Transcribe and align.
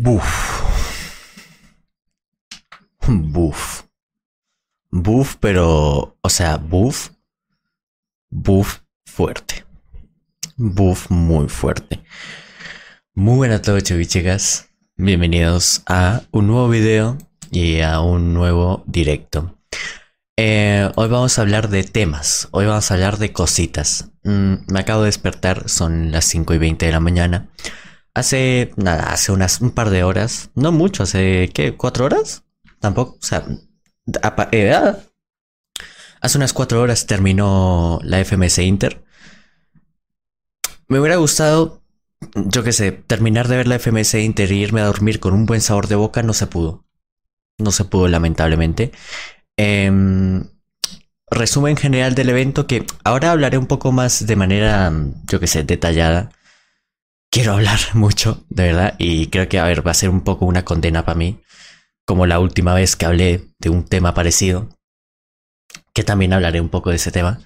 Buf. 0.00 0.62
Buf. 3.08 3.82
Buf, 4.92 5.36
pero, 5.40 6.16
o 6.20 6.28
sea, 6.28 6.56
buf. 6.56 7.10
Buf 8.30 8.78
fuerte. 9.04 9.64
Buf 10.56 11.10
muy 11.10 11.48
fuerte. 11.48 12.00
Muy 13.12 13.38
buenas 13.38 13.66
noches, 13.66 14.06
chicas. 14.06 14.68
Bienvenidos 14.94 15.82
a 15.88 16.22
un 16.30 16.46
nuevo 16.46 16.68
video 16.68 17.18
y 17.50 17.80
a 17.80 17.98
un 17.98 18.34
nuevo 18.34 18.84
directo. 18.86 19.58
Eh, 20.36 20.92
hoy 20.94 21.08
vamos 21.08 21.36
a 21.36 21.42
hablar 21.42 21.70
de 21.70 21.82
temas, 21.82 22.46
hoy 22.52 22.66
vamos 22.66 22.88
a 22.88 22.94
hablar 22.94 23.18
de 23.18 23.32
cositas. 23.32 24.12
Mm, 24.22 24.54
me 24.68 24.78
acabo 24.78 25.02
de 25.02 25.06
despertar, 25.06 25.68
son 25.68 26.12
las 26.12 26.24
5 26.26 26.54
y 26.54 26.58
20 26.58 26.86
de 26.86 26.92
la 26.92 27.00
mañana. 27.00 27.48
Hace, 28.18 28.72
nada, 28.74 29.12
hace 29.12 29.30
unas 29.30 29.60
un 29.60 29.70
par 29.70 29.90
de 29.90 30.02
horas, 30.02 30.50
no 30.56 30.72
mucho, 30.72 31.04
hace, 31.04 31.50
¿qué? 31.54 31.76
¿Cuatro 31.76 32.04
horas? 32.04 32.42
Tampoco, 32.80 33.16
o 33.20 33.24
sea, 33.24 33.46
eh, 34.50 34.72
ah. 34.72 34.98
hace 36.20 36.36
unas 36.36 36.52
cuatro 36.52 36.82
horas 36.82 37.06
terminó 37.06 38.00
la 38.02 38.18
FMS 38.18 38.58
Inter. 38.58 39.04
Me 40.88 40.98
hubiera 40.98 41.14
gustado, 41.14 41.80
yo 42.34 42.64
qué 42.64 42.72
sé, 42.72 42.90
terminar 42.90 43.46
de 43.46 43.58
ver 43.58 43.68
la 43.68 43.78
FMS 43.78 44.14
Inter 44.14 44.50
y 44.50 44.62
irme 44.62 44.80
a 44.80 44.86
dormir 44.86 45.20
con 45.20 45.32
un 45.32 45.46
buen 45.46 45.60
sabor 45.60 45.86
de 45.86 45.94
boca, 45.94 46.24
no 46.24 46.32
se 46.32 46.48
pudo. 46.48 46.84
No 47.56 47.70
se 47.70 47.84
pudo, 47.84 48.08
lamentablemente. 48.08 48.90
Em, 49.56 50.44
resumen 51.30 51.76
general 51.76 52.16
del 52.16 52.30
evento 52.30 52.66
que 52.66 52.84
ahora 53.04 53.30
hablaré 53.30 53.58
un 53.58 53.66
poco 53.66 53.92
más 53.92 54.26
de 54.26 54.34
manera, 54.34 54.92
yo 55.28 55.38
que 55.38 55.46
sé, 55.46 55.62
detallada. 55.62 56.32
Quiero 57.30 57.52
hablar 57.52 57.78
mucho, 57.94 58.44
de 58.48 58.64
verdad, 58.64 58.94
y 58.98 59.28
creo 59.28 59.48
que, 59.48 59.58
a 59.58 59.64
ver, 59.64 59.86
va 59.86 59.92
a 59.92 59.94
ser 59.94 60.10
un 60.10 60.22
poco 60.22 60.44
una 60.46 60.64
condena 60.64 61.04
para 61.04 61.18
mí, 61.18 61.40
como 62.06 62.26
la 62.26 62.40
última 62.40 62.74
vez 62.74 62.96
que 62.96 63.06
hablé 63.06 63.48
de 63.58 63.70
un 63.70 63.84
tema 63.84 64.14
parecido, 64.14 64.68
que 65.92 66.04
también 66.04 66.32
hablaré 66.32 66.60
un 66.60 66.68
poco 66.68 66.90
de 66.90 66.96
ese 66.96 67.12
tema. 67.12 67.40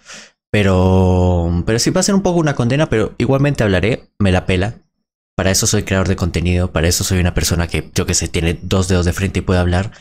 Pero, 0.51 1.65
pero 1.65 1.79
sí 1.79 1.91
va 1.91 2.01
a 2.01 2.05
ser 2.05 2.15
un 2.15 2.23
poco 2.23 2.39
una 2.39 2.55
condena, 2.55 2.89
pero 2.91 3.15
igualmente 3.17 3.65
hablaré, 3.65 4.11
me 4.19 4.33
la 4.33 4.45
pela. 4.45 4.75
Para 5.34 5.51
eso 5.51 5.67
soy 5.67 5.83
creador 5.83 6.09
de 6.09 6.17
contenido, 6.17 6.73
para 6.73 6.89
eso 6.89 7.05
soy 7.05 7.19
una 7.19 7.33
persona 7.33 7.67
que, 7.67 7.91
yo 7.95 8.05
que 8.05 8.12
sé, 8.12 8.29
tiene 8.29 8.59
dos 8.61 8.87
dedos 8.87 9.07
de 9.07 9.14
frente 9.14 9.39
y 9.39 9.42
puede 9.42 9.61
hablar. 9.61 9.92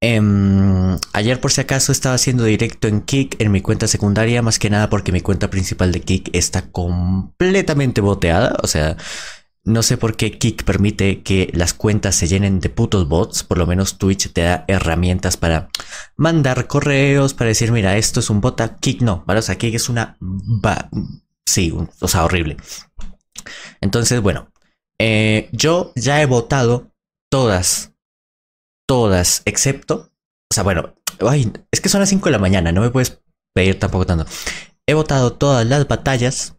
Em, 0.00 0.98
ayer 1.14 1.40
por 1.40 1.50
si 1.50 1.62
acaso 1.62 1.90
estaba 1.90 2.16
haciendo 2.16 2.44
directo 2.44 2.88
en 2.88 3.00
Kik 3.00 3.40
en 3.40 3.50
mi 3.50 3.62
cuenta 3.62 3.88
secundaria, 3.88 4.42
más 4.42 4.58
que 4.58 4.68
nada 4.68 4.90
porque 4.90 5.12
mi 5.12 5.22
cuenta 5.22 5.48
principal 5.48 5.92
de 5.92 6.00
Kik 6.02 6.30
está 6.34 6.70
completamente 6.70 8.00
boteada. 8.02 8.56
O 8.62 8.66
sea, 8.66 8.96
no 9.64 9.82
sé 9.82 9.96
por 9.96 10.16
qué 10.16 10.38
Kik 10.38 10.64
permite 10.64 11.22
que 11.22 11.50
las 11.54 11.72
cuentas 11.72 12.14
se 12.16 12.26
llenen 12.28 12.60
de 12.60 12.68
putos 12.68 13.08
bots. 13.08 13.44
Por 13.44 13.56
lo 13.56 13.66
menos 13.66 13.96
Twitch 13.96 14.30
te 14.32 14.42
da 14.42 14.64
herramientas 14.68 15.38
para 15.38 15.70
mandar 16.16 16.66
correos, 16.66 17.32
para 17.32 17.48
decir, 17.48 17.72
mira, 17.72 17.96
esto 17.96 18.20
es 18.20 18.28
un 18.28 18.42
bot. 18.42 18.60
Kik 18.80 19.00
no, 19.00 19.24
¿vale? 19.26 19.40
O 19.40 19.42
sea, 19.42 19.56
es 19.58 19.88
una... 19.88 20.18
Sí, 21.46 21.72
o 22.00 22.08
sea, 22.08 22.24
horrible. 22.24 22.58
Entonces, 23.80 24.20
bueno, 24.20 24.50
eh, 24.98 25.48
yo 25.52 25.92
ya 25.96 26.20
he 26.20 26.26
votado 26.26 26.92
todas 27.30 27.93
todas, 28.86 29.42
excepto, 29.44 30.10
o 30.50 30.54
sea, 30.54 30.62
bueno, 30.62 30.94
es 31.70 31.80
que 31.80 31.88
son 31.88 32.00
las 32.00 32.08
5 32.08 32.26
de 32.26 32.32
la 32.32 32.38
mañana, 32.38 32.72
no 32.72 32.80
me 32.80 32.90
puedes 32.90 33.20
pedir 33.54 33.78
tampoco 33.78 34.06
tanto. 34.06 34.26
He 34.86 34.94
votado 34.94 35.32
todas 35.34 35.66
las 35.66 35.88
batallas, 35.88 36.56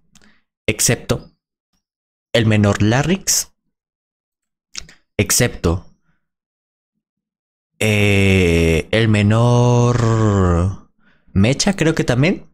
excepto 0.67 1.31
el 2.33 2.45
menor 2.45 2.81
Larrix, 2.81 3.53
excepto 5.17 5.85
eh, 7.79 8.87
el 8.91 9.07
menor 9.09 10.89
Mecha, 11.33 11.75
creo 11.75 11.93
que 11.95 12.03
también. 12.03 12.49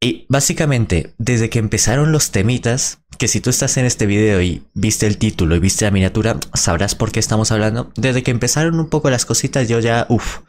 Y 0.00 0.26
básicamente, 0.28 1.14
desde 1.18 1.48
que 1.48 1.58
empezaron 1.58 2.12
los 2.12 2.30
temitas, 2.30 3.01
que 3.22 3.28
si 3.28 3.40
tú 3.40 3.50
estás 3.50 3.76
en 3.76 3.84
este 3.84 4.06
video 4.06 4.42
y 4.42 4.66
viste 4.74 5.06
el 5.06 5.16
título 5.16 5.54
y 5.54 5.60
viste 5.60 5.84
la 5.84 5.92
miniatura, 5.92 6.40
sabrás 6.54 6.96
por 6.96 7.12
qué 7.12 7.20
estamos 7.20 7.52
hablando. 7.52 7.92
Desde 7.94 8.24
que 8.24 8.32
empezaron 8.32 8.80
un 8.80 8.88
poco 8.88 9.10
las 9.10 9.26
cositas, 9.26 9.68
yo 9.68 9.78
ya, 9.78 10.06
uff, 10.08 10.40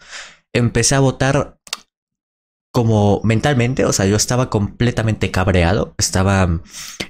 empecé 0.54 0.96
a 0.96 1.00
votar 1.00 1.60
como 2.72 3.22
mentalmente, 3.24 3.86
o 3.86 3.94
sea, 3.94 4.08
yo 4.08 4.16
estaba 4.16 4.50
completamente 4.50 5.30
cabreado, 5.30 5.94
estaba 6.00 6.46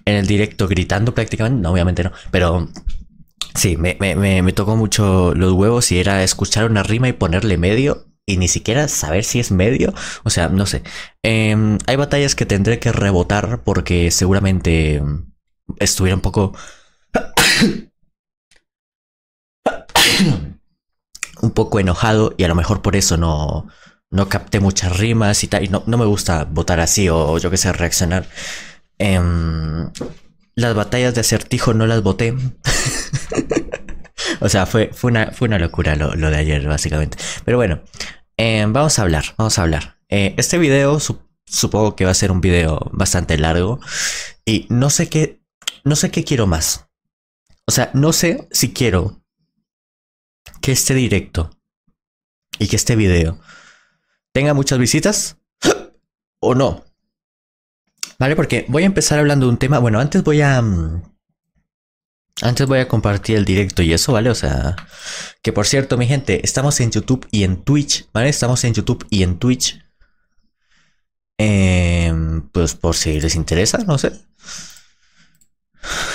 en 0.04 0.16
el 0.16 0.28
directo 0.28 0.68
gritando 0.68 1.14
prácticamente, 1.14 1.62
no, 1.62 1.72
obviamente 1.72 2.04
no, 2.04 2.12
pero 2.30 2.68
sí, 3.56 3.78
me, 3.78 3.96
me 3.96 4.52
tocó 4.52 4.76
mucho 4.76 5.34
los 5.34 5.54
huevos 5.54 5.94
y 5.94 6.00
era 6.00 6.26
escuchar 6.26 6.70
una 6.70 6.84
rima 6.84 7.08
y 7.08 7.14
ponerle 7.14 7.58
medio 7.58 8.08
y 8.26 8.36
ni 8.36 8.50
siquiera 8.50 8.90
saber 8.90 9.24
si 9.24 9.40
es 9.40 9.50
medio. 9.52 9.94
O 10.24 10.30
sea, 10.30 10.50
no 10.50 10.66
sé. 10.66 10.84
Em, 11.24 11.78
hay 11.88 11.96
batallas 11.96 12.36
que 12.36 12.46
tendré 12.46 12.80
que 12.80 12.92
rebotar 12.92 13.64
porque 13.64 14.12
seguramente 14.12 15.02
estuviera 15.80 16.16
un 16.16 16.22
poco... 16.22 16.54
un 21.42 21.52
poco 21.52 21.80
enojado 21.80 22.34
y 22.38 22.44
a 22.46 22.48
lo 22.48 22.56
mejor 22.56 22.82
por 22.82 22.96
eso 22.96 23.18
no, 23.18 23.68
no 24.10 24.30
capté 24.30 24.60
muchas 24.60 24.98
rimas 24.98 25.44
y 25.44 25.48
tal. 25.48 25.64
Y 25.64 25.68
no, 25.68 25.84
no 25.88 25.98
me 25.98 26.06
gusta 26.06 26.46
votar 26.46 26.80
así 26.80 27.10
o, 27.10 27.38
yo 27.38 27.50
que 27.50 27.58
sé, 27.58 27.74
reaccionar. 27.74 28.28
Em, 28.98 29.92
las 30.56 30.76
batallas 30.76 31.16
de 31.16 31.22
acertijo 31.22 31.74
no 31.74 31.88
las 31.88 32.02
voté. 32.02 32.36
O 34.40 34.50
sea, 34.50 34.66
fue, 34.66 34.90
fue, 34.94 35.12
una, 35.12 35.32
fue 35.32 35.48
una 35.48 35.60
locura 35.60 35.96
lo, 35.96 36.12
de 36.16 36.36
ayer, 36.36 36.68
básicamente. 36.68 37.18
Pero 37.46 37.58
bueno, 37.58 37.82
eh, 38.38 38.66
vamos 38.68 39.00
a 39.00 39.04
hablar, 39.04 39.24
vamos 39.38 39.58
a 39.58 39.64
hablar. 39.64 39.98
Eh, 40.10 40.34
este 40.38 40.58
video 40.58 41.00
supongo 41.46 41.96
que 41.96 42.06
va 42.06 42.12
a 42.12 42.16
ser 42.16 42.32
un 42.32 42.42
video 42.42 42.90
bastante 42.92 43.38
largo. 43.38 43.80
Y 44.46 44.66
no 44.70 44.90
sé 44.90 45.08
qué, 45.08 45.43
no 45.84 45.96
sé 45.96 46.12
qué 46.12 46.24
quiero 46.24 46.48
más. 46.48 46.88
O 47.66 47.72
sea, 47.72 47.92
no 47.94 48.14
sé 48.14 48.48
si 48.52 48.74
quiero 48.74 49.22
que 50.62 50.72
este 50.72 50.94
directo 50.94 51.52
y 52.60 52.68
que 52.68 52.76
este 52.76 52.96
video 52.96 53.40
tenga 54.34 54.54
muchas 54.54 54.80
visitas 54.80 55.38
o 56.40 56.56
no. 56.56 56.84
¿Vale? 58.20 58.36
Porque 58.36 58.66
voy 58.70 58.84
a 58.84 58.88
empezar 58.88 59.20
hablando 59.20 59.46
de 59.46 59.52
un 59.52 59.58
tema. 59.58 59.80
Bueno, 59.80 60.00
antes 60.00 60.24
voy 60.24 60.42
a... 60.42 60.62
Mm, 60.62 61.04
antes 62.42 62.68
voy 62.68 62.80
a 62.80 62.88
compartir 62.88 63.38
el 63.38 63.46
directo 63.46 63.84
y 63.84 63.94
eso, 63.94 64.12
¿vale? 64.12 64.30
O 64.30 64.36
sea, 64.36 64.76
que 65.42 65.54
por 65.54 65.68
cierto, 65.68 65.98
mi 65.98 66.08
gente, 66.08 66.42
estamos 66.44 66.80
en 66.80 66.92
YouTube 66.92 67.28
y 67.32 67.44
en 67.44 67.64
Twitch, 67.64 68.10
¿vale? 68.12 68.30
Estamos 68.30 68.64
en 68.64 68.74
YouTube 68.74 69.06
y 69.10 69.24
en 69.24 69.38
Twitch. 69.38 69.80
Em, 71.38 72.42
pues 72.50 72.76
por 72.76 72.96
si 72.96 73.20
les 73.20 73.36
interesa, 73.36 73.80
no 73.80 73.98
sé. 73.98 74.12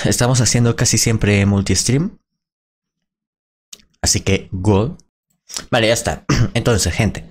Estamos 0.05 0.41
haciendo 0.41 0.75
casi 0.75 0.97
siempre 0.97 1.45
multi-stream. 1.45 2.17
Así 4.01 4.21
que 4.21 4.49
go. 4.51 4.97
Vale, 5.69 5.87
ya 5.87 5.93
está. 5.93 6.25
Entonces, 6.53 6.93
gente. 6.93 7.25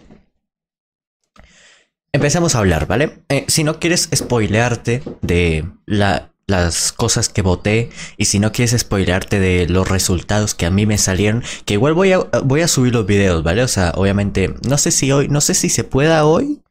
Empecemos 2.13 2.55
a 2.55 2.59
hablar, 2.59 2.87
¿vale? 2.87 3.23
Eh, 3.29 3.45
si 3.49 3.65
no 3.65 3.79
quieres 3.79 4.09
spoilearte 4.15 5.03
de 5.23 5.69
la 5.87 6.33
las 6.49 6.93
cosas 6.93 7.29
que 7.29 7.43
voté 7.43 7.91
y 8.17 8.25
si 8.25 8.41
no 8.41 8.53
quieres 8.53 8.77
spoilarte 8.77 9.39
de 9.39 9.69
los 9.69 9.87
resultados 9.87 10.55
que 10.55 10.67
a 10.67 10.71
mí 10.71 10.87
me 10.87 10.99
salieron, 10.99 11.45
que 11.67 11.75
igual 11.75 11.93
voy 11.93 12.13
a, 12.13 12.21
voy 12.43 12.63
a 12.63 12.69
subir 12.69 12.95
los 12.95 13.07
videos, 13.07 13.45
¿vale? 13.45 13.63
O 13.63 13.69
sea, 13.69 13.93
obviamente, 13.95 14.55
no 14.67 14.79
sé 14.79 14.91
si 14.91 15.13
hoy, 15.13 15.29
no 15.29 15.43
sé 15.43 15.55
si 15.55 15.69
se 15.69 15.85
pueda 15.85 16.25
hoy, 16.25 16.63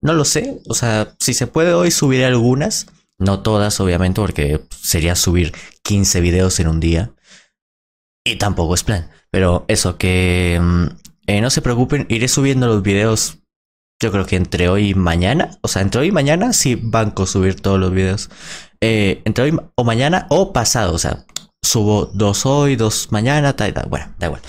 no 0.00 0.14
lo 0.14 0.24
sé, 0.24 0.58
o 0.66 0.74
sea, 0.74 1.14
si 1.20 1.34
se 1.34 1.46
puede 1.46 1.74
hoy 1.74 1.90
subiré 1.90 2.24
algunas, 2.24 2.86
no 3.18 3.40
todas 3.40 3.80
obviamente 3.80 4.20
porque 4.20 4.60
sería 4.70 5.16
subir 5.16 5.52
15 5.82 6.20
videos 6.20 6.60
en 6.60 6.68
un 6.68 6.80
día 6.80 7.12
y 8.24 8.36
tampoco 8.36 8.74
es 8.74 8.84
plan, 8.84 9.10
pero 9.30 9.64
eso 9.68 9.98
que 9.98 10.58
mm, 10.60 10.84
eh, 11.28 11.40
no 11.40 11.50
se 11.50 11.62
preocupen, 11.62 12.06
iré 12.08 12.28
subiendo 12.28 12.66
los 12.66 12.82
videos 12.82 13.38
yo 14.00 14.12
creo 14.12 14.26
que 14.26 14.36
entre 14.36 14.68
hoy 14.68 14.90
y 14.90 14.94
mañana, 14.94 15.50
o 15.62 15.68
sea, 15.68 15.82
entre 15.82 16.02
hoy 16.02 16.08
y 16.08 16.12
mañana 16.12 16.52
sí 16.52 16.78
banco 16.80 17.26
subir 17.26 17.60
todos 17.60 17.80
los 17.80 17.92
videos. 17.92 18.28
Eh, 18.80 19.22
entre 19.24 19.44
hoy 19.44 19.58
o 19.74 19.84
mañana 19.84 20.26
o 20.28 20.52
pasado. 20.52 20.92
O 20.92 20.98
sea, 20.98 21.24
subo 21.62 22.06
dos 22.12 22.44
hoy, 22.44 22.76
dos 22.76 23.10
mañana, 23.10 23.56
tal, 23.56 23.72
tal. 23.72 23.88
Bueno, 23.88 24.14
da 24.18 24.26
igual. 24.26 24.42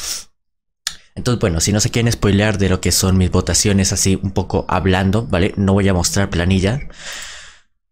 Entonces, 1.16 1.40
bueno, 1.40 1.62
si 1.62 1.72
no 1.72 1.80
se 1.80 1.90
quieren 1.90 2.12
spoilear 2.12 2.58
de 2.58 2.70
lo 2.70 2.82
que 2.82 2.92
son 2.92 3.18
mis 3.18 3.32
votaciones, 3.32 3.94
así 3.94 4.20
un 4.22 4.32
poco 4.32 4.66
hablando, 4.68 5.26
¿vale? 5.26 5.54
No 5.56 5.74
voy 5.74 5.88
a 5.88 5.94
mostrar 5.94 6.30
planilla. 6.30 6.82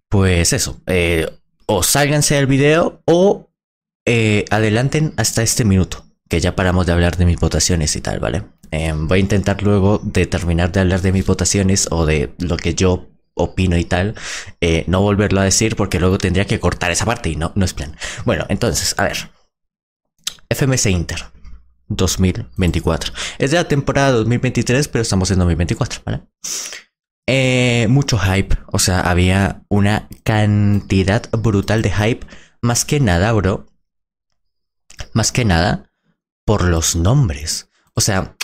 Pues 0.10 0.54
eso. 0.54 0.82
Eh, 0.88 1.30
o 1.66 1.84
sálganse 1.84 2.36
del 2.36 2.48
video 2.48 3.02
o 3.06 3.50
eh, 4.06 4.46
adelanten 4.52 5.14
hasta 5.18 5.42
este 5.42 5.66
minuto, 5.66 6.06
que 6.30 6.40
ya 6.40 6.56
paramos 6.56 6.86
de 6.86 6.94
hablar 6.94 7.18
de 7.18 7.26
mis 7.26 7.40
votaciones 7.40 7.96
y 7.96 8.02
tal, 8.02 8.20
¿vale? 8.20 8.44
voy 8.94 9.20
a 9.20 9.22
intentar 9.22 9.64
luego 9.64 10.02
de 10.04 10.26
terminar 10.26 10.70
de 10.70 10.82
hablar 10.82 11.02
de 11.02 11.14
mis 11.14 11.26
votaciones 11.26 11.88
o 11.92 12.06
de 12.06 12.34
lo 12.40 12.58
que 12.58 12.76
yo 12.76 13.08
opino 13.36 13.78
y 13.78 13.86
tal, 13.86 14.16
eh, 14.62 14.86
no 14.88 15.02
volverlo 15.02 15.42
a 15.42 15.44
decir 15.44 15.76
porque 15.76 16.00
luego 16.00 16.18
tendría 16.18 16.46
que 16.46 16.60
cortar 16.60 16.92
esa 16.92 17.06
parte 17.06 17.30
y 17.30 17.36
no, 17.36 17.52
no 17.56 17.66
es 17.66 17.74
plan. 17.74 17.96
Bueno, 18.24 18.46
entonces, 18.50 18.96
a 18.98 19.04
ver. 19.04 19.30
FMS 20.50 20.86
Inter 20.88 21.24
2024. 21.88 23.14
Es 23.38 23.52
de 23.52 23.58
la 23.58 23.68
temporada 23.68 24.12
2023, 24.12 24.88
pero 24.88 25.02
estamos 25.02 25.30
en 25.32 25.40
2024, 25.40 26.02
¿vale? 26.06 26.22
Eh, 27.28 27.88
mucho 27.90 28.20
hype, 28.20 28.56
o 28.68 28.78
sea, 28.78 29.00
había 29.02 29.64
una 29.68 30.08
cantidad 30.24 31.28
brutal 31.32 31.82
de 31.82 31.92
hype, 31.92 32.28
más 32.62 32.86
que 32.86 33.00
nada, 33.00 33.32
bro. 33.32 33.66
Más 35.14 35.32
que 35.32 35.44
nada 35.44 35.92
por 36.46 36.64
los 36.64 36.96
nombres. 36.96 37.70
O 37.96 38.02
sea, 38.02 38.36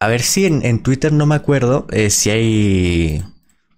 a 0.00 0.08
ver 0.08 0.22
si 0.22 0.46
en, 0.46 0.82
Twitter 0.82 1.12
no 1.12 1.26
me 1.26 1.34
acuerdo 1.36 1.86
eh, 1.90 2.10
si 2.10 2.30
hay 2.30 3.24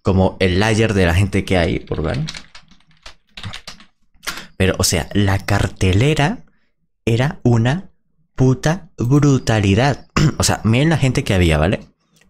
como 0.03 0.37
el 0.41 0.61
layer 0.61 0.95
de 0.95 1.07
la 1.07 1.15
gente 1.15 1.45
que 1.45 1.59
hay, 1.59 1.81
por 1.81 2.03
ver. 2.03 2.21
Pero, 4.57 4.75
o 4.79 4.85
sea, 4.85 5.09
la 5.13 5.39
cartelera 5.39 6.45
era 7.05 7.41
una 7.43 7.91
puta 8.35 8.91
brutalidad. 8.97 10.07
o 10.39 10.43
sea, 10.43 10.61
miren 10.65 10.91
la 10.91 10.99
gente 10.99 11.25
que 11.25 11.35
había, 11.35 11.59
¿vale? 11.59 11.81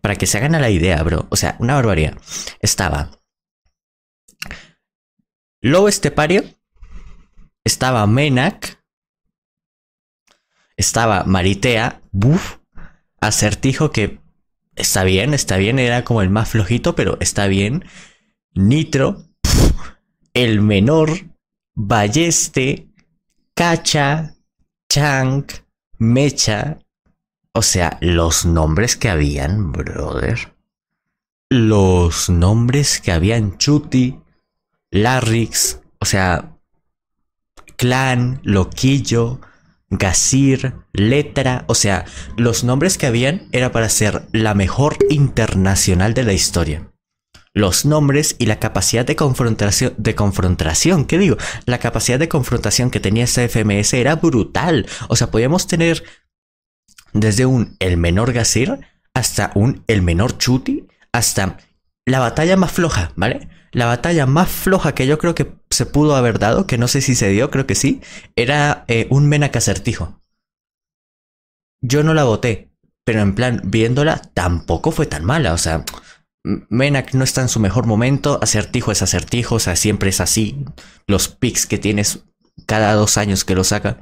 Para 0.07 0.15
que 0.15 0.29
se 0.29 0.39
hagan 0.39 0.55
a 0.55 0.61
la 0.61 0.71
idea, 0.71 1.03
bro. 1.03 1.27
O 1.31 1.37
sea, 1.37 1.57
una 1.59 1.75
barbaridad. 1.75 2.17
Estaba 2.61 3.11
Lobo 5.61 5.89
Estepario. 5.89 6.45
Estaba 7.65 8.07
Menac. 8.07 8.81
Estaba 10.77 11.25
Maritea. 11.25 12.03
Buf. 12.13 12.59
Acertijo 13.21 13.91
que 13.91 14.21
está 14.77 15.03
bien, 15.03 15.35
está 15.35 15.57
bien. 15.57 15.81
Era 15.81 16.05
como 16.05 16.23
el 16.23 16.31
más 16.31 16.51
flojito, 16.51 16.95
pero 16.95 17.19
está 17.19 17.49
bien. 17.49 17.85
Nitro. 18.55 19.25
el 20.35 20.61
menor. 20.61 21.11
Balleste. 21.75 22.87
Cacha. 23.57 24.37
Chank. 24.89 25.53
Mecha. 25.99 26.79
O 27.57 27.63
sea, 27.63 27.97
los 28.03 28.45
nombres 28.45 28.97
que 28.97 29.09
habían, 29.09 29.73
brother. 29.73 30.53
Los 31.49 32.29
nombres 32.29 33.01
que 33.01 33.13
habían 33.13 33.57
Chuti, 33.57 34.21
Larrix, 34.91 35.81
o 35.99 36.05
sea, 36.05 36.59
Clan, 37.79 38.41
Loquillo, 38.43 39.41
Gasir, 39.89 40.75
Letra, 40.93 41.65
o 41.67 41.75
sea, 41.75 42.05
los 42.37 42.63
nombres 42.63 42.99
que 42.99 43.07
habían 43.07 43.49
era 43.53 43.73
para 43.73 43.89
ser 43.89 44.27
la 44.33 44.53
mejor 44.53 44.99
internacional 45.09 46.13
de 46.13 46.25
la 46.25 46.35
historia. 46.35 46.93
Los 47.55 47.87
nombres 47.87 48.37
y 48.39 48.45
la 48.45 48.61
capacidad 48.61 49.07
de 49.07 49.17
confrontación, 49.17 49.95
de 49.97 50.15
confrontación, 50.15 51.07
¿qué 51.07 51.17
digo? 51.17 51.39
La 51.65 51.79
capacidad 51.79 52.19
de 52.19 52.29
confrontación 52.29 52.91
que 52.91 53.01
tenía 53.01 53.25
esta 53.25 53.49
FMS 53.49 53.95
era 53.95 54.17
brutal. 54.17 54.87
O 55.09 55.17
sea, 55.17 55.31
podíamos 55.31 55.67
tener 55.67 56.05
desde 57.21 57.47
un 57.47 57.77
el 57.79 57.97
menor 57.97 58.33
Gasir 58.33 58.79
hasta 59.15 59.51
un 59.55 59.83
el 59.87 60.03
menor 60.03 60.37
Chuti, 60.39 60.87
hasta 61.13 61.59
la 62.05 62.21
batalla 62.21 62.57
más 62.57 62.73
floja, 62.73 63.13
¿vale? 63.17 63.49
La 63.73 63.87
batalla 63.87 64.27
más 64.27 64.49
floja 64.49 64.95
que 64.95 65.07
yo 65.07 65.19
creo 65.19 65.35
que 65.35 65.53
se 65.71 65.87
pudo 65.87 66.17
haber 66.17 66.39
dado, 66.39 66.67
que 66.67 66.79
no 66.79 66.89
sé 66.89 67.01
si 67.01 67.15
se 67.15 67.29
dio, 67.29 67.51
creo 67.51 67.67
que 67.67 67.75
sí, 67.75 68.01
era 68.37 68.85
eh, 68.89 69.07
un 69.11 69.29
Menac 69.29 69.57
acertijo. 69.57 70.21
Yo 71.83 72.03
no 72.03 72.15
la 72.15 72.25
voté, 72.25 72.71
pero 73.05 73.21
en 73.21 73.35
plan, 73.35 73.63
viéndola, 73.65 74.21
tampoco 74.35 74.93
fue 74.93 75.07
tan 75.07 75.25
mala. 75.25 75.53
O 75.53 75.59
sea, 75.59 75.85
Menac 76.45 77.15
no 77.15 77.25
está 77.25 77.43
en 77.43 77.49
su 77.49 77.61
mejor 77.61 77.87
momento, 77.87 78.39
acertijo 78.43 78.93
es 78.93 79.03
acertijo, 79.03 79.57
o 79.57 79.61
sea, 79.61 79.77
siempre 79.77 80.11
es 80.11 80.21
así. 80.21 80.65
Los 81.07 81.29
picks 81.29 81.67
que 81.67 81.79
tienes 81.79 82.25
cada 82.67 82.95
dos 82.95 83.19
años 83.19 83.45
que 83.45 83.55
lo 83.55 83.65
saca 83.65 84.01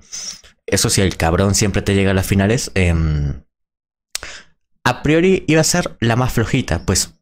eso 0.66 0.90
sí, 0.90 1.00
el 1.00 1.16
cabrón 1.16 1.54
siempre 1.54 1.82
te 1.82 1.94
llega 1.94 2.12
a 2.12 2.14
las 2.14 2.26
finales. 2.26 2.70
Em, 2.74 3.42
a 4.84 5.02
priori 5.02 5.44
iba 5.46 5.60
a 5.60 5.64
ser 5.64 5.96
la 6.00 6.16
más 6.16 6.32
flojita, 6.32 6.84
pues 6.84 7.14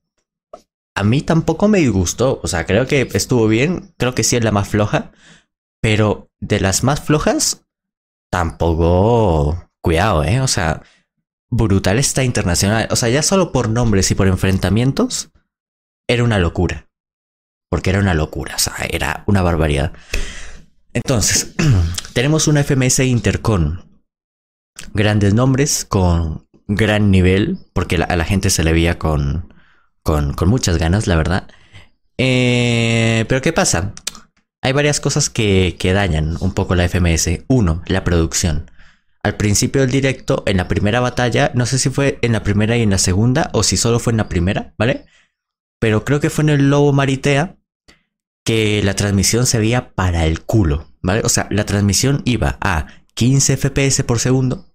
a 0.95 1.05
mí 1.05 1.23
tampoco 1.23 1.69
me 1.69 1.79
disgustó. 1.79 2.41
O 2.43 2.49
sea, 2.49 2.67
creo 2.67 2.87
que 2.87 3.09
estuvo 3.13 3.49
bien, 3.49 3.95
creo 3.99 4.15
que 4.15 4.25
sí 4.25 4.37
es 4.37 4.45
la 4.45 4.53
más 4.53 4.69
floja, 4.69 5.13
pero 5.81 6.31
de 6.41 6.61
las 6.61 6.83
más 6.83 7.01
flojas, 7.01 7.65
tampoco. 8.31 9.69
Cuidado, 9.83 10.25
eh. 10.25 10.41
O 10.41 10.49
sea, 10.49 10.83
brutal 11.51 11.99
está 11.99 12.25
internacional. 12.25 12.89
O 12.91 12.97
sea, 12.97 13.09
ya 13.09 13.23
solo 13.23 13.53
por 13.53 13.69
nombres 13.69 14.11
y 14.11 14.15
por 14.15 14.29
enfrentamientos, 14.29 15.31
era 16.09 16.25
una 16.25 16.39
locura. 16.39 16.89
Porque 17.71 17.91
era 17.91 18.01
una 18.01 18.15
locura, 18.15 18.57
o 18.57 18.59
sea, 18.59 18.75
era 18.91 19.25
una 19.27 19.43
barbaridad. 19.43 19.93
Entonces, 20.93 21.55
tenemos 22.13 22.49
una 22.49 22.63
FMS 22.63 23.01
Intercon. 23.01 24.03
Grandes 24.95 25.35
nombres, 25.35 25.85
con 25.85 26.47
gran 26.67 27.11
nivel, 27.11 27.59
porque 27.73 27.97
a 27.97 28.17
la 28.17 28.25
gente 28.25 28.51
se 28.51 28.65
le 28.65 28.73
veía 28.73 28.99
con, 28.99 29.53
con, 30.03 30.35
muchas 30.47 30.79
ganas, 30.79 31.07
la 31.07 31.17
verdad. 31.17 31.49
Eh, 32.19 33.25
pero 33.29 33.41
¿qué 33.41 33.53
pasa? 33.53 33.95
Hay 34.63 34.73
varias 34.73 35.01
cosas 35.01 35.31
que, 35.31 35.77
que 35.79 35.93
dañan 35.93 36.37
un 36.41 36.55
poco 36.55 36.75
la 36.75 36.89
FMS. 36.89 37.45
Uno, 37.49 37.83
la 37.87 38.05
producción. 38.05 38.71
Al 39.23 39.37
principio 39.37 39.83
del 39.83 39.91
directo, 39.91 40.43
en 40.47 40.57
la 40.57 40.69
primera 40.69 41.01
batalla, 41.01 41.53
no 41.55 41.67
sé 41.67 41.79
si 41.79 41.91
fue 41.91 42.19
en 42.23 42.33
la 42.33 42.43
primera 42.43 42.77
y 42.77 42.83
en 42.83 42.91
la 42.91 42.99
segunda, 42.99 43.51
o 43.53 43.63
si 43.63 43.77
solo 43.77 43.99
fue 43.99 44.13
en 44.13 44.17
la 44.17 44.29
primera, 44.29 44.75
¿vale? 44.79 45.07
Pero 45.79 46.05
creo 46.05 46.21
que 46.21 46.31
fue 46.31 46.43
en 46.45 46.51
el 46.51 46.71
Lobo 46.71 46.93
Maritea, 46.93 47.57
que 48.45 48.83
la 48.83 48.95
transmisión 48.95 49.47
se 49.47 49.59
veía 49.59 49.95
para 49.95 50.27
el 50.27 50.43
culo, 50.43 50.92
¿vale? 51.03 51.23
O 51.25 51.29
sea, 51.29 51.47
la 51.51 51.67
transmisión 51.67 52.23
iba 52.25 52.59
a 52.61 52.87
15 53.15 53.57
FPS 53.57 54.05
por 54.05 54.19
segundo. 54.19 54.67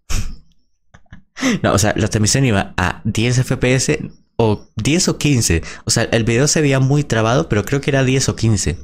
no, 1.63 1.73
o 1.73 1.77
sea, 1.77 1.93
la 1.95 2.07
transmisión 2.07 2.45
iba 2.45 2.73
a 2.77 3.01
10 3.03 3.43
FPS 3.43 3.99
o 4.37 4.67
10 4.75 5.07
o 5.09 5.17
15. 5.17 5.63
O 5.85 5.89
sea, 5.89 6.03
el 6.03 6.23
video 6.23 6.47
se 6.47 6.61
veía 6.61 6.79
muy 6.79 7.03
trabado, 7.03 7.49
pero 7.49 7.65
creo 7.65 7.81
que 7.81 7.91
era 7.91 8.03
10 8.03 8.29
o 8.29 8.35
15. 8.35 8.77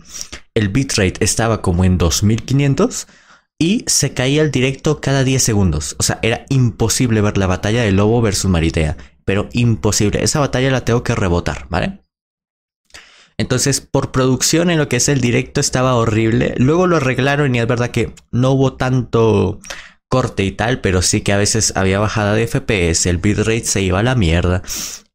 El 0.56 0.70
bitrate 0.70 1.24
estaba 1.24 1.62
como 1.62 1.86
en 1.86 1.98
2500 1.98 3.08
y 3.60 3.84
se 3.88 4.14
caía 4.14 4.42
el 4.42 4.52
directo 4.52 5.00
cada 5.00 5.24
10 5.24 5.42
segundos. 5.42 5.96
O 6.00 6.04
sea, 6.04 6.20
era 6.22 6.46
imposible 6.50 7.22
ver 7.22 7.38
la 7.38 7.48
batalla 7.48 7.84
de 7.84 7.92
Lobo 7.92 8.22
versus 8.22 8.50
Maritea. 8.50 8.98
Pero 9.26 9.48
imposible. 9.54 10.24
Esa 10.24 10.40
batalla 10.40 10.70
la 10.70 10.84
tengo 10.84 11.04
que 11.04 11.16
rebotar, 11.16 11.68
¿vale? 11.70 12.03
Entonces, 13.38 13.82
por 13.82 14.12
producción 14.12 14.70
en 14.70 14.78
lo 14.78 14.88
que 14.90 14.98
es 14.98 15.10
el 15.10 15.22
directo 15.22 15.60
estaba 15.60 15.96
horrible. 15.96 16.54
Luego 16.58 16.88
lo 16.88 16.98
arreglaron 16.98 17.56
y 17.56 17.60
es 17.60 17.68
verdad 17.68 17.92
que 17.92 18.14
no 18.32 18.52
hubo 18.52 18.74
tanto 18.74 19.60
corte 20.14 20.44
y 20.44 20.52
tal, 20.52 20.80
pero 20.80 21.02
sí 21.02 21.22
que 21.22 21.34
a 21.34 21.38
veces 21.38 21.74
había 21.76 21.98
bajada 21.98 22.36
de 22.36 22.46
FPS, 22.46 23.08
el 23.08 23.18
bitrate 23.18 23.66
se 23.66 23.82
iba 23.82 24.00
a 24.00 24.04
la 24.04 24.14
mierda. 24.14 24.62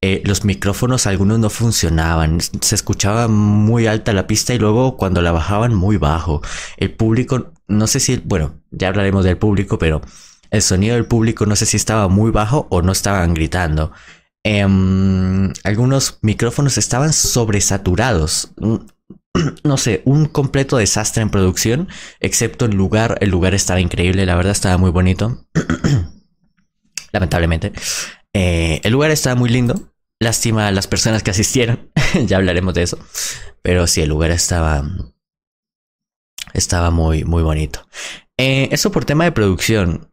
Eh, 0.01 0.23
los 0.25 0.45
micrófonos 0.45 1.07
algunos 1.07 1.39
no 1.39 1.51
funcionaban, 1.51 2.41
se 2.41 2.75
escuchaba 2.75 3.29
muy 3.29 3.87
alta 3.87 4.13
la 4.13 4.27
pista 4.27 4.55
y 4.55 4.59
luego 4.59 4.97
cuando 4.97 5.23
la 5.23 5.31
bajaban 5.31 5.73
muy 5.73 5.99
bajo. 5.99 6.43
El 6.79 6.95
público, 6.95 7.53
no 7.69 7.87
sé 7.87 8.01
si, 8.01 8.17
bueno, 8.25 8.57
ya 8.73 8.89
hablaremos 8.89 9.25
del 9.25 9.39
público, 9.39 9.79
pero 9.79 10.01
el 10.51 10.63
sonido 10.63 10.95
del 10.95 11.07
público 11.07 11.47
no 11.47 11.57
sé 11.57 11.67
si 11.67 11.77
estaba 11.77 12.09
muy 12.09 12.31
bajo 12.31 12.67
o 12.71 12.83
no 12.83 12.93
estaban 12.93 13.35
gritando. 13.35 13.93
Em, 14.51 15.53
algunos 15.63 16.21
micrófonos 16.23 16.79
estaban 16.79 17.13
sobresaturados. 17.13 18.51
No 19.63 19.77
sé, 19.77 20.03
un 20.05 20.27
completo 20.27 20.79
desastre 20.79 21.23
en 21.23 21.31
producción, 21.31 21.89
excepto 22.19 22.65
el 22.65 22.75
lugar. 22.75 23.19
El 23.21 23.31
lugar 23.31 23.55
estaba 23.55 23.79
increíble, 23.79 24.27
la 24.27 24.35
verdad 24.35 24.51
estaba 24.51 24.79
muy 24.79 24.91
bonito. 24.91 25.47
Lamentablemente. 27.13 27.73
Eh, 28.33 28.81
el 28.83 28.93
lugar 28.93 29.13
estaba 29.13 29.37
muy 29.37 29.49
lindo. 29.49 29.93
Lástima 30.19 30.67
a 30.67 30.73
las 30.73 30.89
personas 30.89 31.23
que 31.23 31.31
asistieron. 31.31 31.93
ya 32.27 32.39
hablaremos 32.39 32.75
de 32.75 32.83
eso. 32.83 32.99
Pero 33.63 33.87
sí, 33.87 34.01
el 34.01 34.09
lugar 34.09 34.33
estaba. 34.33 34.83
Estaba 36.53 36.91
muy, 36.91 37.23
muy 37.23 37.45
bonito. 37.45 37.87
Eh, 38.39 38.71
eso 38.73 38.91
por 38.91 39.05
tema 39.05 39.23
de 39.23 39.33
producción 39.33 40.08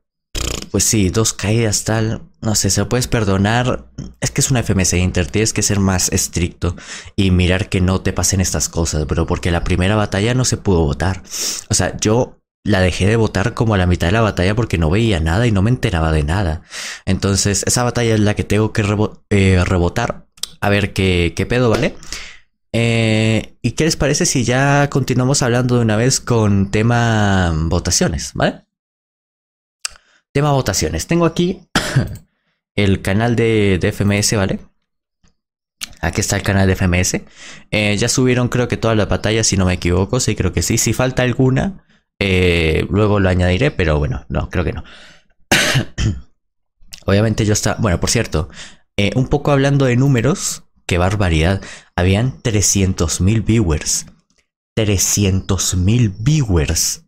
pues 0.76 0.84
sí, 0.84 1.10
dos 1.10 1.32
caídas 1.32 1.86
tal, 1.86 2.24
no 2.42 2.54
sé, 2.54 2.70
se 2.70 2.84
puedes 2.84 3.08
perdonar. 3.08 3.86
Es 4.20 4.30
que 4.30 4.42
es 4.42 4.52
una 4.52 4.62
FMS 4.62 4.92
Inter, 4.96 5.26
tienes 5.26 5.54
que 5.54 5.62
ser 5.62 5.80
más 5.80 6.12
estricto 6.12 6.76
y 7.16 7.32
mirar 7.32 7.70
que 7.70 7.80
no 7.80 8.02
te 8.02 8.12
pasen 8.12 8.42
estas 8.42 8.68
cosas, 8.68 9.08
bro, 9.08 9.26
porque 9.26 9.52
la 9.52 9.64
primera 9.64 9.96
batalla 9.96 10.34
no 10.34 10.44
se 10.44 10.58
pudo 10.58 10.82
votar. 10.82 11.24
O 11.70 11.74
sea, 11.74 11.96
yo 11.96 12.42
la 12.66 12.82
dejé 12.82 13.08
de 13.08 13.16
votar 13.16 13.54
como 13.54 13.74
a 13.74 13.78
la 13.78 13.88
mitad 13.88 14.08
de 14.08 14.12
la 14.12 14.20
batalla 14.20 14.54
porque 14.54 14.78
no 14.78 14.90
veía 14.90 15.22
nada 15.22 15.48
y 15.48 15.54
no 15.54 15.62
me 15.62 15.70
enteraba 15.70 16.12
de 16.12 16.24
nada. 16.24 16.64
Entonces, 17.06 17.64
esa 17.66 17.84
batalla 17.84 18.14
es 18.16 18.20
la 18.20 18.34
que 18.34 18.44
tengo 18.44 18.74
que 18.74 18.84
eh, 19.30 19.64
rebotar. 19.64 20.26
A 20.60 20.68
ver 20.68 20.92
qué, 20.92 21.32
qué 21.38 21.46
pedo, 21.46 21.70
¿vale? 21.70 21.96
Eh, 22.74 23.56
¿Y 23.62 23.72
qué 23.72 23.86
les 23.86 23.96
parece 23.96 24.26
si 24.26 24.44
ya 24.44 24.90
continuamos 24.90 25.42
hablando 25.42 25.78
de 25.78 25.84
una 25.84 25.96
vez 25.96 26.20
con 26.20 26.70
tema 26.70 27.54
votaciones, 27.56 28.32
¿vale? 28.34 28.65
Tema 30.36 30.52
votaciones. 30.52 31.08
Tengo 31.08 31.26
aquí 31.26 31.62
el 32.76 33.02
canal 33.02 33.38
de, 33.38 33.80
FMS, 33.82 34.36
¿vale? 34.36 34.60
Aquí 36.02 36.20
está 36.20 36.36
el 36.36 36.44
canal 36.44 36.68
de 36.68 36.76
FMS. 36.76 37.22
Eh, 37.72 37.96
ya 37.96 38.10
subieron 38.10 38.50
creo 38.50 38.68
que 38.68 38.76
todas 38.76 38.98
las 38.98 39.08
batallas, 39.08 39.48
si 39.48 39.56
no 39.56 39.66
me 39.66 39.76
equivoco. 39.76 40.20
Sí, 40.20 40.36
creo 40.36 40.52
que 40.52 40.62
sí. 40.62 40.78
Si 40.78 40.92
falta 40.92 41.24
alguna, 41.24 41.86
Eh, 42.20 42.86
luego 42.90 43.22
lo 43.22 43.30
añadiré, 43.30 43.72
pero 43.72 43.98
bueno, 43.98 44.26
no, 44.28 44.50
creo 44.50 44.66
que 44.66 44.74
no. 44.74 44.84
Obviamente 47.06 47.46
yo 47.46 47.54
estaba... 47.54 47.78
Bueno, 47.80 48.02
por 48.02 48.10
cierto, 48.10 48.50
eh, 48.98 49.12
un 49.16 49.30
poco 49.30 49.54
hablando 49.54 49.86
de 49.86 49.96
números, 49.96 50.66
qué 50.86 50.98
barbaridad. 50.98 51.62
Habían 51.96 52.42
300.000 52.42 53.46
viewers. 53.46 54.08
300.000 54.78 56.14
viewers. 56.20 57.06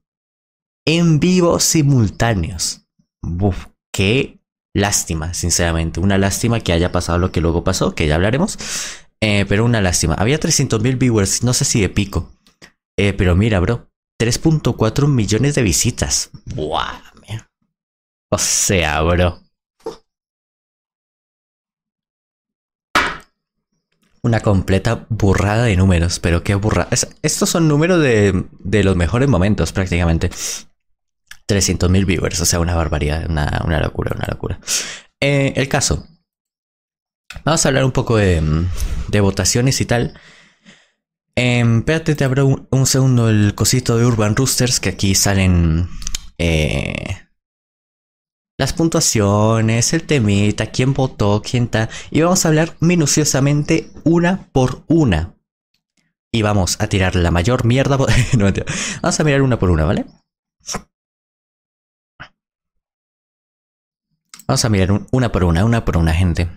En 0.86 1.20
vivo 1.20 1.60
simultáneos. 1.60 2.87
Uf, 3.22 3.68
qué 3.92 4.40
lástima, 4.74 5.34
sinceramente. 5.34 6.00
Una 6.00 6.18
lástima 6.18 6.60
que 6.60 6.74
haya 6.74 6.92
pasado 6.92 7.18
lo 7.18 7.32
que 7.32 7.42
luego 7.42 7.64
pasó, 7.64 7.96
que 7.96 8.08
ya 8.08 8.16
hablaremos. 8.16 8.58
Eh, 9.22 9.46
pero 9.48 9.66
una 9.66 9.82
lástima. 9.82 10.14
Había 10.16 10.40
300.000 10.40 10.98
viewers, 10.98 11.44
no 11.44 11.54
sé 11.54 11.66
si 11.66 11.82
de 11.82 11.90
pico. 11.90 12.32
Eh, 12.98 13.14
pero 13.14 13.36
mira, 13.36 13.60
bro. 13.60 13.90
3.4 14.20 15.08
millones 15.08 15.56
de 15.56 15.62
visitas. 15.62 16.32
Buah, 16.46 17.02
O 18.30 18.38
sea, 18.38 19.02
bro. 19.02 19.40
Una 24.24 24.42
completa 24.42 25.06
burrada 25.10 25.64
de 25.64 25.78
números, 25.78 26.20
pero 26.20 26.44
qué 26.44 26.56
burrada. 26.56 26.90
estos 27.22 27.50
son 27.50 27.68
números 27.68 28.02
de, 28.02 28.46
de, 28.60 28.84
los 28.84 28.96
mejores 28.96 29.30
momentos 29.30 29.72
prácticamente. 29.72 30.30
300.000 31.48 32.06
viewers, 32.06 32.40
o 32.42 32.46
sea, 32.46 32.60
una 32.60 32.76
barbaridad, 32.76 33.30
una, 33.30 33.62
una 33.66 33.80
locura, 33.80 34.12
una 34.16 34.28
locura. 34.30 34.60
Eh, 35.20 35.54
el 35.56 35.68
caso. 35.68 36.08
Vamos 37.44 37.66
a 37.66 37.70
hablar 37.70 37.86
un 37.86 37.92
poco 37.92 38.18
de, 38.18 38.42
de 39.08 39.22
votaciones 39.22 39.80
y 39.82 39.86
tal. 39.86 40.20
Eh, 41.36 41.64
espérate, 41.78 42.16
te 42.16 42.24
abro 42.24 42.68
un, 42.70 42.86
segundo 42.88 43.30
el 43.30 43.54
cosito 43.54 43.98
de 43.98 44.06
Urban 44.06 44.36
Roosters, 44.36 44.80
que 44.80 44.90
aquí 44.90 45.14
salen 45.14 45.88
eh, 46.40 47.28
las 48.58 48.74
puntuaciones, 48.74 49.94
el 49.94 50.04
temita, 50.04 50.72
quién 50.72 50.94
votó, 50.94 51.44
quién 51.46 51.66
está. 51.66 51.90
Y 52.10 52.22
vamos 52.22 52.44
a 52.44 52.48
hablar 52.48 52.76
minuciosamente 52.80 53.92
una 54.04 54.50
por 54.52 54.84
una. 54.88 55.36
Y 56.32 56.42
vamos 56.42 56.78
a 56.80 56.88
tirar 56.88 57.16
la 57.16 57.30
mayor 57.30 57.66
mierda. 57.66 57.98
vamos 59.02 59.20
a 59.20 59.24
mirar 59.24 59.44
una 59.44 59.60
por 59.60 59.70
una, 59.70 59.86
¿vale? 59.86 60.06
Vamos 64.48 64.64
a 64.64 64.70
mirar 64.70 65.02
una 65.12 65.32
por 65.32 65.44
una, 65.44 65.66
una 65.66 65.84
por 65.84 65.98
una, 65.98 66.14
gente. 66.14 66.48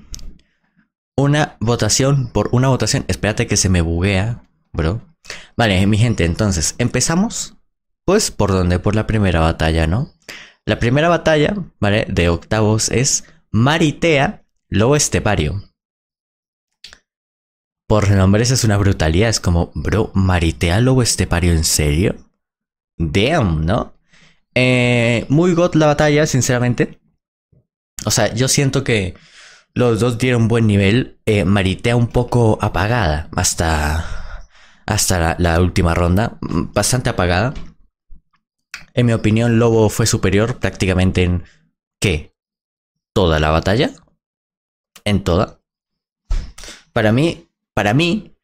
Una 1.16 1.56
votación 1.58 2.30
por 2.32 2.48
una 2.52 2.68
votación. 2.68 3.04
Espérate 3.08 3.48
que 3.48 3.56
se 3.56 3.68
me 3.68 3.80
buguea, 3.80 4.44
bro. 4.72 5.02
Vale, 5.56 5.84
mi 5.88 5.98
gente, 5.98 6.24
entonces, 6.24 6.76
empezamos. 6.78 7.56
Pues 8.04 8.30
por 8.30 8.52
donde, 8.52 8.78
por 8.78 8.94
la 8.94 9.08
primera 9.08 9.40
batalla, 9.40 9.88
¿no? 9.88 10.12
La 10.64 10.78
primera 10.78 11.08
batalla, 11.08 11.56
¿vale? 11.80 12.06
De 12.08 12.28
octavos 12.28 12.90
es 12.90 13.24
Maritea 13.50 14.44
Lobo 14.68 14.94
Estepario. 14.94 15.64
Por 17.88 18.08
nombres 18.12 18.52
es 18.52 18.62
una 18.62 18.76
brutalidad. 18.76 19.30
Es 19.30 19.40
como, 19.40 19.72
bro, 19.74 20.12
Maritea 20.14 20.80
Lobo 20.80 21.02
Estepario, 21.02 21.52
¿en 21.52 21.64
serio? 21.64 22.14
Damn, 22.96 23.66
¿no? 23.66 23.94
Eh, 24.54 25.26
muy 25.28 25.54
got 25.54 25.74
la 25.74 25.86
batalla, 25.86 26.24
sinceramente. 26.26 26.99
O 28.04 28.10
sea, 28.10 28.32
yo 28.34 28.48
siento 28.48 28.84
que 28.84 29.14
los 29.74 30.00
dos 30.00 30.18
dieron 30.18 30.48
buen 30.48 30.66
nivel. 30.66 31.18
Eh, 31.26 31.44
Maritea 31.44 31.96
un 31.96 32.08
poco 32.08 32.58
apagada 32.60 33.28
hasta, 33.36 34.40
hasta 34.86 35.36
la, 35.38 35.60
última 35.60 35.94
ronda. 35.94 36.38
Bastante 36.40 37.10
apagada. 37.10 37.54
En 38.94 39.06
mi 39.06 39.12
opinión, 39.12 39.58
Lobo 39.58 39.88
fue 39.88 40.06
superior 40.06 40.58
prácticamente 40.58 41.22
en... 41.22 41.44
¿Qué? 42.00 42.34
¿Toda 43.12 43.38
la 43.38 43.50
batalla? 43.50 43.90
¿En 45.04 45.22
toda? 45.22 45.60
Para 46.92 47.12
mí, 47.12 47.48
para 47.74 47.94
mí, 47.94 48.34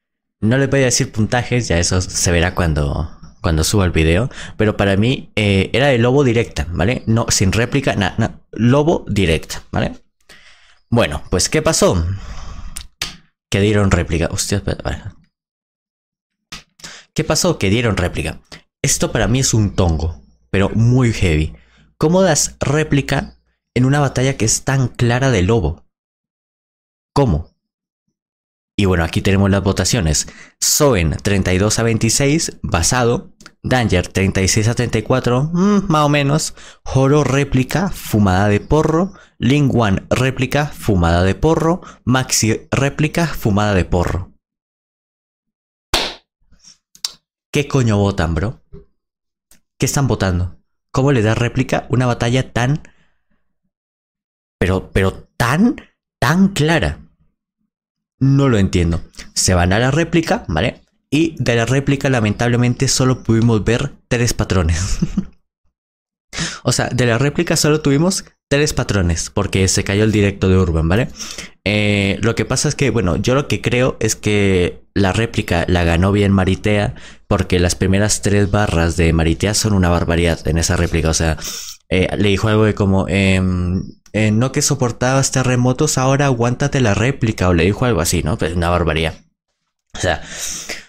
no 0.40 0.58
le 0.58 0.66
voy 0.66 0.82
a 0.82 0.86
decir 0.86 1.10
puntajes, 1.10 1.68
ya 1.68 1.78
eso 1.78 2.00
se 2.00 2.30
verá 2.30 2.54
cuando, 2.54 3.15
cuando 3.46 3.62
suba 3.62 3.84
el 3.84 3.92
video, 3.92 4.28
pero 4.56 4.76
para 4.76 4.96
mí 4.96 5.30
eh, 5.36 5.70
era 5.72 5.86
de 5.86 5.98
lobo 5.98 6.24
directa, 6.24 6.66
¿vale? 6.72 7.04
No, 7.06 7.26
sin 7.28 7.52
réplica, 7.52 7.94
nada, 7.94 8.40
lobo 8.50 9.04
directa, 9.06 9.62
¿vale? 9.70 10.02
Bueno, 10.90 11.22
pues 11.30 11.48
¿qué 11.48 11.62
pasó? 11.62 12.04
Que 13.48 13.60
dieron 13.60 13.92
réplica. 13.92 14.26
Hostia, 14.32 14.58
espera, 14.58 15.14
¿Qué 17.14 17.22
pasó? 17.22 17.56
Que 17.56 17.70
dieron 17.70 17.96
réplica. 17.96 18.40
Esto 18.82 19.12
para 19.12 19.28
mí 19.28 19.38
es 19.38 19.54
un 19.54 19.76
tongo, 19.76 20.20
pero 20.50 20.68
muy 20.70 21.12
heavy. 21.12 21.54
¿Cómo 21.98 22.22
das 22.22 22.56
réplica 22.58 23.38
en 23.74 23.84
una 23.84 24.00
batalla 24.00 24.36
que 24.36 24.44
es 24.44 24.64
tan 24.64 24.88
clara 24.88 25.30
de 25.30 25.42
lobo? 25.42 25.86
¿Cómo? 27.14 27.55
Y 28.78 28.84
bueno, 28.84 29.04
aquí 29.04 29.22
tenemos 29.22 29.50
las 29.50 29.62
votaciones. 29.62 30.28
Soen 30.60 31.16
32 31.22 31.78
a 31.78 31.82
26, 31.82 32.58
basado. 32.62 33.32
Danger 33.62 34.06
36 34.06 34.68
a 34.68 34.74
34, 34.74 35.44
mm, 35.44 35.86
más 35.88 36.04
o 36.04 36.08
menos. 36.10 36.54
Joro 36.84 37.24
réplica, 37.24 37.88
fumada 37.88 38.48
de 38.48 38.60
porro. 38.60 39.14
Ling 39.38 39.70
One 39.74 40.02
réplica, 40.10 40.66
fumada 40.66 41.22
de 41.22 41.34
porro. 41.34 41.80
Maxi 42.04 42.68
réplica, 42.70 43.26
fumada 43.26 43.72
de 43.72 43.86
porro. 43.86 44.32
¿Qué 47.50 47.66
coño 47.66 47.96
votan, 47.96 48.34
bro? 48.34 48.62
¿Qué 49.78 49.86
están 49.86 50.06
votando? 50.06 50.58
¿Cómo 50.90 51.12
le 51.12 51.22
da 51.22 51.34
réplica 51.34 51.86
una 51.88 52.04
batalla 52.04 52.52
tan... 52.52 52.82
Pero, 54.58 54.90
pero 54.92 55.28
tan, 55.38 55.76
tan 56.18 56.48
clara? 56.48 57.05
No 58.18 58.48
lo 58.48 58.58
entiendo. 58.58 59.00
Se 59.34 59.54
van 59.54 59.72
a 59.72 59.78
la 59.78 59.90
réplica, 59.90 60.44
¿vale? 60.48 60.82
Y 61.10 61.36
de 61.38 61.56
la 61.56 61.66
réplica 61.66 62.08
lamentablemente 62.10 62.88
solo 62.88 63.22
pudimos 63.22 63.64
ver 63.64 63.92
tres 64.08 64.34
patrones. 64.34 64.98
o 66.62 66.72
sea, 66.72 66.88
de 66.88 67.06
la 67.06 67.18
réplica 67.18 67.56
solo 67.56 67.80
tuvimos 67.80 68.24
tres 68.48 68.72
patrones 68.72 69.30
porque 69.30 69.66
se 69.68 69.84
cayó 69.84 70.04
el 70.04 70.12
directo 70.12 70.48
de 70.48 70.56
Urban, 70.56 70.88
¿vale? 70.88 71.08
Eh, 71.64 72.18
lo 72.22 72.34
que 72.34 72.44
pasa 72.44 72.68
es 72.68 72.74
que, 72.74 72.90
bueno, 72.90 73.16
yo 73.16 73.34
lo 73.34 73.48
que 73.48 73.60
creo 73.60 73.96
es 74.00 74.16
que 74.16 74.84
la 74.94 75.12
réplica 75.12 75.64
la 75.68 75.84
ganó 75.84 76.12
bien 76.12 76.32
Maritea 76.32 76.94
porque 77.26 77.58
las 77.58 77.74
primeras 77.74 78.22
tres 78.22 78.50
barras 78.50 78.96
de 78.96 79.12
Maritea 79.12 79.54
son 79.54 79.72
una 79.72 79.88
barbaridad 79.88 80.46
en 80.48 80.58
esa 80.58 80.76
réplica. 80.76 81.10
O 81.10 81.14
sea, 81.14 81.36
eh, 81.88 82.08
le 82.16 82.28
dijo 82.28 82.48
algo 82.48 82.64
de 82.64 82.74
como, 82.74 83.06
em, 83.08 83.82
eh, 84.16 84.30
no 84.30 84.50
que 84.50 84.62
soportabas 84.62 85.30
terremotos, 85.30 85.98
ahora 85.98 86.24
aguántate 86.24 86.80
la 86.80 86.94
réplica, 86.94 87.50
o 87.50 87.52
le 87.52 87.64
dijo 87.64 87.84
algo 87.84 88.00
así, 88.00 88.22
¿no? 88.22 88.38
Pues 88.38 88.54
una 88.54 88.70
barbaridad. 88.70 89.14
O 89.94 89.98
sea, 89.98 90.22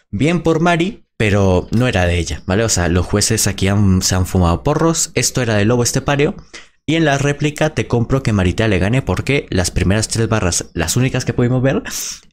bien 0.10 0.44
por 0.44 0.62
Mari, 0.62 1.04
pero 1.18 1.68
no 1.72 1.88
era 1.88 2.06
de 2.06 2.18
ella, 2.18 2.42
¿vale? 2.46 2.64
O 2.64 2.70
sea, 2.70 2.88
los 2.88 3.06
jueces 3.06 3.48
aquí 3.48 3.68
se 4.00 4.16
han 4.16 4.26
fumado 4.26 4.64
porros, 4.64 5.12
esto 5.14 5.42
era 5.42 5.56
de 5.56 5.66
Lobo 5.66 5.84
Estepario, 5.84 6.36
y 6.86 6.96
en 6.96 7.04
la 7.04 7.18
réplica 7.18 7.72
te 7.72 7.86
compro 7.86 8.24
que 8.24 8.32
Maritea 8.32 8.70
le 8.70 8.80
gane 8.80 9.02
porque 9.02 9.46
las 9.50 9.72
primeras 9.72 10.08
tres 10.08 10.30
barras, 10.30 10.70
las 10.74 10.96
únicas 10.96 11.26
que 11.26 11.34
pudimos 11.34 11.62
ver, 11.62 11.84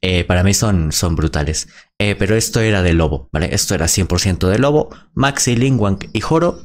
eh, 0.01 0.23
para 0.23 0.45
mí 0.45 0.55
son, 0.55 0.93
son 0.93 1.17
brutales. 1.17 1.67
Eh, 1.99 2.15
pero 2.17 2.37
esto 2.37 2.61
era 2.61 2.83
de 2.83 2.93
Lobo, 2.93 3.29
¿vale? 3.33 3.53
Esto 3.53 3.75
era 3.75 3.87
100% 3.87 4.49
de 4.49 4.61
Lobo, 4.61 4.91
Maxi, 5.13 5.57
Lingwang 5.57 5.99
y 6.13 6.21
Joro. 6.21 6.61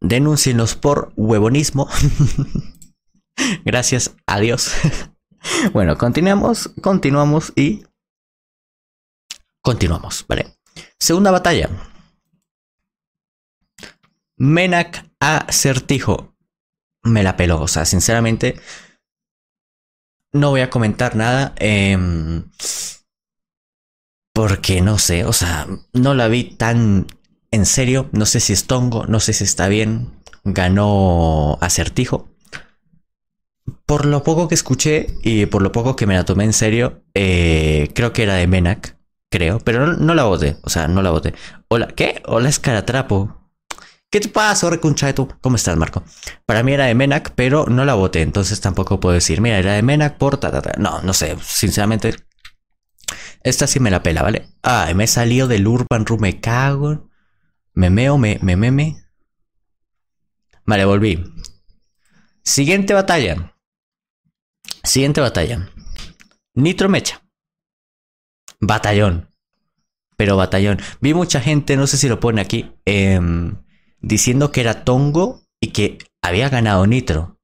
Denúncienos 0.00 0.76
por 0.76 1.12
huevonismo. 1.16 1.88
Gracias 3.64 4.16
a 4.26 4.40
Dios. 4.40 4.72
bueno, 5.72 5.96
continuamos, 5.98 6.70
continuamos 6.80 7.52
y 7.56 7.84
continuamos, 9.62 10.24
¿vale? 10.28 10.56
Segunda 10.98 11.30
batalla. 11.30 11.68
Menak 14.36 15.08
a 15.20 15.46
Certijo. 15.52 16.34
Me 17.02 17.22
la 17.22 17.36
peló, 17.36 17.60
o 17.60 17.68
sea, 17.68 17.84
sinceramente 17.84 18.58
no 20.32 20.50
voy 20.50 20.62
a 20.62 20.70
comentar 20.70 21.16
nada. 21.16 21.54
Em, 21.56 22.50
porque 24.32 24.80
no 24.80 24.98
sé, 24.98 25.24
o 25.24 25.32
sea, 25.32 25.66
no 25.92 26.14
la 26.14 26.28
vi 26.28 26.44
tan 26.44 27.06
en 27.50 27.66
serio. 27.66 28.08
No 28.12 28.26
sé 28.26 28.40
si 28.40 28.52
es 28.52 28.66
tongo, 28.66 29.06
no 29.06 29.20
sé 29.20 29.32
si 29.32 29.44
está 29.44 29.68
bien. 29.68 30.10
Ganó 30.44 31.56
acertijo 31.60 32.33
por 33.86 34.06
lo 34.06 34.22
poco 34.22 34.48
que 34.48 34.54
escuché 34.54 35.08
y 35.22 35.46
por 35.46 35.62
lo 35.62 35.72
poco 35.72 35.96
que 35.96 36.06
me 36.06 36.14
la 36.14 36.24
tomé 36.24 36.44
en 36.44 36.52
serio, 36.52 37.04
eh, 37.14 37.90
creo 37.94 38.12
que 38.12 38.22
era 38.22 38.34
de 38.34 38.46
Menak, 38.46 38.96
creo, 39.30 39.58
pero 39.60 39.86
no, 39.86 40.14
la 40.14 40.24
voté, 40.24 40.56
o 40.62 40.70
sea, 40.70 40.88
no 40.88 41.02
la 41.02 41.10
voté. 41.10 41.34
Hola, 41.68 41.88
¿qué? 41.88 42.22
Hola, 42.26 42.48
Escaratrapo. 42.48 43.40
¿Qué 44.10 44.20
te 44.20 44.28
pasa, 44.28 44.70
reconcha 44.70 45.06
de 45.06 45.12
tú? 45.14 45.28
¿Cómo 45.40 45.56
estás, 45.56 45.76
Marco? 45.76 46.04
Para 46.46 46.62
mí 46.62 46.72
era 46.72 46.86
de 46.86 46.94
Menak, 46.94 47.32
pero 47.34 47.66
no 47.66 47.84
la 47.84 47.94
voté, 47.94 48.22
entonces 48.22 48.60
tampoco 48.60 49.00
puedo 49.00 49.14
decir, 49.14 49.40
mira, 49.40 49.58
era 49.58 49.74
de 49.74 49.82
Menak 49.82 50.16
por 50.18 50.38
ta, 50.38 50.62
No, 50.78 51.02
no 51.02 51.12
sé, 51.12 51.36
sinceramente. 51.42 52.14
Esta 53.42 53.66
sí 53.66 53.80
me 53.80 53.90
la 53.90 54.02
pela, 54.02 54.22
¿vale? 54.22 54.48
Ah, 54.62 54.90
me 54.94 55.04
he 55.04 55.06
salido 55.08 55.48
del 55.48 55.66
Urban 55.66 56.06
Room, 56.06 56.20
me 56.20 56.40
cago. 56.40 57.10
Me 57.74 57.90
meo, 57.90 58.16
me, 58.16 58.38
me 58.40 58.56
meme. 58.56 59.04
Vale, 60.64 60.84
volví. 60.84 61.22
Siguiente 62.42 62.94
batalla. 62.94 63.53
Siguiente 64.84 65.22
batalla. 65.22 65.70
Nitro 66.54 66.90
Mecha. 66.90 67.22
Batallón. 68.60 69.30
Pero 70.16 70.36
batallón. 70.36 70.78
Vi 71.00 71.14
mucha 71.14 71.40
gente, 71.40 71.76
no 71.76 71.86
sé 71.86 71.96
si 71.96 72.08
lo 72.08 72.20
pone 72.20 72.40
aquí, 72.40 72.70
em, 72.84 73.56
diciendo 74.00 74.52
que 74.52 74.60
era 74.60 74.84
Tongo 74.84 75.42
y 75.60 75.68
que 75.68 75.98
había 76.22 76.50
ganado 76.50 76.86
Nitro. 76.86 77.38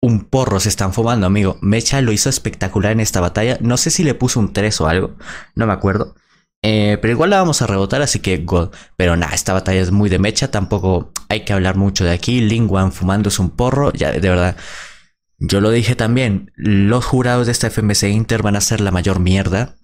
Un 0.00 0.24
porro 0.26 0.60
se 0.60 0.68
están 0.68 0.92
fumando, 0.92 1.26
amigo. 1.26 1.58
Mecha 1.60 2.00
lo 2.00 2.12
hizo 2.12 2.30
espectacular 2.30 2.92
en 2.92 3.00
esta 3.00 3.20
batalla. 3.20 3.58
No 3.60 3.76
sé 3.76 3.90
si 3.90 4.04
le 4.04 4.14
puso 4.14 4.38
un 4.38 4.52
3 4.52 4.80
o 4.80 4.86
algo. 4.86 5.16
No 5.56 5.66
me 5.66 5.72
acuerdo. 5.72 6.14
Eh, 6.62 6.98
pero 7.02 7.12
igual 7.12 7.30
la 7.30 7.38
vamos 7.38 7.62
a 7.62 7.66
rebotar, 7.66 8.00
así 8.00 8.20
que 8.20 8.38
God. 8.38 8.70
Pero 8.96 9.16
nada, 9.16 9.34
esta 9.34 9.52
batalla 9.52 9.80
es 9.80 9.90
muy 9.90 10.08
de 10.08 10.20
mecha. 10.20 10.52
Tampoco 10.52 11.10
hay 11.28 11.44
que 11.44 11.52
hablar 11.52 11.76
mucho 11.76 12.04
de 12.04 12.12
aquí. 12.12 12.40
Lingwan 12.40 12.92
fumándose 12.92 13.42
un 13.42 13.50
porro. 13.50 13.92
Ya, 13.92 14.12
de 14.12 14.28
verdad. 14.28 14.56
Yo 15.38 15.60
lo 15.60 15.70
dije 15.70 15.94
también. 15.94 16.52
Los 16.56 17.04
jurados 17.04 17.46
de 17.46 17.52
esta 17.52 17.68
FMC 17.68 18.04
Inter 18.04 18.42
van 18.42 18.56
a 18.56 18.60
ser 18.60 18.80
la 18.80 18.90
mayor 18.90 19.20
mierda. 19.20 19.76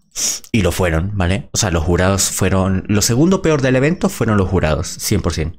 Y 0.52 0.62
lo 0.62 0.70
fueron, 0.70 1.16
¿vale? 1.16 1.48
O 1.52 1.56
sea, 1.56 1.70
los 1.70 1.82
jurados 1.82 2.30
fueron... 2.30 2.84
Lo 2.88 3.02
segundo 3.02 3.42
peor 3.42 3.62
del 3.62 3.76
evento 3.76 4.08
fueron 4.08 4.36
los 4.36 4.48
jurados, 4.48 4.98
100%. 4.98 5.58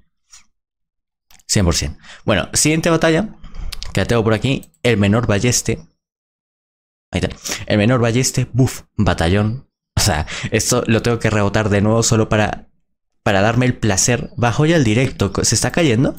100%. 1.50 1.98
Bueno, 2.24 2.50
siguiente 2.54 2.90
batalla, 2.90 3.36
que 3.94 4.06
tengo 4.06 4.24
por 4.24 4.34
aquí, 4.34 4.72
el 4.84 4.98
menor 4.98 5.28
balleste. 5.28 5.80
Ahí 7.12 7.22
está. 7.22 7.30
El 7.66 7.78
menor 7.78 8.00
balleste, 8.00 8.48
buff, 8.54 8.84
batallón. 8.96 9.70
O 9.96 10.02
sea, 10.02 10.26
esto 10.52 10.84
lo 10.88 11.02
tengo 11.02 11.20
que 11.20 11.30
rebotar 11.30 11.70
de 11.70 11.82
nuevo 11.82 12.04
solo 12.04 12.30
para, 12.30 12.70
para 13.24 13.42
darme 13.42 13.66
el 13.66 13.78
placer. 13.78 14.32
Bajo 14.38 14.66
ya 14.66 14.78
el 14.78 14.84
directo, 14.84 15.32
¿se 15.44 15.56
está 15.56 15.72
cayendo? 15.72 16.16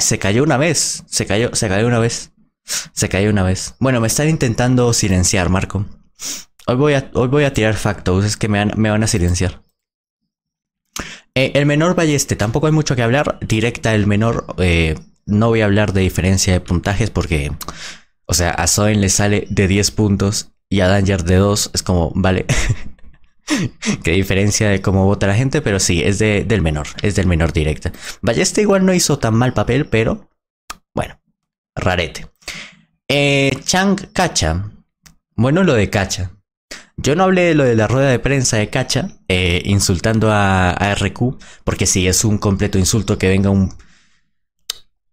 Se 0.00 0.18
cayó 0.18 0.42
una 0.42 0.56
vez. 0.56 1.04
Se 1.06 1.26
cayó, 1.26 1.54
se 1.54 1.68
cayó 1.68 1.86
una 1.86 1.98
vez. 1.98 2.32
Se 2.92 3.08
cayó 3.08 3.30
una 3.30 3.42
vez. 3.42 3.74
Bueno, 3.78 4.00
me 4.00 4.06
están 4.06 4.28
intentando 4.28 4.92
silenciar, 4.92 5.48
Marco. 5.48 5.86
Hoy 6.66 6.76
voy 6.76 6.94
a, 6.94 7.10
hoy 7.12 7.28
voy 7.28 7.44
a 7.44 7.52
tirar 7.52 7.74
factos, 7.74 8.24
es 8.24 8.36
que 8.36 8.48
me 8.48 8.64
van, 8.64 9.02
a 9.02 9.06
silenciar. 9.06 9.60
Eh, 11.34 11.52
el 11.54 11.66
menor 11.66 11.94
balleste, 11.94 12.36
tampoco 12.36 12.66
hay 12.66 12.72
mucho 12.72 12.96
que 12.96 13.02
hablar. 13.02 13.38
Directa 13.42 13.94
el 13.94 14.06
menor, 14.06 14.46
eh, 14.58 14.94
no 15.26 15.48
voy 15.48 15.60
a 15.60 15.66
hablar 15.66 15.92
de 15.92 16.00
diferencia 16.00 16.54
de 16.54 16.60
puntajes 16.60 17.10
porque, 17.10 17.52
o 18.24 18.32
sea, 18.32 18.50
a 18.50 18.66
Zoen 18.66 19.02
le 19.02 19.10
sale 19.10 19.46
de 19.50 19.68
10 19.68 19.90
puntos 19.90 20.52
y 20.70 20.80
a 20.80 20.88
Danger 20.88 21.24
de 21.24 21.36
2. 21.36 21.70
Es 21.74 21.82
como, 21.82 22.12
vale. 22.14 22.46
Qué 24.02 24.12
diferencia 24.12 24.68
de 24.68 24.80
cómo 24.80 25.04
vota 25.04 25.26
la 25.26 25.34
gente, 25.34 25.62
pero 25.62 25.78
sí, 25.78 26.02
es 26.02 26.18
de, 26.18 26.44
del 26.44 26.62
menor, 26.62 26.86
es 27.02 27.14
del 27.14 27.26
menor 27.26 27.52
directa. 27.52 27.92
Balleste 28.22 28.62
igual 28.62 28.84
no 28.86 28.94
hizo 28.94 29.18
tan 29.18 29.34
mal 29.34 29.52
papel, 29.52 29.86
pero 29.86 30.28
bueno, 30.94 31.20
rarete. 31.74 32.26
Eh, 33.08 33.52
Chang 33.64 34.12
Cacha. 34.12 34.70
Bueno, 35.36 35.64
lo 35.64 35.74
de 35.74 35.90
Cacha. 35.90 36.30
Yo 36.96 37.16
no 37.16 37.24
hablé 37.24 37.42
de 37.42 37.54
lo 37.54 37.64
de 37.64 37.74
la 37.74 37.88
rueda 37.88 38.10
de 38.10 38.20
prensa 38.20 38.56
de 38.56 38.70
Cacha, 38.70 39.18
eh, 39.28 39.62
insultando 39.64 40.30
a, 40.30 40.94
RQ, 40.94 41.38
porque 41.64 41.86
sí, 41.86 42.06
es 42.06 42.24
un 42.24 42.38
completo 42.38 42.78
insulto 42.78 43.18
que 43.18 43.28
venga 43.28 43.50
un... 43.50 43.74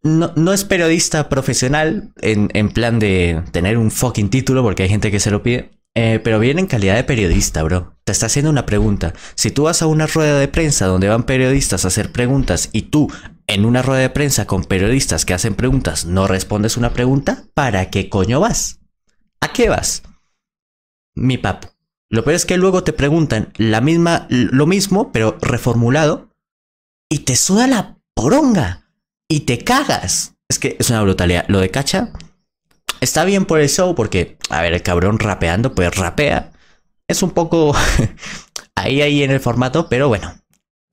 No, 0.04 0.32
no 0.36 0.54
es 0.54 0.64
periodista 0.64 1.30
profesional 1.30 2.12
en, 2.22 2.50
en, 2.54 2.70
plan 2.70 2.98
de 2.98 3.44
tener 3.52 3.78
un 3.78 3.92
fucking 3.92 4.30
título, 4.30 4.64
porque 4.64 4.84
hay 4.84 4.90
gente 4.90 5.12
que 5.12 5.20
se 5.20 5.30
lo 5.30 5.44
pide, 5.44 5.72
eh, 5.96 6.20
pero 6.24 6.40
viene 6.40 6.62
en 6.62 6.68
calidad 6.68 6.96
de 6.96 7.04
periodista, 7.04 7.64
bro. 7.64 7.96
Te 8.04 8.12
está 8.12 8.28
haciendo 8.28 8.50
una 8.50 8.66
pregunta. 8.66 9.14
Si 9.36 9.52
tú 9.52 9.64
vas 9.64 9.82
a 9.82 9.88
una 9.88 10.08
rueda 10.08 10.40
de 10.40 10.48
prensa 10.48 10.86
donde 10.86 11.10
van 11.10 11.24
periodistas 11.24 11.84
a 11.84 11.90
hacer 11.90 12.12
preguntas 12.12 12.70
y 12.72 12.84
tú 12.84 13.12
en 13.48 13.66
una 13.66 13.82
rueda 13.82 14.02
de 14.02 14.10
prensa 14.10 14.48
con 14.48 14.64
periodistas 14.64 15.26
que 15.26 15.34
hacen 15.34 15.56
preguntas 15.56 16.06
no 16.06 16.28
respondes 16.28 16.78
una 16.78 16.94
pregunta, 16.94 17.44
¿para 17.54 17.90
qué 17.90 18.10
coño 18.10 18.40
vas? 18.40 18.80
¿A 19.42 19.52
qué 19.52 19.70
vas? 19.70 20.04
Mi 21.16 21.38
papo. 21.38 21.70
Lo 22.10 22.24
peor 22.24 22.36
es 22.36 22.46
que 22.46 22.58
luego 22.58 22.84
te 22.84 22.94
preguntan 22.94 23.52
la 23.58 23.82
misma, 23.82 24.28
lo 24.30 24.68
mismo, 24.68 25.12
pero 25.12 25.38
reformulado, 25.42 26.30
y 27.10 27.20
te 27.20 27.36
suda 27.36 27.68
la 27.68 27.98
poronga. 28.14 28.90
Y 29.30 29.42
te 29.42 29.60
cagas. 29.60 30.36
Es 30.50 30.60
que 30.60 30.76
es 30.78 30.90
una 30.90 31.02
brutalidad. 31.02 31.46
Lo 31.48 31.60
de 31.60 31.72
cacha 31.72 32.12
está 33.02 33.26
bien 33.26 33.46
por 33.46 33.60
el 33.60 33.68
show, 33.68 33.94
porque, 33.94 34.38
a 34.50 34.62
ver, 34.62 34.74
el 34.74 34.82
cabrón 34.82 35.20
rapeando, 35.20 35.76
pues 35.76 35.94
rapea. 35.94 36.54
Es 37.08 37.22
un 37.22 37.32
poco 37.32 37.76
ahí, 38.76 39.02
ahí 39.02 39.24
en 39.24 39.32
el 39.32 39.42
formato, 39.42 39.90
pero 39.90 40.08
bueno, 40.08 40.34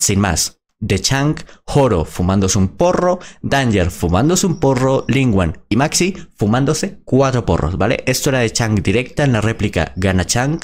sin 0.01 0.18
más. 0.18 0.57
De 0.81 1.01
Chang, 1.01 1.37
Horo 1.64 2.05
fumándose 2.05 2.57
un 2.57 2.68
porro, 2.68 3.18
Danger 3.42 3.90
fumándose 3.90 4.47
un 4.47 4.61
porro, 4.61 5.05
Lingwan 5.09 5.64
y 5.68 5.75
Maxi 5.75 6.14
fumándose 6.37 7.01
cuatro 7.05 7.44
porros, 7.44 7.77
¿vale? 7.77 8.05
Esto 8.07 8.31
era 8.31 8.38
de 8.38 8.53
Chang 8.53 8.81
directa, 8.81 9.25
en 9.25 9.33
la 9.33 9.40
réplica 9.40 9.92
gana 9.97 10.25
Chang. 10.25 10.61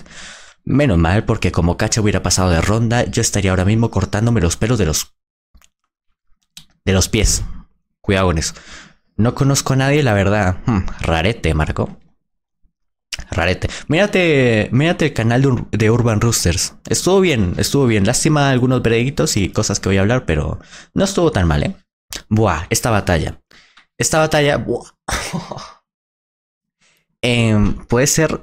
Menos 0.65 0.99
mal, 0.99 1.25
porque 1.25 1.51
como 1.51 1.77
Cacha 1.77 2.01
hubiera 2.01 2.23
pasado 2.23 2.51
de 2.51 2.61
ronda, 2.61 3.05
yo 3.05 3.21
estaría 3.21 3.51
ahora 3.51 3.65
mismo 3.65 3.91
cortándome 3.91 4.41
los 4.41 4.57
pelos 4.57 4.79
de 4.79 4.87
los... 4.87 5.15
de 6.85 6.93
los 6.93 7.09
pies. 7.09 7.43
Cuidado 8.01 8.29
con 8.29 8.39
eso. 8.39 8.55
No 9.17 9.35
conozco 9.35 9.75
a 9.75 9.77
nadie, 9.77 10.03
la 10.03 10.13
verdad. 10.13 10.57
Hmm, 10.67 10.87
rarete, 11.01 11.55
Marco. 11.55 11.99
Rarete. 13.31 13.69
Mírate, 13.89 14.69
mírate 14.73 15.07
el 15.07 15.13
canal 15.13 15.67
de, 15.71 15.91
Urban 15.91 16.21
Roosters. 16.21 16.75
Estuvo 16.89 17.21
bien, 17.21 17.55
estuvo 17.57 17.87
bien. 17.87 18.07
Lástima 18.07 18.51
algunos 18.51 18.83
breguitos 18.83 19.37
y 19.37 19.51
cosas 19.51 19.81
que 19.81 19.89
voy 19.89 19.99
a 19.99 20.01
hablar, 20.01 20.27
pero 20.27 20.59
no 20.95 21.05
estuvo 21.05 21.31
tan 21.31 21.47
mal, 21.47 21.63
¿eh? 21.63 21.77
Buah, 22.29 22.67
esta 22.71 22.91
batalla. 22.91 23.41
Esta 23.99 24.19
batalla, 24.19 24.57
buah. 24.59 24.91
Em, 27.27 27.75
puede 27.87 28.07
ser 28.07 28.43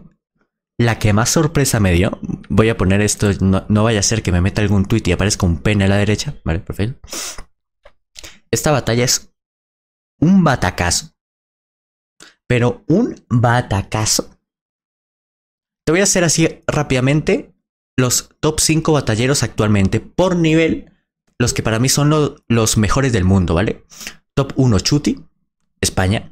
la 0.80 0.98
que 0.98 1.14
más 1.14 1.30
sorpresa 1.30 1.80
me 1.80 1.92
dio. 1.92 2.18
Voy 2.50 2.70
a 2.70 2.78
poner 2.78 3.02
esto, 3.02 3.30
no, 3.40 3.64
no 3.70 3.84
vaya 3.84 4.00
a 4.00 4.04
ser 4.04 4.24
que 4.24 4.32
me 4.32 4.42
meta 4.42 4.64
algún 4.64 4.86
tweet 4.86 5.04
y 5.06 5.12
aparezca 5.12 5.46
un 5.46 5.60
pene 5.60 5.86
a 5.86 5.88
la 5.88 5.98
derecha. 5.98 6.34
Vale, 6.44 6.62
perfecto. 6.62 7.00
Esta 8.50 8.72
batalla 8.72 9.04
es 9.04 9.31
un 10.22 10.46
batacazo. 10.46 11.14
Pero 12.48 12.84
un 12.88 13.22
batacazo 13.30 14.32
te 15.84 15.92
voy 15.92 16.02
a 16.02 16.04
hacer 16.04 16.24
así 16.24 16.48
rápidamente 16.68 17.54
los 17.98 18.30
top 18.40 18.60
5 18.60 18.94
batalleros 18.94 19.44
actualmente 19.44 20.00
por 20.00 20.36
nivel, 20.36 20.92
los 21.38 21.54
que 21.54 21.64
para 21.64 21.80
mí 21.80 21.90
son 21.90 22.38
los 22.48 22.78
mejores 22.78 23.14
del 23.14 23.26
mundo, 23.26 23.56
¿vale? 23.56 23.84
Top 24.34 24.54
1 24.56 24.80
Chuti, 24.80 25.26
España. 25.82 26.32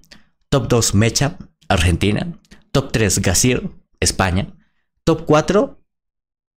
Top 0.50 0.68
2 0.68 0.96
Mecha, 0.96 1.38
Argentina. 1.68 2.40
Top 2.72 2.92
3 2.92 3.20
Gasir, 3.20 3.70
España. 4.00 4.56
Top 5.04 5.26
4, 5.26 5.84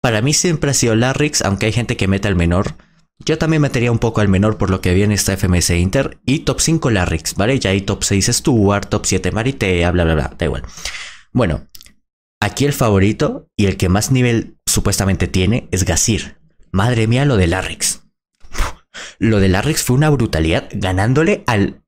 para 0.02 0.20
mí 0.20 0.34
siempre 0.34 0.70
ha 0.70 0.74
sido 0.74 0.94
Larrix, 0.96 1.42
aunque 1.42 1.66
hay 1.66 1.72
gente 1.72 1.96
que 1.96 2.08
mete 2.08 2.28
al 2.28 2.36
menor. 2.36 2.74
Yo 3.24 3.38
también 3.38 3.62
metería 3.62 3.92
un 3.92 3.98
poco 3.98 4.20
al 4.20 4.28
menor 4.28 4.56
por 4.58 4.70
lo 4.70 4.80
que 4.80 4.94
viene 4.94 5.14
esta 5.14 5.36
FMS 5.36 5.70
Inter. 5.70 6.18
Y 6.24 6.40
top 6.40 6.60
5 6.60 6.90
Larrix, 6.90 7.34
¿vale? 7.34 7.58
Ya 7.58 7.70
hay 7.70 7.82
top 7.82 8.02
6 8.02 8.26
Stuart, 8.32 8.88
top 8.88 9.06
7 9.06 9.30
Maritea, 9.30 9.90
bla, 9.90 10.04
bla, 10.04 10.14
bla. 10.14 10.34
Da 10.38 10.46
igual. 10.46 10.62
Bueno, 11.32 11.68
Aquí 12.42 12.64
el 12.64 12.72
favorito 12.72 13.50
y 13.54 13.66
el 13.66 13.76
que 13.76 13.90
más 13.90 14.10
nivel 14.10 14.56
supuestamente 14.66 15.28
tiene 15.28 15.68
es 15.72 15.84
Gasir. 15.84 16.38
Madre 16.72 17.06
mía, 17.06 17.26
lo 17.26 17.36
de 17.36 17.46
Larrix. 17.46 18.02
Lo 19.18 19.40
de 19.40 19.50
Larrix 19.50 19.82
fue 19.82 19.96
una 19.96 20.08
brutalidad, 20.08 20.68
ganándole 20.72 21.44
al... 21.46 21.84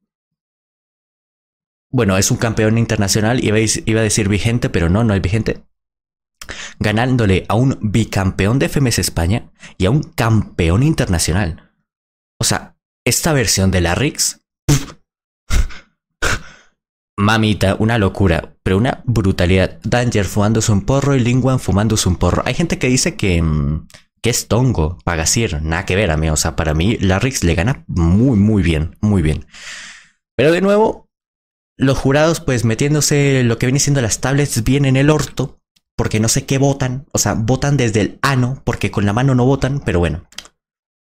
Bueno, 1.90 2.18
es 2.18 2.30
un 2.30 2.36
campeón 2.36 2.76
internacional, 2.76 3.42
iba 3.42 3.56
a 3.56 4.02
decir 4.02 4.28
vigente, 4.28 4.68
pero 4.68 4.90
no, 4.90 5.04
no 5.04 5.14
es 5.14 5.22
vigente. 5.22 5.64
Ganándole 6.78 7.44
a 7.48 7.54
un 7.54 7.78
bicampeón 7.80 8.58
de 8.58 8.68
FMS 8.68 8.98
España 8.98 9.50
y 9.78 9.86
a 9.86 9.90
un 9.90 10.02
campeón 10.02 10.82
internacional. 10.82 11.72
O 12.40 12.44
sea, 12.44 12.76
esta 13.04 13.32
versión 13.32 13.70
de 13.70 13.80
Larrix 13.80 14.40
Mamita, 17.16 17.76
una 17.78 17.98
locura, 17.98 18.56
pero 18.62 18.78
una 18.78 19.02
brutalidad. 19.04 19.78
Danger 19.84 20.24
fumándose 20.24 20.72
un 20.72 20.82
porro 20.82 21.14
y 21.14 21.20
Lingwan 21.20 21.60
fumándose 21.60 22.08
un 22.08 22.16
porro. 22.16 22.42
Hay 22.46 22.54
gente 22.54 22.78
que 22.78 22.88
dice 22.88 23.16
que, 23.16 23.42
mm, 23.42 23.86
que 24.22 24.30
es 24.30 24.48
tongo, 24.48 24.98
Pagasir, 25.04 25.62
nada 25.62 25.84
que 25.84 25.96
ver, 25.96 26.10
a 26.10 26.16
mí. 26.16 26.30
O 26.30 26.36
sea, 26.36 26.56
para 26.56 26.74
mí, 26.74 26.96
Larrix 26.98 27.44
le 27.44 27.54
gana 27.54 27.84
muy, 27.86 28.36
muy 28.36 28.62
bien, 28.62 28.96
muy 29.00 29.20
bien. 29.22 29.46
Pero 30.36 30.52
de 30.52 30.60
nuevo, 30.60 31.08
los 31.76 31.98
jurados, 31.98 32.40
pues 32.40 32.64
metiéndose 32.64 33.42
lo 33.44 33.58
que 33.58 33.66
viene 33.66 33.78
siendo 33.78 34.00
las 34.00 34.20
tablets 34.20 34.64
bien 34.64 34.84
en 34.84 34.96
el 34.96 35.10
orto, 35.10 35.61
porque 35.96 36.20
no 36.20 36.28
sé 36.28 36.46
qué 36.46 36.58
votan. 36.58 37.06
O 37.12 37.18
sea, 37.18 37.34
votan 37.34 37.76
desde 37.76 38.00
el 38.00 38.18
ano, 38.22 38.60
porque 38.64 38.90
con 38.90 39.06
la 39.06 39.12
mano 39.12 39.34
no 39.34 39.44
votan, 39.44 39.80
pero 39.80 39.98
bueno. 39.98 40.26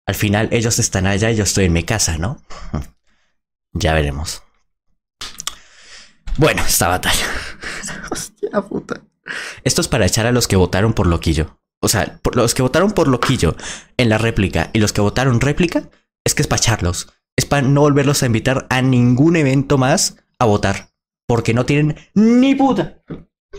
Al 0.06 0.14
final 0.14 0.48
ellos 0.50 0.78
están 0.78 1.06
allá 1.06 1.30
y 1.30 1.36
yo 1.36 1.44
estoy 1.44 1.66
en 1.66 1.72
mi 1.72 1.84
casa, 1.84 2.18
¿no? 2.18 2.42
Ya 3.72 3.94
veremos. 3.94 4.42
Bueno, 6.36 6.60
esta 6.66 6.88
batalla. 6.88 7.24
Hostia 8.10 8.62
puta. 8.62 9.00
Esto 9.62 9.80
es 9.80 9.86
para 9.86 10.06
echar 10.06 10.26
a 10.26 10.32
los 10.32 10.48
que 10.48 10.56
votaron 10.56 10.92
por 10.92 11.06
loquillo. 11.06 11.60
o 11.80 11.88
sea, 11.88 12.18
los 12.34 12.54
que 12.54 12.62
votaron 12.62 12.90
por 12.90 13.06
Loquillo 13.06 13.56
en 13.96 14.08
la 14.08 14.18
réplica 14.18 14.70
y 14.72 14.80
los 14.80 14.92
que 14.92 15.00
votaron 15.00 15.40
réplica, 15.40 15.88
es 16.24 16.34
que 16.34 16.42
es 16.42 16.48
para 16.48 16.60
echarlos. 16.60 17.12
Es 17.36 17.46
para 17.46 17.62
no 17.62 17.82
volverlos 17.82 18.22
a 18.22 18.26
invitar 18.26 18.66
a 18.70 18.82
ningún 18.82 19.36
evento 19.36 19.78
más 19.78 20.16
a 20.38 20.46
votar. 20.46 20.90
Porque 21.26 21.54
no 21.54 21.64
tienen 21.64 21.96
ni 22.14 22.54
puta. 22.54 23.02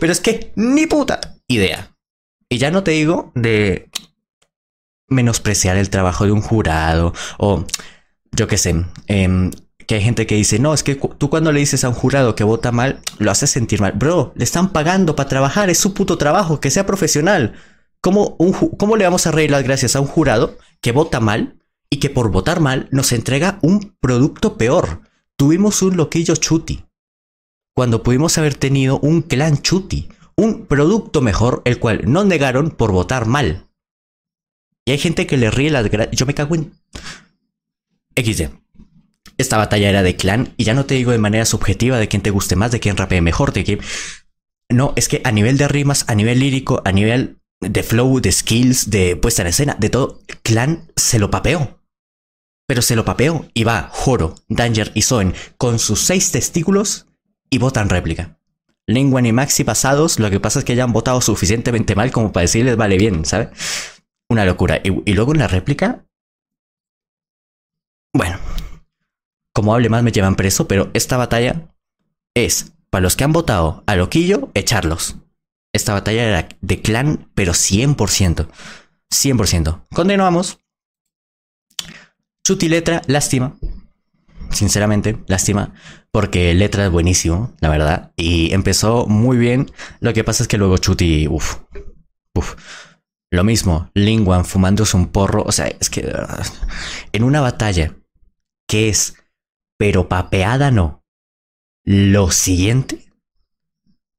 Pero 0.00 0.12
es 0.12 0.20
que 0.20 0.52
ni 0.56 0.86
puta 0.86 1.20
idea. 1.46 1.96
Y 2.48 2.58
ya 2.58 2.70
no 2.70 2.82
te 2.82 2.92
digo 2.92 3.32
de 3.34 3.90
menospreciar 5.08 5.76
el 5.76 5.90
trabajo 5.90 6.24
de 6.24 6.32
un 6.32 6.40
jurado 6.40 7.12
o 7.38 7.64
yo 8.32 8.46
qué 8.48 8.56
sé, 8.56 8.84
em, 9.06 9.50
que 9.86 9.96
hay 9.96 10.02
gente 10.02 10.26
que 10.26 10.36
dice, 10.36 10.58
no, 10.58 10.72
es 10.74 10.82
que 10.82 10.94
tú 10.94 11.28
cuando 11.28 11.52
le 11.52 11.60
dices 11.60 11.84
a 11.84 11.88
un 11.88 11.94
jurado 11.94 12.34
que 12.34 12.44
vota 12.44 12.72
mal, 12.72 13.00
lo 13.18 13.30
haces 13.30 13.50
sentir 13.50 13.80
mal. 13.80 13.92
Bro, 13.92 14.32
le 14.36 14.44
están 14.44 14.70
pagando 14.72 15.16
para 15.16 15.28
trabajar, 15.28 15.70
es 15.70 15.78
su 15.78 15.92
puto 15.92 16.16
trabajo, 16.18 16.60
que 16.60 16.70
sea 16.70 16.86
profesional. 16.86 17.54
¿Cómo, 18.00 18.36
¿Cómo 18.78 18.96
le 18.96 19.04
vamos 19.04 19.26
a 19.26 19.30
reír 19.30 19.50
las 19.50 19.62
gracias 19.62 19.94
a 19.94 20.00
un 20.00 20.06
jurado 20.06 20.56
que 20.80 20.92
vota 20.92 21.20
mal 21.20 21.58
y 21.90 21.98
que 21.98 22.10
por 22.10 22.30
votar 22.30 22.60
mal 22.60 22.88
nos 22.90 23.12
entrega 23.12 23.58
un 23.62 23.96
producto 24.00 24.56
peor? 24.56 25.02
Tuvimos 25.36 25.82
un 25.82 25.96
loquillo 25.96 26.36
chuti, 26.36 26.84
cuando 27.74 28.02
pudimos 28.02 28.36
haber 28.38 28.54
tenido 28.54 28.98
un 29.00 29.22
clan 29.22 29.60
chuti, 29.62 30.08
un 30.36 30.66
producto 30.66 31.20
mejor, 31.20 31.62
el 31.64 31.78
cual 31.78 32.02
no 32.06 32.24
negaron 32.24 32.70
por 32.70 32.92
votar 32.92 33.26
mal. 33.26 33.68
Y 34.84 34.92
hay 34.92 34.98
gente 34.98 35.26
que 35.26 35.36
le 35.36 35.50
ríe 35.50 35.70
las. 35.70 35.88
Yo 36.12 36.26
me 36.26 36.34
cago 36.34 36.54
en. 36.54 36.72
XD. 38.16 38.50
Esta 39.38 39.56
batalla 39.56 39.88
era 39.88 40.02
de 40.02 40.16
clan, 40.16 40.52
y 40.56 40.64
ya 40.64 40.74
no 40.74 40.84
te 40.84 40.94
digo 40.94 41.12
de 41.12 41.18
manera 41.18 41.46
subjetiva 41.46 41.98
de 41.98 42.08
quién 42.08 42.22
te 42.22 42.30
guste 42.30 42.56
más, 42.56 42.70
de 42.70 42.80
quién 42.80 42.96
rapee 42.96 43.22
mejor, 43.22 43.52
de 43.52 43.64
quién. 43.64 43.80
No, 44.68 44.92
es 44.96 45.08
que 45.08 45.20
a 45.24 45.32
nivel 45.32 45.56
de 45.56 45.68
rimas, 45.68 46.04
a 46.08 46.14
nivel 46.14 46.40
lírico, 46.40 46.82
a 46.84 46.92
nivel 46.92 47.38
de 47.60 47.82
flow, 47.82 48.20
de 48.20 48.32
skills, 48.32 48.90
de 48.90 49.16
puesta 49.16 49.42
en 49.42 49.48
escena, 49.48 49.76
de 49.78 49.90
todo, 49.90 50.20
clan 50.42 50.90
se 50.96 51.18
lo 51.18 51.30
papeó. 51.30 51.78
Pero 52.66 52.82
se 52.82 52.96
lo 52.96 53.04
papeó 53.04 53.48
y 53.54 53.64
va 53.64 53.88
Joro, 53.92 54.34
Danger 54.48 54.92
y 54.94 55.02
Soen 55.02 55.34
con 55.56 55.78
sus 55.78 56.00
seis 56.00 56.30
testículos 56.30 57.06
y 57.52 57.58
votan 57.58 57.90
réplica. 57.90 58.38
Lingwan 58.86 59.26
y 59.26 59.32
Maxi 59.32 59.62
pasados, 59.62 60.18
lo 60.18 60.30
que 60.30 60.40
pasa 60.40 60.58
es 60.58 60.64
que 60.64 60.74
ya 60.74 60.84
han 60.84 60.92
votado 60.92 61.20
suficientemente 61.20 61.94
mal 61.94 62.10
como 62.10 62.32
para 62.32 62.42
decirles 62.42 62.76
vale 62.76 62.96
bien, 62.96 63.26
¿sabes? 63.26 63.50
Una 64.30 64.46
locura. 64.46 64.80
Y, 64.82 64.88
y 65.08 65.12
luego 65.12 65.32
en 65.32 65.40
la 65.40 65.48
réplica. 65.48 66.06
Bueno, 68.14 68.38
como 69.52 69.74
hable 69.74 69.90
más 69.90 70.02
me 70.02 70.12
llevan 70.12 70.34
preso, 70.34 70.66
pero 70.66 70.90
esta 70.94 71.18
batalla 71.18 71.68
es 72.34 72.72
para 72.88 73.02
los 73.02 73.16
que 73.16 73.24
han 73.24 73.32
votado 73.32 73.84
a 73.86 73.96
Loquillo, 73.96 74.50
echarlos. 74.54 75.16
Esta 75.74 75.92
batalla 75.92 76.24
era 76.24 76.48
de 76.62 76.80
clan, 76.80 77.30
pero 77.34 77.52
100%. 77.52 78.48
100%. 79.10 79.86
Continuamos. 79.94 80.58
Chuti 82.44 82.70
letra, 82.70 83.02
lástima. 83.06 83.56
Sinceramente, 84.50 85.18
lástima. 85.26 85.74
Porque 86.12 86.54
letra 86.54 86.86
es 86.86 86.90
buenísimo, 86.90 87.54
la 87.60 87.70
verdad. 87.70 88.12
Y 88.16 88.52
empezó 88.52 89.06
muy 89.06 89.38
bien. 89.38 89.70
Lo 90.00 90.12
que 90.12 90.24
pasa 90.24 90.42
es 90.42 90.48
que 90.48 90.58
luego 90.58 90.78
Chuti, 90.78 91.26
uff. 91.26 91.56
Uff. 92.34 92.54
Lo 93.30 93.44
mismo, 93.44 93.90
Lingwan 93.94 94.44
fumándose 94.44 94.96
un 94.96 95.08
porro. 95.08 95.42
O 95.42 95.52
sea, 95.52 95.66
es 95.66 95.88
que 95.88 96.12
en 97.12 97.24
una 97.24 97.40
batalla 97.40 97.96
que 98.68 98.90
es 98.90 99.14
pero 99.82 100.08
papeada 100.08 100.70
no. 100.70 101.02
Lo 101.84 102.30
siguiente, 102.30 103.12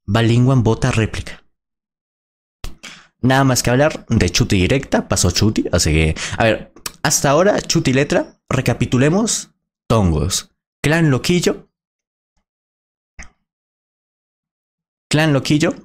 Balingwan 0.06 0.62
vota 0.62 0.92
réplica. 0.92 1.46
Nada 3.22 3.46
más 3.46 3.64
que 3.64 3.70
hablar 3.70 4.06
de 4.10 4.30
Chuti 4.30 4.58
directa, 4.58 5.08
pasó 5.08 5.32
Chuti, 5.32 5.64
así 5.72 5.94
que, 5.94 6.16
a 6.38 6.44
ver, 6.44 6.74
hasta 7.02 7.30
ahora 7.30 7.62
Chuti 7.62 7.94
letra, 7.94 8.42
recapitulemos, 8.50 9.52
Tongos, 9.88 10.52
Clan 10.82 11.10
Loquillo, 11.10 11.70
Clan 15.14 15.32
Loquillo, 15.32 15.76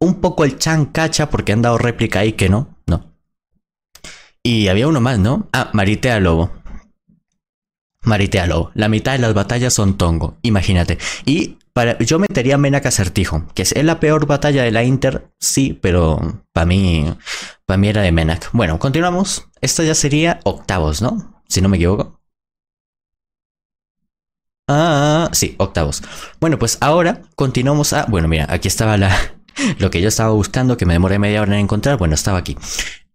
un 0.00 0.20
poco 0.20 0.42
el 0.42 0.58
Chan 0.58 0.86
Cacha 0.86 1.30
porque 1.30 1.52
han 1.52 1.62
dado 1.62 1.78
réplica 1.78 2.18
ahí 2.18 2.32
que 2.32 2.48
no, 2.48 2.76
no. 2.88 3.14
Y 4.42 4.66
había 4.66 4.88
uno 4.88 5.00
más, 5.00 5.20
¿no? 5.20 5.48
Ah, 5.52 5.70
Maritea 5.72 6.18
Lobo. 6.18 6.50
Maritealo. 8.02 8.72
La 8.74 8.88
mitad 8.88 9.12
de 9.12 9.18
las 9.18 9.34
batallas 9.34 9.72
son 9.72 9.96
Tongo. 9.96 10.36
Imagínate. 10.42 10.98
Y 11.26 11.58
para, 11.72 11.96
yo 11.98 12.18
metería 12.18 12.58
Menac 12.58 12.86
Acertijo, 12.86 13.46
que 13.54 13.62
es 13.62 13.84
la 13.84 14.00
peor 14.00 14.26
batalla 14.26 14.64
de 14.64 14.72
la 14.72 14.82
Inter, 14.82 15.30
sí, 15.38 15.78
pero 15.80 16.42
para 16.52 16.66
mí, 16.66 17.14
para 17.66 17.78
mí 17.78 17.86
era 17.86 18.02
de 18.02 18.10
Menac. 18.10 18.50
Bueno, 18.52 18.80
continuamos. 18.80 19.46
Esto 19.60 19.84
ya 19.84 19.94
sería 19.94 20.40
octavos, 20.42 21.02
¿no? 21.02 21.40
Si 21.46 21.60
no 21.60 21.68
me 21.68 21.76
equivoco. 21.76 22.19
Ah, 24.72 25.28
sí, 25.32 25.56
octavos. 25.58 26.00
Bueno, 26.40 26.56
pues 26.56 26.78
ahora 26.80 27.22
continuamos 27.34 27.92
a. 27.92 28.04
Bueno, 28.06 28.28
mira, 28.28 28.46
aquí 28.48 28.68
estaba 28.68 28.96
la. 28.96 29.10
Lo 29.80 29.90
que 29.90 30.00
yo 30.00 30.06
estaba 30.06 30.30
buscando, 30.30 30.76
que 30.76 30.86
me 30.86 30.92
demoré 30.92 31.18
media 31.18 31.42
hora 31.42 31.54
en 31.54 31.62
encontrar. 31.62 31.98
Bueno, 31.98 32.14
estaba 32.14 32.38
aquí. 32.38 32.56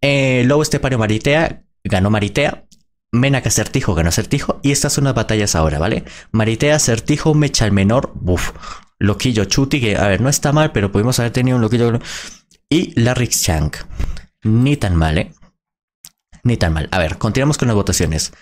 Eh, 0.02 0.44
Lobo 0.44 0.60
Estepario 0.60 0.98
Maritea 0.98 1.62
ganó 1.82 2.10
Maritea. 2.10 2.66
Menac 3.10 3.46
acertijo 3.46 3.94
ganó 3.94 4.10
acertijo. 4.10 4.60
Y 4.62 4.70
estas 4.70 4.92
son 4.92 5.04
las 5.04 5.14
batallas 5.14 5.54
ahora, 5.54 5.78
¿vale? 5.78 6.04
Maritea, 6.30 6.76
acertijo, 6.76 7.32
mecha 7.32 7.64
el 7.64 7.72
menor. 7.72 8.12
Buf. 8.14 8.52
Loquillo 8.98 9.46
Chuti, 9.46 9.80
que 9.80 9.96
a 9.96 10.08
ver, 10.08 10.20
no 10.20 10.28
está 10.28 10.52
mal, 10.52 10.72
pero 10.72 10.92
pudimos 10.92 11.18
haber 11.20 11.32
tenido 11.32 11.56
un 11.56 11.62
loquillo. 11.62 11.98
Y 12.68 13.00
Larrix 13.00 13.42
Chang. 13.42 13.72
Ni 14.42 14.76
tan 14.76 14.94
mal, 14.94 15.16
¿eh? 15.16 15.32
Ni 16.42 16.58
tan 16.58 16.74
mal. 16.74 16.90
A 16.92 16.98
ver, 16.98 17.16
continuamos 17.16 17.56
con 17.56 17.68
las 17.68 17.74
votaciones. 17.74 18.34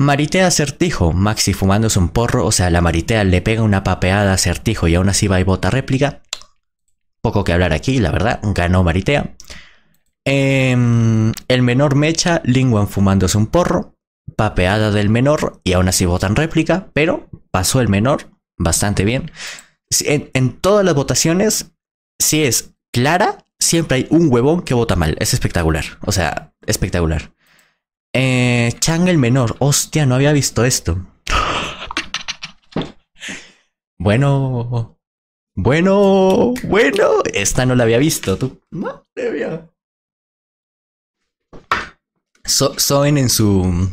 Maritea 0.00 0.46
acertijo, 0.46 1.12
Maxi 1.12 1.52
fumándose 1.52 1.98
un 1.98 2.08
porro, 2.08 2.46
o 2.46 2.52
sea, 2.52 2.70
la 2.70 2.80
Maritea 2.80 3.24
le 3.24 3.42
pega 3.42 3.62
una 3.62 3.82
papeada 3.82 4.32
acertijo 4.32 4.86
y 4.86 4.94
aún 4.94 5.08
así 5.08 5.26
va 5.26 5.40
y 5.40 5.44
vota 5.44 5.70
réplica. 5.70 6.22
Poco 7.20 7.42
que 7.42 7.52
hablar 7.52 7.72
aquí, 7.72 7.98
la 7.98 8.12
verdad, 8.12 8.38
ganó 8.42 8.84
Maritea. 8.84 9.34
Em, 10.24 11.32
el 11.48 11.62
menor 11.62 11.96
mecha, 11.96 12.42
Lingwan 12.44 12.86
fumándose 12.86 13.36
un 13.38 13.48
porro, 13.48 13.96
papeada 14.36 14.92
del 14.92 15.08
menor 15.08 15.60
y 15.64 15.72
aún 15.72 15.88
así 15.88 16.06
votan 16.06 16.36
réplica, 16.36 16.90
pero 16.92 17.28
pasó 17.50 17.80
el 17.80 17.88
menor 17.88 18.30
bastante 18.56 19.04
bien. 19.04 19.32
En, 20.00 20.60
todas 20.60 20.84
las 20.84 20.94
votaciones, 20.94 21.72
si 22.20 22.44
es 22.44 22.74
clara, 22.92 23.46
siempre 23.58 23.96
hay 23.96 24.06
un 24.10 24.32
huevón 24.32 24.62
que 24.62 24.74
vota 24.74 24.96
mal. 24.96 25.16
Es 25.18 25.34
espectacular. 25.34 25.84
O 26.02 26.12
sea, 26.12 26.52
espectacular. 26.66 27.32
Eh, 28.14 28.72
Chang 28.80 29.08
el 29.08 29.18
menor. 29.18 29.56
Hostia, 29.58 30.06
no 30.06 30.14
había 30.14 30.32
visto 30.32 30.64
esto. 30.64 30.98
Bueno. 33.98 34.98
Bueno. 35.54 36.54
Bueno. 36.64 37.22
Esta 37.32 37.66
no 37.66 37.74
la 37.74 37.84
había 37.84 37.98
visto. 37.98 38.38
Tú. 38.38 38.60
Madre 38.70 39.30
mía. 39.32 39.70
Soen 42.44 43.18
en 43.18 43.28
su 43.28 43.90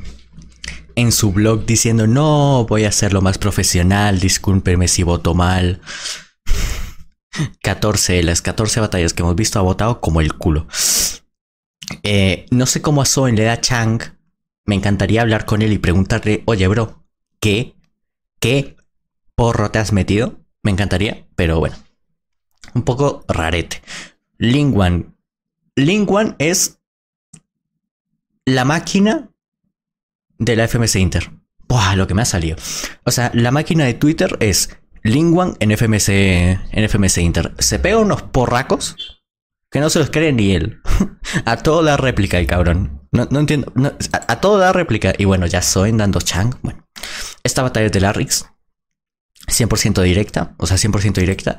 en 0.96 1.12
su 1.12 1.34
blog 1.34 1.66
diciendo 1.66 2.08
no 2.08 2.66
voy 2.66 2.86
a 2.86 2.90
hacerlo 2.90 3.22
más 3.22 3.38
profesional, 3.38 4.20
discúlpeme 4.20 4.88
si 4.88 5.04
voto 5.04 5.34
mal. 5.34 5.82
14, 7.64 8.24
las 8.24 8.42
14 8.42 8.80
batallas 8.80 9.14
que 9.14 9.24
hemos 9.24 9.36
visto 9.36 9.60
ha 9.60 9.64
votado 9.64 10.00
como 10.00 10.22
el 10.22 10.34
culo. 10.34 10.68
Eh, 12.04 12.46
no 12.52 12.66
sé 12.66 12.82
cómo 12.82 13.02
a 13.02 13.06
Soen 13.06 13.36
le 13.36 13.44
da 13.44 13.62
Chang. 13.62 14.02
Me 14.66 14.76
encantaría 14.76 15.22
hablar 15.22 15.46
con 15.46 15.62
él 15.62 15.74
y 15.74 15.78
preguntarle, 15.78 16.44
oye 16.46 16.68
bro, 16.68 17.04
¿qué? 17.40 17.76
¿Qué 18.40 18.76
porro 19.36 19.72
te 19.72 19.80
has 19.80 19.92
metido? 19.92 20.40
Me 20.64 20.72
encantaría, 20.72 21.28
pero 21.36 21.60
bueno. 21.60 21.76
Un 22.74 22.84
poco 22.84 23.24
rarete. 23.28 23.82
Lingwan. 24.38 25.16
Lingwan 25.76 26.36
es 26.40 26.80
la 28.46 28.66
máquina 28.66 29.30
de 30.38 30.56
la 30.56 30.68
FMC 30.68 30.96
Inter. 30.96 31.32
Buah, 31.68 31.96
lo 31.96 32.08
que 32.08 32.14
me 32.14 32.22
ha 32.22 32.26
salido. 32.26 32.58
O 33.04 33.12
sea, 33.12 33.32
la 33.34 33.52
máquina 33.52 33.86
de 33.86 33.94
Twitter 33.94 34.38
es 34.40 34.78
Lingwan 35.04 35.56
en 35.60 35.72
FMC, 35.72 36.10
en 36.10 36.84
FMC 36.90 37.18
Inter. 37.20 37.54
Se 37.60 37.80
pega 37.80 37.98
unos 37.98 38.24
porracos 38.24 39.15
que 39.72 39.80
no 39.80 39.90
se 39.90 40.00
los 40.00 40.10
cree 40.10 40.32
ni 40.34 40.56
él. 40.56 40.82
a 41.46 41.58
todo 41.58 41.84
da 41.84 41.98
réplica 41.98 42.40
el 42.40 42.48
cabrón. 42.48 43.02
No, 43.12 43.28
entiendo. 43.40 43.72
a, 44.12 44.40
todo 44.42 44.58
da 44.58 44.74
réplica. 44.74 45.14
Y 45.18 45.26
bueno, 45.26 45.46
ya 45.46 45.62
soy 45.62 45.92
dando 45.92 46.20
Chang. 46.22 46.56
Bueno, 46.62 46.86
esta 47.44 47.62
batalla 47.62 47.88
es 47.88 47.92
de 47.92 48.02
Larrix. 48.02 48.46
100% 49.48 50.02
directa. 50.02 50.56
O 50.58 50.68
sea, 50.68 50.78
100% 50.78 51.14
directa. 51.14 51.58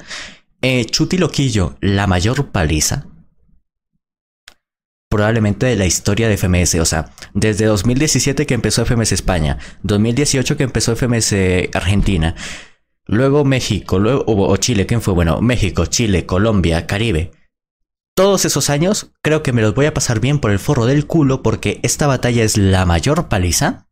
Eh, 0.61 0.87
Chuti 0.87 1.19
Loquillo, 1.19 1.77
la 1.81 2.07
mayor 2.07 2.51
paliza 2.51 3.07
probablemente 5.09 5.66
de 5.66 5.77
la 5.77 5.87
historia 5.87 6.29
de 6.29 6.37
FMS. 6.37 6.75
O 6.77 6.85
sea, 6.85 7.11
desde 7.33 7.64
2017 7.66 8.47
que 8.47 8.55
empezó 8.55 8.85
FMS 8.85 9.12
España, 9.12 9.59
2018 9.83 10.57
que 10.57 10.64
empezó 10.64 10.95
FMS 10.95 11.35
Argentina, 11.73 12.35
luego 13.07 13.45
México, 13.45 13.99
luego 13.99 14.25
o 14.27 14.57
Chile, 14.57 14.87
¿quién 14.87 15.01
fue? 15.01 15.14
Bueno, 15.14 15.40
México, 15.40 15.87
Chile, 15.87 16.27
Colombia, 16.27 16.87
Caribe. 16.87 17.33
Todos 18.16 18.46
esos 18.46 18.70
años, 18.70 19.12
creo 19.22 19.42
que 19.42 19.52
me 19.52 19.61
los 19.61 19.74
voy 19.74 19.85
a 19.85 19.92
pasar 19.94 20.20
bien 20.20 20.40
por 20.40 20.50
el 20.50 20.59
forro 20.59 20.87
del 20.87 21.07
culo 21.07 21.42
porque 21.42 21.81
esta 21.83 22.07
batalla 22.07 22.42
es 22.42 22.57
la 22.57 22.87
mayor 22.87 23.29
paliza. 23.29 23.87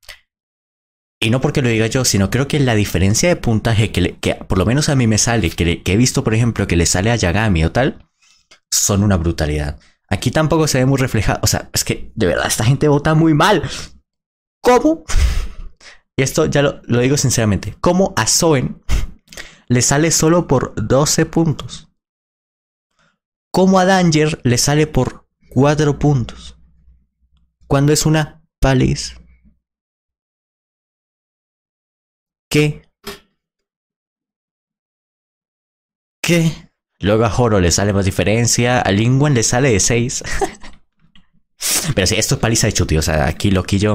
Y 1.21 1.29
no 1.31 1.43
porque 1.43 1.61
lo 1.61 1.69
diga 1.69 1.87
yo, 1.87 2.05
sino 2.05 2.31
creo 2.31 2.49
que 2.49 2.59
la 2.59 2.75
diferencia 2.75 3.29
de 3.29 3.37
puntaje 3.37 3.93
que, 3.93 4.35
por 4.49 4.59
lo 4.59 4.65
menos 4.65 4.89
a 4.89 4.97
mí 4.97 5.07
me 5.07 5.19
sale, 5.19 5.51
que, 5.51 5.83
que, 5.83 5.93
he 5.93 5.97
visto, 5.97 6.25
por 6.25 6.35
ejemplo, 6.35 6.67
que 6.67 6.77
le 6.77 6.87
sale 6.87 7.11
a 7.11 7.17
Yagami 7.17 7.65
o 7.65 7.73
tal, 7.73 8.09
son 8.71 9.03
una 9.03 9.19
brutalidad. 9.19 9.79
Aquí 10.09 10.31
tampoco 10.31 10.67
se 10.69 10.79
ve 10.79 10.87
muy 10.87 10.99
reflejado. 10.99 11.41
O 11.43 11.47
sea, 11.47 11.69
es 11.75 11.85
que 11.85 12.11
de 12.15 12.27
verdad 12.27 12.47
esta 12.47 12.65
gente 12.65 12.89
vota 12.89 13.15
muy 13.15 13.35
mal. 13.35 13.63
¿Cómo? 14.61 15.05
Y 16.17 16.23
esto 16.23 16.47
ya 16.47 16.63
lo, 16.63 16.81
lo 16.85 17.01
digo 17.01 17.17
sinceramente. 17.17 17.75
¿Cómo 17.81 18.15
a 18.17 18.29
Soen 18.29 18.81
le 19.67 19.83
sale 19.83 20.13
solo 20.13 20.47
por 20.47 20.73
12 20.77 21.27
puntos? 21.27 21.89
¿Cómo 23.55 23.79
a 23.79 23.85
Danger 23.85 24.41
le 24.43 24.59
sale 24.59 24.89
por 24.89 25.29
4 25.51 25.97
puntos? 26.01 26.59
Cuando 27.69 27.93
es 27.93 28.05
una 28.05 28.43
paliza. 28.59 29.15
¿Qué? 32.51 32.83
¿Qué? 36.21 36.73
Luego 36.99 37.27
a 37.27 37.31
Joro 37.31 37.61
le 37.61 37.71
sale 37.71 37.93
más 37.93 38.07
diferencia, 38.07 38.81
a 38.81 38.91
Lingwan 38.91 39.35
le 39.35 39.45
sale 39.45 39.71
de 39.71 39.79
6. 39.79 40.25
pero 41.95 42.09
sí, 42.09 42.17
esto 42.17 42.35
es 42.35 42.41
paliza 42.41 42.67
de 42.67 42.73
Chuti, 42.73 42.97
o 42.97 43.03
sea, 43.03 43.25
aquí 43.29 43.53
lo 43.53 43.63
que 43.63 43.79
yo... 43.79 43.95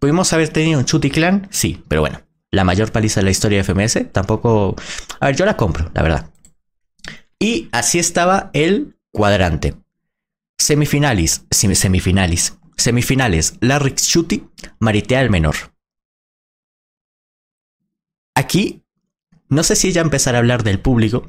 ¿Pudimos 0.00 0.32
haber 0.32 0.48
tenido 0.48 0.80
un 0.80 0.84
Chuti 0.84 1.10
clan? 1.10 1.46
Sí, 1.52 1.80
pero 1.86 2.00
bueno, 2.00 2.22
la 2.50 2.64
mayor 2.64 2.90
paliza 2.90 3.20
de 3.20 3.26
la 3.26 3.30
historia 3.30 3.58
de 3.58 3.62
FMS, 3.62 4.10
tampoco... 4.10 4.74
A 5.20 5.26
ver, 5.26 5.36
yo 5.36 5.46
la 5.46 5.56
compro, 5.56 5.92
la 5.94 6.02
verdad. 6.02 6.32
Y 7.38 7.68
así 7.70 8.00
estaba 8.00 8.50
el 8.52 8.95
cuadrante. 9.16 9.74
Semifinales, 10.58 11.46
semifinales, 11.50 12.58
semifinales, 12.76 13.54
Larrix 13.60 14.06
Chuti, 14.06 14.46
Maritea 14.78 15.22
el 15.22 15.30
menor. 15.30 15.56
Aquí, 18.34 18.84
no 19.48 19.62
sé 19.62 19.74
si 19.74 19.92
ya 19.92 20.02
empezar 20.02 20.34
a 20.34 20.38
hablar 20.38 20.64
del 20.64 20.80
público. 20.80 21.24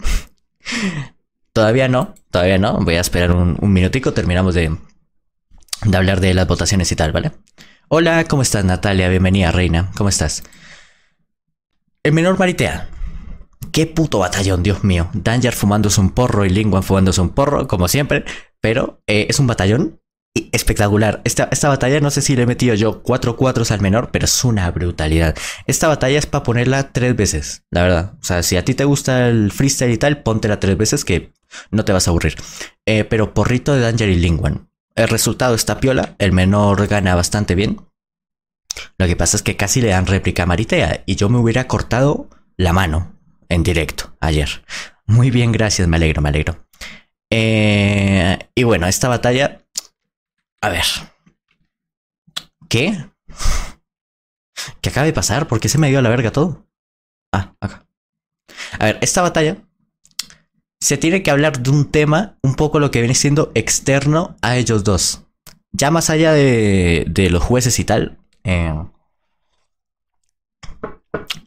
todavía 1.53 1.87
no, 1.87 2.13
todavía 2.29 2.57
no. 2.57 2.77
Voy 2.79 2.95
a 2.95 3.01
esperar 3.01 3.31
un, 3.31 3.57
minutico, 3.61 4.11
terminamos 4.11 4.53
de, 4.53 4.75
de 5.85 5.97
hablar 5.97 6.19
de 6.19 6.33
las 6.33 6.45
votaciones 6.45 6.91
y 6.91 6.97
tal, 6.97 7.13
¿vale? 7.13 7.31
Hola, 7.87 8.25
¿cómo 8.25 8.41
estás 8.41 8.65
Natalia? 8.65 9.07
Bienvenida, 9.07 9.53
reina. 9.53 9.91
¿Cómo 9.95 10.09
estás? 10.09 10.43
El 12.03 12.11
menor 12.11 12.37
maritea. 12.37 12.89
Qué 13.71 13.87
puto 13.87 14.19
batallón, 14.19 14.63
Dios 14.63 14.83
mío. 14.83 15.09
Danger 15.13 15.53
fumándose 15.53 16.01
un 16.01 16.11
porro 16.11 16.45
y 16.45 16.49
Lingua 16.49 16.81
fumándose 16.81 17.21
un 17.21 17.29
porro, 17.29 17.67
como 17.67 17.87
siempre. 17.87 18.25
Pero 18.61 19.01
eh, 19.07 19.27
es 19.29 19.39
un 19.39 19.47
batallón 19.47 19.99
espectacular. 20.51 21.21
Esta, 21.23 21.49
esta 21.51 21.69
batalla, 21.69 21.99
no 21.99 22.11
sé 22.11 22.21
si 22.21 22.35
le 22.35 22.43
he 22.43 22.45
metido 22.45 22.75
yo 22.75 23.01
cuatro 23.01 23.37
cuatros 23.37 23.71
al 23.71 23.81
menor, 23.81 24.09
pero 24.11 24.25
es 24.25 24.43
una 24.43 24.69
brutalidad. 24.71 25.35
Esta 25.65 25.87
batalla 25.87 26.19
es 26.19 26.25
para 26.25 26.43
ponerla 26.43 26.91
tres 26.91 27.15
veces, 27.15 27.63
la 27.71 27.83
verdad. 27.83 28.13
O 28.21 28.23
sea, 28.23 28.43
si 28.43 28.57
a 28.57 28.65
ti 28.65 28.73
te 28.73 28.85
gusta 28.85 29.27
el 29.27 29.51
freestyle 29.51 29.93
y 29.93 29.97
tal, 29.97 30.23
póntela 30.23 30.59
tres 30.59 30.77
veces 30.77 31.05
que 31.05 31.33
no 31.71 31.85
te 31.85 31.93
vas 31.93 32.07
a 32.07 32.11
aburrir. 32.11 32.35
Eh, 32.85 33.03
pero 33.03 33.33
porrito 33.33 33.73
de 33.73 33.81
Danger 33.81 34.09
y 34.09 34.15
Lingwan. 34.15 34.69
El 34.95 35.07
resultado 35.07 35.55
está 35.55 35.79
piola, 35.79 36.15
el 36.17 36.31
menor 36.31 36.87
gana 36.87 37.15
bastante 37.15 37.55
bien. 37.55 37.81
Lo 38.97 39.07
que 39.07 39.15
pasa 39.15 39.37
es 39.37 39.43
que 39.43 39.55
casi 39.55 39.81
le 39.81 39.89
dan 39.89 40.07
réplica 40.07 40.43
a 40.43 40.47
Maritea 40.47 41.03
y 41.05 41.15
yo 41.15 41.29
me 41.29 41.37
hubiera 41.37 41.67
cortado 41.67 42.29
la 42.57 42.73
mano 42.73 43.16
en 43.49 43.63
directo 43.63 44.15
ayer. 44.19 44.63
Muy 45.05 45.31
bien, 45.31 45.51
gracias, 45.51 45.87
me 45.87 45.97
alegro, 45.97 46.21
me 46.21 46.29
alegro. 46.29 46.65
Eh, 47.29 48.37
y 48.55 48.63
bueno, 48.63 48.87
esta 48.87 49.09
batalla 49.09 49.61
a 50.61 50.69
ver. 50.69 50.83
¿Qué? 52.69 53.09
¿Qué 54.81 54.89
acaba 54.89 55.05
de 55.05 55.13
pasar? 55.13 55.47
¿Por 55.47 55.59
qué 55.59 55.69
se 55.69 55.77
me 55.77 55.89
dio 55.89 55.99
a 55.99 56.01
la 56.01 56.09
verga 56.09 56.31
todo? 56.31 56.65
Ah, 57.31 57.55
acá. 57.61 57.85
A 58.79 58.85
ver, 58.85 58.99
esta 59.01 59.21
batalla 59.21 59.57
se 60.79 60.97
tiene 60.97 61.23
que 61.23 61.31
hablar 61.31 61.59
de 61.59 61.69
un 61.69 61.91
tema 61.91 62.37
un 62.41 62.55
poco 62.55 62.79
lo 62.79 62.91
que 62.91 62.99
viene 62.99 63.15
siendo 63.15 63.51
externo 63.55 64.35
a 64.41 64.57
ellos 64.57 64.83
dos. 64.83 65.23
Ya 65.71 65.91
más 65.91 66.09
allá 66.09 66.33
de, 66.33 67.05
de 67.07 67.29
los 67.29 67.43
jueces 67.43 67.79
y 67.79 67.85
tal. 67.85 68.17
Eh, 68.43 68.73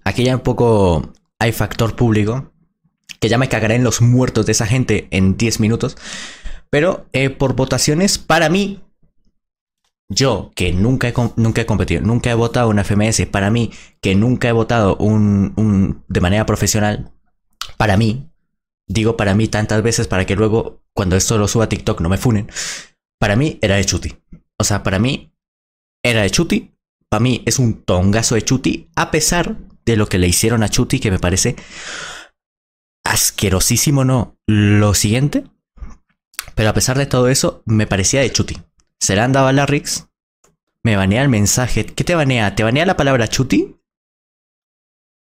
aquí 0.04 0.24
ya 0.24 0.36
un 0.36 0.42
poco 0.42 1.12
hay 1.40 1.52
factor 1.52 1.96
público. 1.96 2.52
Que 3.18 3.28
ya 3.28 3.36
me 3.36 3.48
cagaré 3.48 3.74
en 3.74 3.84
los 3.84 4.00
muertos 4.00 4.46
de 4.46 4.52
esa 4.52 4.66
gente 4.66 5.08
en 5.10 5.36
10 5.36 5.60
minutos. 5.60 5.96
Pero 6.70 7.06
eh, 7.12 7.28
por 7.30 7.56
votaciones, 7.56 8.16
para 8.18 8.48
mí, 8.48 8.80
yo, 10.08 10.52
que 10.54 10.72
nunca 10.72 11.08
he, 11.08 11.14
nunca 11.36 11.62
he 11.62 11.66
competido, 11.66 12.02
nunca 12.02 12.30
he 12.30 12.34
votado 12.34 12.68
una 12.68 12.84
FMS, 12.84 13.26
para 13.26 13.50
mí, 13.50 13.72
que 14.00 14.14
nunca 14.14 14.48
he 14.48 14.52
votado 14.52 14.96
un, 14.96 16.04
de 16.08 16.20
manera 16.20 16.46
profesional, 16.46 17.12
para 17.76 17.96
mí, 17.96 18.30
digo 18.88 19.16
para 19.16 19.34
mí 19.34 19.48
tantas 19.48 19.82
veces 19.82 20.08
para 20.08 20.26
que 20.26 20.36
luego, 20.36 20.82
cuando 20.94 21.16
esto 21.16 21.38
lo 21.38 21.48
suba 21.48 21.64
a 21.64 21.68
TikTok, 21.68 22.00
no 22.00 22.08
me 22.08 22.18
funen, 22.18 22.48
para 23.18 23.36
mí 23.36 23.58
era 23.62 23.76
de 23.76 23.84
Chuti. 23.84 24.16
O 24.58 24.64
sea, 24.64 24.82
para 24.82 24.98
mí 24.98 25.32
era 26.02 26.22
de 26.22 26.30
Chuti, 26.30 26.72
para 27.08 27.20
mí 27.20 27.42
es 27.46 27.58
un 27.58 27.82
tongazo 27.82 28.34
de 28.34 28.42
Chuti, 28.42 28.90
a 28.96 29.10
pesar 29.10 29.58
de 29.90 29.96
lo 29.96 30.08
que 30.08 30.18
le 30.18 30.28
hicieron 30.28 30.62
a 30.62 30.68
Chuti, 30.68 31.00
que 31.00 31.10
me 31.10 31.18
parece 31.18 31.56
asquerosísimo, 33.04 34.04
¿no? 34.04 34.38
Lo 34.46 34.94
siguiente, 34.94 35.44
pero 36.54 36.70
a 36.70 36.74
pesar 36.74 36.98
de 36.98 37.06
todo 37.06 37.28
eso, 37.28 37.62
me 37.66 37.86
parecía 37.86 38.20
de 38.20 38.32
Chuti. 38.32 38.58
Se 38.98 39.14
le 39.14 39.22
han 39.22 39.32
dado 39.32 39.46
a 39.46 39.52
la 39.52 39.66
Rix. 39.66 40.08
Me 40.82 40.96
banea 40.96 41.22
el 41.22 41.28
mensaje. 41.28 41.86
¿Qué 41.86 42.04
te 42.04 42.14
banea? 42.14 42.54
¿Te 42.54 42.62
banea 42.62 42.86
la 42.86 42.96
palabra 42.96 43.28
chuti? 43.28 43.76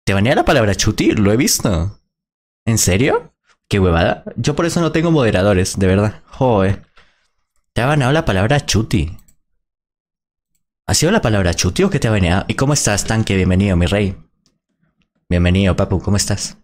¿Te 0.04 0.14
banea 0.14 0.34
la 0.34 0.44
palabra 0.44 0.74
chuti? 0.74 1.12
Lo 1.12 1.32
he 1.32 1.36
visto. 1.36 1.98
¿En 2.64 2.78
serio? 2.78 3.34
¿Qué 3.68 3.78
huevada? 3.78 4.24
Yo 4.36 4.56
por 4.56 4.66
eso 4.66 4.80
no 4.80 4.92
tengo 4.92 5.10
moderadores, 5.10 5.78
de 5.78 5.86
verdad. 5.86 6.22
Joder. 6.26 6.86
¿Te 7.72 7.82
ha 7.82 7.86
baneado 7.86 8.12
la 8.12 8.24
palabra 8.24 8.64
chuti? 8.64 9.16
¿Ha 10.86 10.94
sido 10.94 11.12
la 11.12 11.22
palabra 11.22 11.54
chuti 11.54 11.84
o 11.84 11.90
qué 11.90 12.00
te 12.00 12.08
ha 12.08 12.10
baneado? 12.10 12.44
¿Y 12.48 12.54
cómo 12.54 12.72
estás, 12.72 13.04
tanque? 13.04 13.36
Bienvenido, 13.36 13.76
mi 13.76 13.86
rey. 13.86 14.16
Bienvenido, 15.30 15.76
papu. 15.76 16.00
¿Cómo 16.02 16.16
estás? 16.16 16.58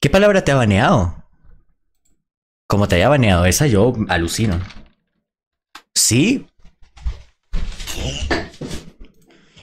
¿Qué 0.00 0.08
palabra 0.08 0.42
te 0.42 0.52
ha 0.52 0.54
baneado? 0.54 1.22
Como 2.66 2.88
te 2.88 2.94
haya 2.96 3.10
baneado 3.10 3.44
esa, 3.44 3.66
yo 3.66 3.92
alucino. 4.08 4.58
¿Sí? 5.94 6.46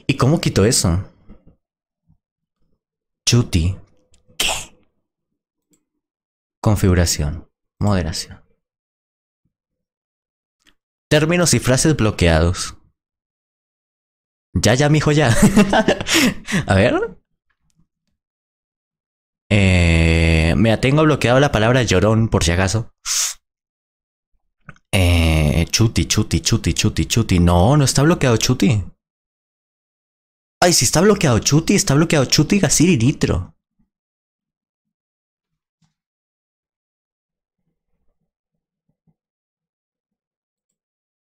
¿Y 0.05 0.17
cómo 0.17 0.39
quito 0.39 0.63
eso? 0.63 1.03
Chuti. 3.25 3.75
¿Qué? 4.37 4.77
Configuración. 6.59 7.49
Moderación. 7.79 8.39
Términos 11.07 11.55
y 11.55 11.59
frases 11.59 11.97
bloqueados. 11.97 12.77
Ya, 14.53 14.73
ya, 14.75 14.89
mijo, 14.89 15.11
ya. 15.11 15.29
A 16.67 16.75
ver. 16.75 17.17
Eh, 19.49 20.53
me 20.57 20.77
tengo 20.77 21.03
bloqueado 21.03 21.39
la 21.39 21.51
palabra 21.51 21.83
llorón 21.83 22.29
por 22.29 22.43
si 22.43 22.51
acaso. 22.51 22.93
Eh, 24.93 25.65
chuti, 25.69 26.05
chuti, 26.05 26.41
chuti, 26.41 26.73
chuti, 26.73 27.05
chuti. 27.05 27.39
No, 27.39 27.77
no 27.77 27.83
está 27.85 28.03
bloqueado 28.03 28.37
chuti. 28.37 28.83
Ay, 30.61 30.73
si 30.73 30.85
está 30.85 31.01
bloqueado 31.01 31.39
chuti, 31.39 31.75
está 31.75 31.95
bloqueado 31.95 32.25
chuti, 32.25 32.59
gasir 32.59 32.89
y 32.89 32.97
nitro. 32.97 33.55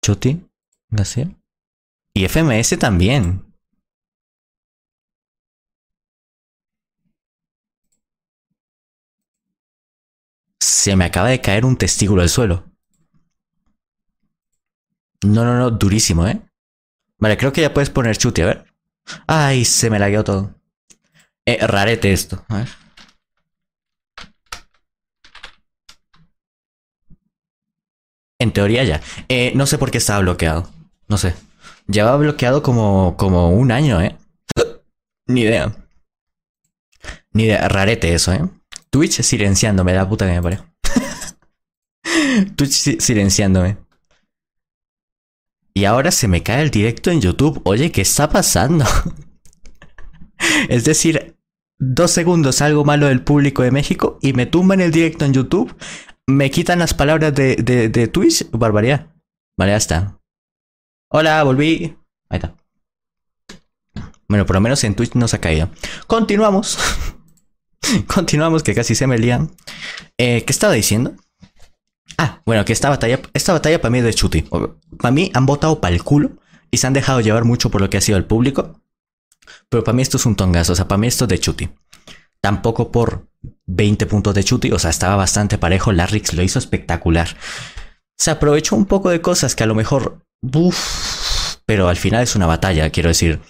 Chuti, 0.02 0.30
gasir. 0.90 1.43
Y 2.16 2.24
FMS 2.28 2.78
también. 2.78 3.44
Se 10.60 10.94
me 10.94 11.06
acaba 11.06 11.28
de 11.28 11.40
caer 11.40 11.64
un 11.64 11.76
testículo 11.76 12.22
al 12.22 12.28
suelo. 12.28 12.70
No, 15.24 15.44
no, 15.44 15.58
no, 15.58 15.70
durísimo, 15.70 16.26
¿eh? 16.26 16.40
Vale, 17.18 17.36
creo 17.36 17.52
que 17.52 17.62
ya 17.62 17.74
puedes 17.74 17.90
poner 17.90 18.16
chuti, 18.16 18.42
a 18.42 18.46
ver. 18.46 18.74
Ay, 19.26 19.64
se 19.64 19.90
me 19.90 19.98
lagueó 19.98 20.22
todo. 20.22 20.54
Eh, 21.46 21.66
rarete 21.66 22.12
esto, 22.12 22.44
a 22.48 22.58
ver. 22.58 22.68
En 28.38 28.52
teoría 28.52 28.84
ya. 28.84 29.00
Eh, 29.28 29.52
no 29.54 29.66
sé 29.66 29.78
por 29.78 29.90
qué 29.90 29.98
estaba 29.98 30.20
bloqueado. 30.20 30.70
No 31.08 31.18
sé. 31.18 31.34
Llevaba 31.86 32.16
bloqueado 32.16 32.62
como, 32.62 33.16
como 33.16 33.50
un 33.50 33.70
año, 33.70 34.00
¿eh? 34.00 34.16
Ni 35.26 35.42
idea. 35.42 35.74
Ni 37.32 37.44
idea. 37.44 37.68
Rarete 37.68 38.14
eso, 38.14 38.32
¿eh? 38.32 38.48
Twitch 38.90 39.22
silenciando, 39.22 39.84
me 39.84 39.92
da 39.92 40.08
puta 40.08 40.26
que 40.26 40.32
me 40.32 40.42
parió. 40.42 40.64
Twitch 42.56 43.00
silenciándome. 43.00 43.76
Y 45.74 45.84
ahora 45.86 46.12
se 46.12 46.28
me 46.28 46.42
cae 46.42 46.62
el 46.62 46.70
directo 46.70 47.10
en 47.10 47.20
YouTube. 47.20 47.60
Oye, 47.64 47.90
¿qué 47.90 48.02
está 48.02 48.28
pasando? 48.28 48.84
es 50.68 50.84
decir, 50.84 51.36
dos 51.78 52.12
segundos 52.12 52.62
algo 52.62 52.84
malo 52.84 53.06
del 53.06 53.22
público 53.22 53.62
de 53.62 53.72
México 53.72 54.18
y 54.22 54.32
me 54.32 54.46
tumban 54.46 54.80
el 54.80 54.92
directo 54.92 55.24
en 55.24 55.32
YouTube. 55.32 55.74
Me 56.26 56.50
quitan 56.50 56.78
las 56.78 56.94
palabras 56.94 57.34
de, 57.34 57.56
de, 57.56 57.88
de 57.88 58.08
Twitch. 58.08 58.48
Barbaridad. 58.52 59.12
Vale, 59.58 59.72
ya 59.72 59.76
está. 59.76 60.20
Hola, 61.16 61.44
volví. 61.44 61.96
Ahí 62.28 62.38
está. 62.38 62.56
Bueno, 64.26 64.46
por 64.46 64.56
lo 64.56 64.60
menos 64.60 64.82
en 64.82 64.96
Twitch 64.96 65.14
no 65.14 65.28
se 65.28 65.36
ha 65.36 65.40
caído. 65.40 65.70
Continuamos. 66.08 66.76
Continuamos, 68.12 68.64
que 68.64 68.74
casi 68.74 68.96
se 68.96 69.06
me 69.06 69.16
lían. 69.16 69.52
Eh, 70.18 70.42
¿Qué 70.44 70.52
estaba 70.52 70.72
diciendo? 70.72 71.14
Ah, 72.18 72.42
bueno, 72.44 72.64
que 72.64 72.72
esta 72.72 72.88
batalla, 72.88 73.20
esta 73.32 73.52
batalla 73.52 73.80
para 73.80 73.92
mí 73.92 73.98
es 73.98 74.04
de 74.04 74.12
chuti. 74.12 74.42
Para 74.98 75.12
mí 75.12 75.30
han 75.34 75.46
votado 75.46 75.80
para 75.80 75.94
el 75.94 76.02
culo 76.02 76.32
y 76.72 76.78
se 76.78 76.88
han 76.88 76.94
dejado 76.94 77.20
llevar 77.20 77.44
mucho 77.44 77.70
por 77.70 77.80
lo 77.80 77.88
que 77.88 77.98
ha 77.98 78.00
sido 78.00 78.18
el 78.18 78.24
público. 78.24 78.80
Pero 79.68 79.84
para 79.84 79.94
mí 79.94 80.02
esto 80.02 80.16
es 80.16 80.26
un 80.26 80.34
tongazo, 80.34 80.72
o 80.72 80.76
sea, 80.76 80.88
para 80.88 80.98
mí 80.98 81.06
esto 81.06 81.26
es 81.26 81.28
de 81.28 81.38
chuti. 81.38 81.70
Tampoco 82.40 82.90
por 82.90 83.28
20 83.66 84.06
puntos 84.06 84.34
de 84.34 84.42
chuti, 84.42 84.72
o 84.72 84.80
sea, 84.80 84.90
estaba 84.90 85.14
bastante 85.14 85.58
parejo. 85.58 85.92
Larrix 85.92 86.34
lo 86.34 86.42
hizo 86.42 86.58
espectacular. 86.58 87.36
Se 88.18 88.32
aprovechó 88.32 88.74
un 88.74 88.86
poco 88.86 89.10
de 89.10 89.20
cosas 89.20 89.54
que 89.54 89.62
a 89.62 89.68
lo 89.68 89.76
mejor. 89.76 90.23
Uf, 90.52 91.56
pero 91.66 91.88
al 91.88 91.96
final 91.96 92.22
es 92.22 92.36
una 92.36 92.46
batalla, 92.46 92.90
quiero 92.90 93.08
decir. 93.08 93.40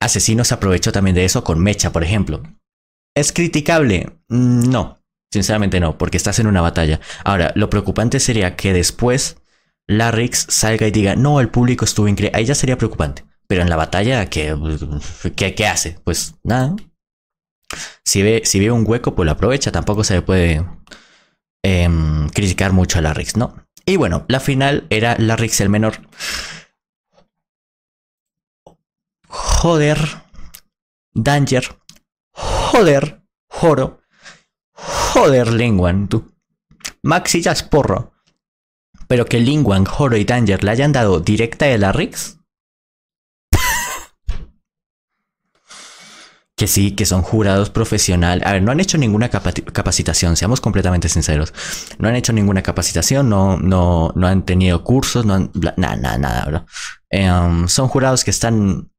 Asesino 0.00 0.44
se 0.44 0.54
aprovechó 0.54 0.92
también 0.92 1.14
de 1.14 1.24
eso 1.24 1.44
con 1.44 1.60
Mecha, 1.60 1.92
por 1.92 2.04
ejemplo. 2.04 2.42
¿Es 3.14 3.32
criticable? 3.32 4.18
Mm, 4.28 4.70
no, 4.70 4.98
sinceramente 5.32 5.80
no, 5.80 5.98
porque 5.98 6.16
estás 6.16 6.38
en 6.38 6.46
una 6.46 6.60
batalla. 6.60 7.00
Ahora, 7.24 7.52
lo 7.54 7.70
preocupante 7.70 8.20
sería 8.20 8.56
que 8.56 8.72
después 8.72 9.36
Larrix 9.86 10.46
salga 10.48 10.86
y 10.86 10.90
diga, 10.90 11.16
no, 11.16 11.40
el 11.40 11.50
público 11.50 11.84
estuvo 11.84 12.08
increíble. 12.08 12.38
Ahí 12.38 12.44
ya 12.44 12.54
sería 12.54 12.78
preocupante. 12.78 13.24
Pero 13.46 13.62
en 13.62 13.68
la 13.68 13.76
batalla, 13.76 14.30
¿qué, 14.30 14.50
hace? 15.68 15.98
Pues 16.04 16.34
nada. 16.44 16.76
Si 18.04 18.22
ve, 18.22 18.42
si 18.44 18.60
ve 18.60 18.70
un 18.70 18.84
hueco, 18.86 19.14
pues 19.14 19.26
lo 19.26 19.32
aprovecha. 19.32 19.72
Tampoco 19.72 20.04
se 20.04 20.14
le 20.14 20.22
puede 20.22 20.64
em, 21.64 22.28
criticar 22.28 22.72
mucho 22.72 22.98
a 22.98 23.02
Larrix, 23.02 23.36
¿no? 23.36 23.56
Y 23.90 23.96
bueno, 23.96 24.24
la 24.28 24.38
final 24.38 24.86
era 24.88 25.16
Larrix 25.18 25.60
el 25.60 25.68
menor. 25.68 25.94
Joder. 29.26 29.98
Danger. 31.12 31.76
Joder. 32.32 33.20
Joro. 33.48 34.00
Joder, 34.74 35.48
Lingwan, 35.48 36.06
tú. 36.06 36.32
Maxi 37.02 37.42
ya 37.42 37.50
es 37.50 37.64
porro. 37.64 38.12
Pero 39.08 39.24
que 39.24 39.40
Lingwan, 39.40 39.84
Joro 39.84 40.16
y 40.16 40.22
Danger 40.24 40.62
le 40.62 40.70
hayan 40.70 40.92
dado 40.92 41.18
directa 41.18 41.66
a 41.66 41.76
Larrix. 41.76 42.38
Que 46.60 46.66
sí, 46.66 46.90
que 46.90 47.06
son 47.06 47.22
jurados 47.22 47.70
profesionales. 47.70 48.46
A 48.46 48.52
ver, 48.52 48.62
no 48.62 48.70
han 48.70 48.80
hecho 48.80 48.98
ninguna 48.98 49.30
capacitación, 49.30 50.36
seamos 50.36 50.60
completamente 50.60 51.08
sinceros. 51.08 51.54
No 51.96 52.06
han 52.06 52.16
hecho 52.16 52.34
ninguna 52.34 52.62
capacitación, 52.62 53.30
no, 53.30 53.56
no, 53.56 54.12
no 54.14 54.26
han 54.26 54.44
tenido 54.44 54.84
cursos, 54.84 55.24
no 55.24 55.32
han. 55.32 55.50
Nada, 55.54 55.96
nada, 55.96 56.18
nada, 56.18 56.66
em, 57.08 57.66
son 57.66 57.88
jurados 57.88 58.24
que 58.24 58.30
están. 58.30 58.90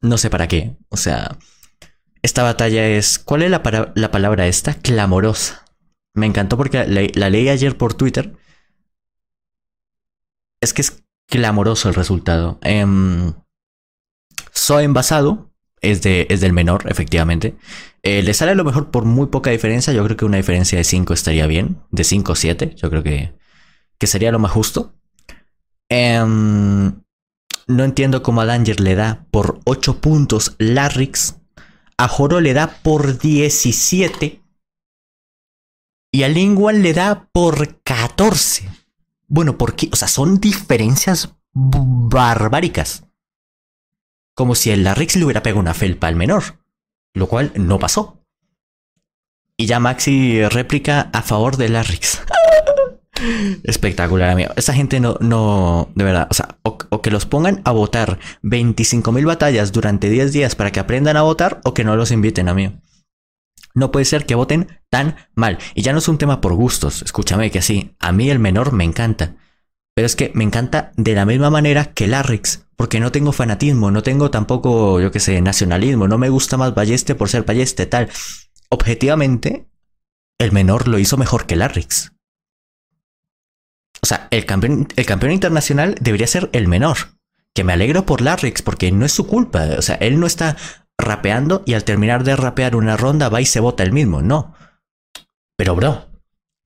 No 0.00 0.18
sé 0.18 0.28
para 0.28 0.48
qué. 0.48 0.76
O 0.88 0.96
sea, 0.96 1.38
esta 2.20 2.42
batalla 2.42 2.84
es. 2.84 3.20
¿Cuál 3.20 3.42
es 3.42 3.50
la, 3.52 3.92
la 3.94 4.10
palabra 4.10 4.48
esta? 4.48 4.74
Clamorosa. 4.74 5.64
Me 6.14 6.26
encantó 6.26 6.56
porque 6.56 6.84
la, 6.84 7.30
leí 7.30 7.48
ayer 7.48 7.76
por 7.78 7.94
Twitter. 7.94 8.36
Es 10.60 10.74
que 10.74 10.82
es 10.82 11.04
clamoroso 11.28 11.88
el 11.88 11.94
resultado. 11.94 12.58
Eh, 12.62 12.84
so 14.52 14.80
envasado 14.80 15.53
es, 15.84 16.02
de, 16.02 16.26
es 16.30 16.40
del 16.40 16.52
menor, 16.52 16.84
efectivamente. 16.88 17.56
Eh, 18.02 18.22
le 18.22 18.34
sale 18.34 18.52
a 18.52 18.54
lo 18.54 18.64
mejor 18.64 18.90
por 18.90 19.04
muy 19.04 19.26
poca 19.26 19.50
diferencia. 19.50 19.92
Yo 19.92 20.04
creo 20.04 20.16
que 20.16 20.24
una 20.24 20.36
diferencia 20.36 20.78
de 20.78 20.84
5 20.84 21.14
estaría 21.14 21.46
bien. 21.46 21.80
De 21.90 22.04
5 22.04 22.32
o 22.32 22.34
7. 22.34 22.74
Yo 22.76 22.90
creo 22.90 23.02
que, 23.02 23.34
que 23.98 24.06
sería 24.06 24.32
lo 24.32 24.38
más 24.38 24.52
justo. 24.52 24.94
Em, 25.88 27.00
no 27.66 27.84
entiendo 27.84 28.22
cómo 28.22 28.40
a 28.40 28.46
Danger 28.46 28.80
le 28.80 28.94
da 28.94 29.26
por 29.30 29.60
8 29.64 30.00
puntos 30.00 30.54
Larrix. 30.58 31.36
A 31.96 32.08
Joro 32.08 32.40
le 32.40 32.54
da 32.54 32.78
por 32.82 33.18
17. 33.18 34.42
Y 36.12 36.22
a 36.22 36.28
Lingual 36.28 36.82
le 36.82 36.92
da 36.92 37.28
por 37.32 37.80
14. 37.82 38.68
Bueno, 39.26 39.58
porque, 39.58 39.88
o 39.92 39.96
sea, 39.96 40.08
son 40.08 40.38
diferencias 40.40 41.34
barbáricas 41.52 43.04
como 44.34 44.54
si 44.54 44.70
el 44.70 44.84
Larrix 44.84 45.16
le 45.16 45.24
hubiera 45.24 45.42
pegado 45.42 45.60
una 45.60 45.74
felpa 45.74 46.08
al 46.08 46.16
menor, 46.16 46.58
lo 47.14 47.28
cual 47.28 47.52
no 47.54 47.78
pasó. 47.78 48.20
Y 49.56 49.66
ya 49.66 49.78
Maxi 49.78 50.44
réplica 50.48 51.10
a 51.12 51.22
favor 51.22 51.56
de 51.56 51.68
Larrix. 51.68 52.20
Espectacular, 53.62 54.30
amigo. 54.30 54.52
Esta 54.56 54.74
gente 54.74 54.98
no, 54.98 55.16
no, 55.20 55.88
de 55.94 56.04
verdad, 56.04 56.26
o 56.30 56.34
sea, 56.34 56.58
o, 56.62 57.00
que 57.00 57.10
los 57.10 57.26
pongan 57.26 57.62
a 57.64 57.70
votar 57.70 58.18
25.000 58.42 59.24
batallas 59.24 59.72
durante 59.72 60.10
10 60.10 60.32
días 60.32 60.54
para 60.56 60.72
que 60.72 60.80
aprendan 60.80 61.16
a 61.16 61.22
votar 61.22 61.60
o 61.64 61.74
que 61.74 61.84
no 61.84 61.96
los 61.96 62.10
inviten, 62.10 62.48
amigo. 62.48 62.72
No 63.74 63.90
puede 63.90 64.04
ser 64.04 64.26
que 64.26 64.34
voten 64.34 64.80
tan 64.90 65.16
mal. 65.34 65.58
Y 65.74 65.82
ya 65.82 65.92
no 65.92 65.98
es 65.98 66.08
un 66.08 66.18
tema 66.18 66.40
por 66.40 66.54
gustos, 66.54 67.02
escúchame 67.02 67.50
que 67.50 67.60
así, 67.60 67.94
a 68.00 68.12
mí 68.12 68.30
el 68.30 68.38
menor 68.38 68.72
me 68.72 68.84
encanta. 68.84 69.36
Pero 69.94 70.06
es 70.06 70.16
que 70.16 70.32
me 70.34 70.44
encanta 70.44 70.92
de 70.96 71.14
la 71.14 71.24
misma 71.24 71.50
manera 71.50 71.92
que 71.92 72.08
Larrix, 72.08 72.66
porque 72.76 72.98
no 72.98 73.12
tengo 73.12 73.32
fanatismo, 73.32 73.90
no 73.90 74.02
tengo 74.02 74.30
tampoco, 74.30 75.00
yo 75.00 75.12
qué 75.12 75.20
sé, 75.20 75.40
nacionalismo, 75.40 76.08
no 76.08 76.18
me 76.18 76.28
gusta 76.28 76.56
más 76.56 76.74
Balleste 76.74 77.14
por 77.14 77.28
ser 77.28 77.44
Balleste, 77.44 77.86
tal. 77.86 78.10
Objetivamente, 78.70 79.68
el 80.38 80.50
menor 80.50 80.88
lo 80.88 80.98
hizo 80.98 81.16
mejor 81.16 81.46
que 81.46 81.56
Larrix. 81.56 82.12
O 84.02 84.06
sea, 84.06 84.26
el 84.30 84.44
campeón, 84.44 84.88
el 84.96 85.06
campeón 85.06 85.32
internacional 85.32 85.94
debería 86.00 86.26
ser 86.26 86.50
el 86.52 86.68
menor. 86.68 86.98
Que 87.54 87.62
me 87.62 87.72
alegro 87.72 88.04
por 88.04 88.20
Larrix, 88.20 88.62
porque 88.62 88.90
no 88.90 89.06
es 89.06 89.12
su 89.12 89.28
culpa. 89.28 89.64
O 89.78 89.82
sea, 89.82 89.94
él 89.96 90.18
no 90.18 90.26
está 90.26 90.56
rapeando 90.98 91.62
y 91.66 91.74
al 91.74 91.84
terminar 91.84 92.24
de 92.24 92.34
rapear 92.34 92.74
una 92.74 92.96
ronda 92.96 93.28
va 93.28 93.40
y 93.40 93.46
se 93.46 93.60
vota 93.60 93.84
el 93.84 93.92
mismo, 93.92 94.22
no. 94.22 94.54
Pero 95.56 95.76
bro, 95.76 96.06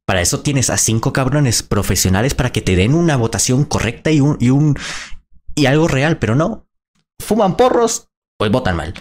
para 0.08 0.22
eso 0.22 0.40
tienes 0.40 0.70
a 0.70 0.78
cinco 0.78 1.12
cabrones 1.12 1.62
profesionales 1.62 2.32
para 2.32 2.50
que 2.50 2.62
te 2.62 2.76
den 2.76 2.94
una 2.94 3.14
votación 3.18 3.66
correcta 3.66 4.10
y 4.10 4.20
un, 4.20 4.74
y 5.54 5.66
algo 5.66 5.86
real, 5.86 6.18
pero 6.18 6.34
no. 6.34 6.66
Fuman 7.22 7.58
porros, 7.58 8.08
pues 8.38 8.50
votan 8.50 8.74
mal. 8.74 8.94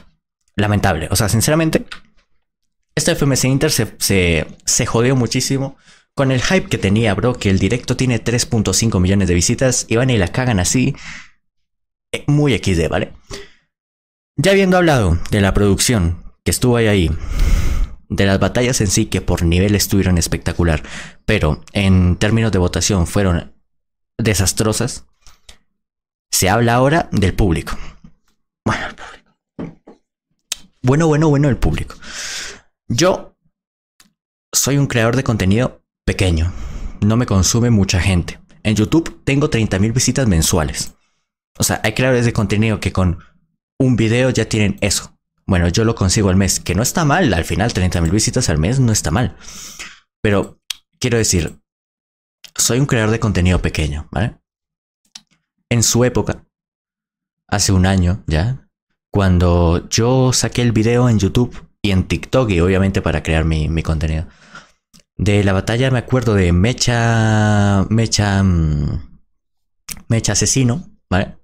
Lamentable. 0.57 1.07
O 1.09 1.15
sea, 1.15 1.29
sinceramente, 1.29 1.85
este 2.93 3.15
FMC 3.15 3.45
Inter 3.45 3.71
se, 3.71 3.95
se, 3.99 4.47
se 4.65 4.85
jodió 4.85 5.15
muchísimo 5.15 5.77
con 6.13 6.33
el 6.33 6.41
hype 6.41 6.67
que 6.67 6.77
tenía, 6.77 7.13
bro, 7.13 7.35
que 7.35 7.49
el 7.49 7.57
directo 7.57 7.95
tiene 7.95 8.21
3.5 8.21 8.99
millones 8.99 9.29
de 9.29 9.33
visitas 9.33 9.85
y 9.87 9.95
van 9.95 10.09
y 10.09 10.17
la 10.17 10.33
cagan 10.33 10.59
así. 10.59 10.93
Eh, 12.11 12.25
muy 12.27 12.53
XD, 12.57 12.89
¿vale? 12.89 13.13
Ya 14.35 14.51
habiendo 14.51 14.75
hablado 14.75 15.17
de 15.31 15.39
la 15.39 15.53
producción 15.53 16.33
que 16.43 16.51
estuvo 16.51 16.75
ahí, 16.75 16.87
ahí 16.87 17.11
de 18.09 18.25
las 18.25 18.39
batallas 18.39 18.81
en 18.81 18.87
sí, 18.87 19.05
que 19.05 19.21
por 19.21 19.43
nivel 19.43 19.75
estuvieron 19.75 20.17
espectacular, 20.17 20.83
pero 21.25 21.61
en 21.73 22.15
términos 22.15 22.51
de 22.51 22.59
votación 22.59 23.07
fueron 23.07 23.53
desastrosas, 24.17 25.05
se 26.31 26.49
habla 26.49 26.75
ahora 26.75 27.09
del 27.11 27.33
público. 27.33 27.77
Bueno, 28.65 28.87
el 28.87 28.95
público. 28.95 29.97
Bueno, 30.81 31.07
bueno, 31.07 31.29
bueno, 31.29 31.49
el 31.49 31.57
público. 31.57 31.95
Yo 32.87 33.35
soy 34.53 34.77
un 34.77 34.87
creador 34.87 35.15
de 35.15 35.23
contenido 35.23 35.81
pequeño. 36.05 36.51
No 37.01 37.17
me 37.17 37.25
consume 37.25 37.69
mucha 37.69 37.99
gente. 37.99 38.39
En 38.63 38.75
YouTube 38.75 39.21
tengo 39.23 39.49
30.000 39.49 39.93
visitas 39.93 40.27
mensuales. 40.27 40.93
O 41.57 41.63
sea, 41.63 41.81
hay 41.83 41.93
creadores 41.93 42.25
de 42.25 42.33
contenido 42.33 42.79
que 42.79 42.91
con 42.91 43.19
un 43.79 43.95
video 43.95 44.29
ya 44.29 44.45
tienen 44.45 44.77
eso. 44.81 45.16
Bueno, 45.47 45.69
yo 45.69 45.85
lo 45.85 45.95
consigo 45.95 46.29
al 46.29 46.35
mes, 46.35 46.59
que 46.59 46.75
no 46.75 46.83
está 46.83 47.05
mal, 47.05 47.33
al 47.33 47.45
final 47.45 47.73
30 47.73 48.01
mil 48.01 48.11
visitas 48.11 48.49
al 48.49 48.57
mes 48.57 48.81
no 48.81 48.91
está 48.91 49.11
mal. 49.11 49.37
Pero 50.21 50.59
quiero 50.99 51.17
decir, 51.17 51.61
soy 52.53 52.79
un 52.79 52.85
creador 52.85 53.11
de 53.11 53.21
contenido 53.21 53.61
pequeño, 53.61 54.09
¿vale? 54.11 54.37
En 55.69 55.83
su 55.83 56.03
época, 56.03 56.45
hace 57.47 57.71
un 57.71 57.85
año 57.85 58.23
ya, 58.27 58.69
cuando 59.09 59.87
yo 59.89 60.33
saqué 60.33 60.61
el 60.61 60.73
video 60.73 61.07
en 61.07 61.17
YouTube 61.17 61.65
y 61.81 61.91
en 61.91 62.07
TikTok 62.07 62.49
y 62.49 62.59
obviamente 62.59 63.01
para 63.01 63.23
crear 63.23 63.45
mi, 63.45 63.69
mi 63.69 63.83
contenido. 63.83 64.27
De 65.15 65.45
la 65.45 65.53
batalla 65.53 65.89
me 65.91 65.99
acuerdo 65.99 66.33
de 66.33 66.51
Mecha, 66.51 67.85
Mecha, 67.89 68.43
mm, 68.43 69.19
Mecha 70.09 70.33
Asesino, 70.33 70.89
¿vale? 71.09 71.36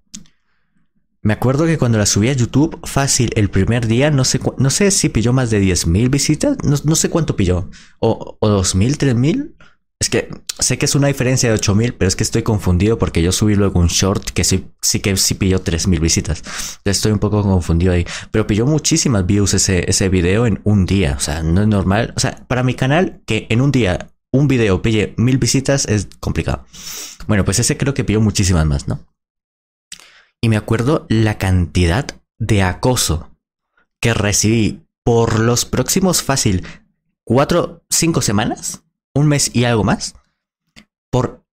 Me 1.23 1.33
acuerdo 1.33 1.65
que 1.65 1.77
cuando 1.77 1.97
la 1.97 2.05
subí 2.05 2.27
a 2.27 2.33
YouTube, 2.33 2.77
fácil, 2.83 3.31
el 3.35 3.49
primer 3.49 3.87
día, 3.87 4.11
no 4.11 4.25
sé, 4.25 4.41
no 4.57 4.69
sé 4.69 4.91
si 4.91 5.07
pilló 5.07 5.31
más 5.31 5.49
de 5.49 5.61
10.000 5.61 6.09
visitas, 6.09 6.57
no, 6.63 6.95
sé 6.95 7.09
cuánto 7.09 7.37
pilló, 7.37 7.69
o, 7.99 8.37
o 8.39 8.49
2.000, 8.49 8.97
3.000. 8.97 9.55
Es 10.01 10.09
que 10.09 10.29
sé 10.59 10.77
que 10.77 10.85
es 10.85 10.95
una 10.95 11.07
diferencia 11.07 11.47
de 11.47 11.55
8000, 11.55 11.93
pero 11.93 12.09
es 12.09 12.17
que 12.17 12.23
estoy 12.23 12.43
confundido 12.43 12.97
porque 12.97 13.21
yo 13.21 13.31
subí 13.31 13.55
luego 13.55 13.79
un 13.79 13.87
short 13.87 14.31
que 14.31 14.43
sí, 14.43 14.67
sí 14.81 14.99
que 14.99 15.15
sí 15.15 15.35
pilló 15.35 15.61
3000 15.61 16.01
visitas. 16.01 16.43
Estoy 16.83 17.13
un 17.13 17.19
poco 17.19 17.41
confundido 17.41 17.93
ahí. 17.93 18.05
Pero 18.29 18.45
pilló 18.45 18.65
muchísimas 18.65 19.25
views 19.25 19.53
ese, 19.53 19.89
ese 19.89 20.09
video 20.09 20.45
en 20.45 20.59
un 20.65 20.85
día. 20.85 21.15
O 21.15 21.21
sea, 21.21 21.41
no 21.41 21.61
es 21.61 21.69
normal. 21.69 22.13
O 22.17 22.19
sea, 22.19 22.43
para 22.49 22.63
mi 22.63 22.73
canal, 22.73 23.21
que 23.25 23.47
en 23.49 23.61
un 23.61 23.71
día 23.71 24.09
un 24.33 24.49
video 24.49 24.81
pille 24.81 25.13
mil 25.15 25.37
visitas 25.37 25.85
es 25.85 26.09
complicado. 26.19 26.65
Bueno, 27.27 27.45
pues 27.45 27.59
ese 27.59 27.77
creo 27.77 27.93
que 27.93 28.03
pilló 28.03 28.19
muchísimas 28.19 28.65
más, 28.65 28.89
¿no? 28.89 28.99
Y 30.43 30.49
me 30.49 30.57
acuerdo 30.57 31.05
la 31.07 31.37
cantidad 31.37 32.05
de 32.37 32.63
acoso 32.63 33.29
que 34.01 34.13
recibí 34.13 34.81
por 35.05 35.39
los 35.39 35.63
próximos 35.63 36.21
fácil 36.21 36.67
cuatro, 37.23 37.85
cinco 37.89 38.21
semanas, 38.21 38.83
un 39.13 39.29
mes 39.29 39.51
y 39.55 39.63
algo 39.63 39.85
más, 39.85 40.15
por 41.09 41.45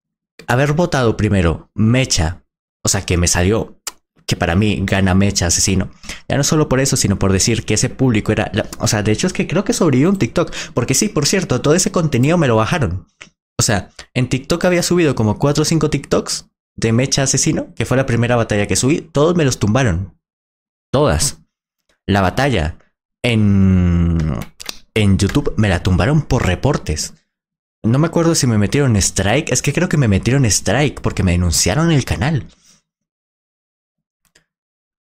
haber 0.47 0.73
votado 0.73 1.15
primero 1.17 1.69
Mecha, 1.75 2.41
o 2.83 2.89
sea, 2.89 3.05
que 3.05 3.15
me 3.15 3.27
salió 3.27 3.79
que 4.25 4.35
para 4.35 4.55
mí 4.55 4.79
gana 4.81 5.13
Mecha 5.13 5.45
asesino. 5.45 5.91
Ya 6.27 6.37
no 6.37 6.43
solo 6.43 6.67
por 6.67 6.79
eso, 6.79 6.97
sino 6.97 7.19
por 7.19 7.31
decir 7.31 7.65
que 7.65 7.75
ese 7.75 7.89
público 7.89 8.31
era, 8.31 8.51
o 8.79 8.87
sea, 8.87 9.03
de 9.03 9.11
hecho 9.11 9.27
es 9.27 9.33
que 9.33 9.45
creo 9.45 9.63
que 9.63 9.73
sobrevivió 9.73 10.09
un 10.09 10.17
TikTok, 10.17 10.51
porque 10.73 10.95
sí, 10.95 11.09
por 11.09 11.27
cierto, 11.27 11.61
todo 11.61 11.75
ese 11.75 11.91
contenido 11.91 12.39
me 12.39 12.47
lo 12.47 12.55
bajaron. 12.55 13.05
O 13.59 13.61
sea, 13.61 13.91
en 14.15 14.29
TikTok 14.29 14.65
había 14.65 14.81
subido 14.81 15.13
como 15.13 15.37
cuatro 15.37 15.61
o 15.61 15.65
cinco 15.65 15.91
TikToks 15.91 16.48
de 16.79 16.93
Mecha 16.93 17.23
Asesino, 17.23 17.73
que 17.75 17.85
fue 17.85 17.97
la 17.97 18.05
primera 18.05 18.35
batalla 18.35 18.67
que 18.67 18.75
subí, 18.75 19.01
todos 19.01 19.35
me 19.35 19.45
los 19.45 19.59
tumbaron. 19.59 20.17
Todas. 20.91 21.41
La 22.05 22.21
batalla 22.21 22.77
en, 23.21 24.17
en 24.93 25.17
YouTube 25.17 25.53
me 25.57 25.69
la 25.69 25.83
tumbaron 25.83 26.21
por 26.21 26.45
reportes. 26.45 27.13
No 27.83 27.99
me 27.99 28.07
acuerdo 28.07 28.35
si 28.35 28.47
me 28.47 28.57
metieron 28.57 28.95
strike, 28.95 29.51
es 29.51 29.61
que 29.61 29.73
creo 29.73 29.89
que 29.89 29.97
me 29.97 30.07
metieron 30.07 30.45
strike 30.45 31.01
porque 31.01 31.23
me 31.23 31.31
denunciaron 31.31 31.91
el 31.91 32.05
canal. 32.05 32.47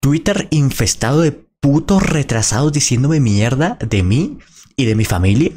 Twitter 0.01 0.49
infestado 0.51 1.21
de 1.21 1.33
putos 1.33 2.03
retrasados 2.03 2.73
diciéndome 2.73 3.21
mierda 3.21 3.79
de 3.81 4.03
mí 4.03 4.39
y 4.77 4.85
de 4.85 4.95
mi 4.95 5.05
familia. 5.05 5.53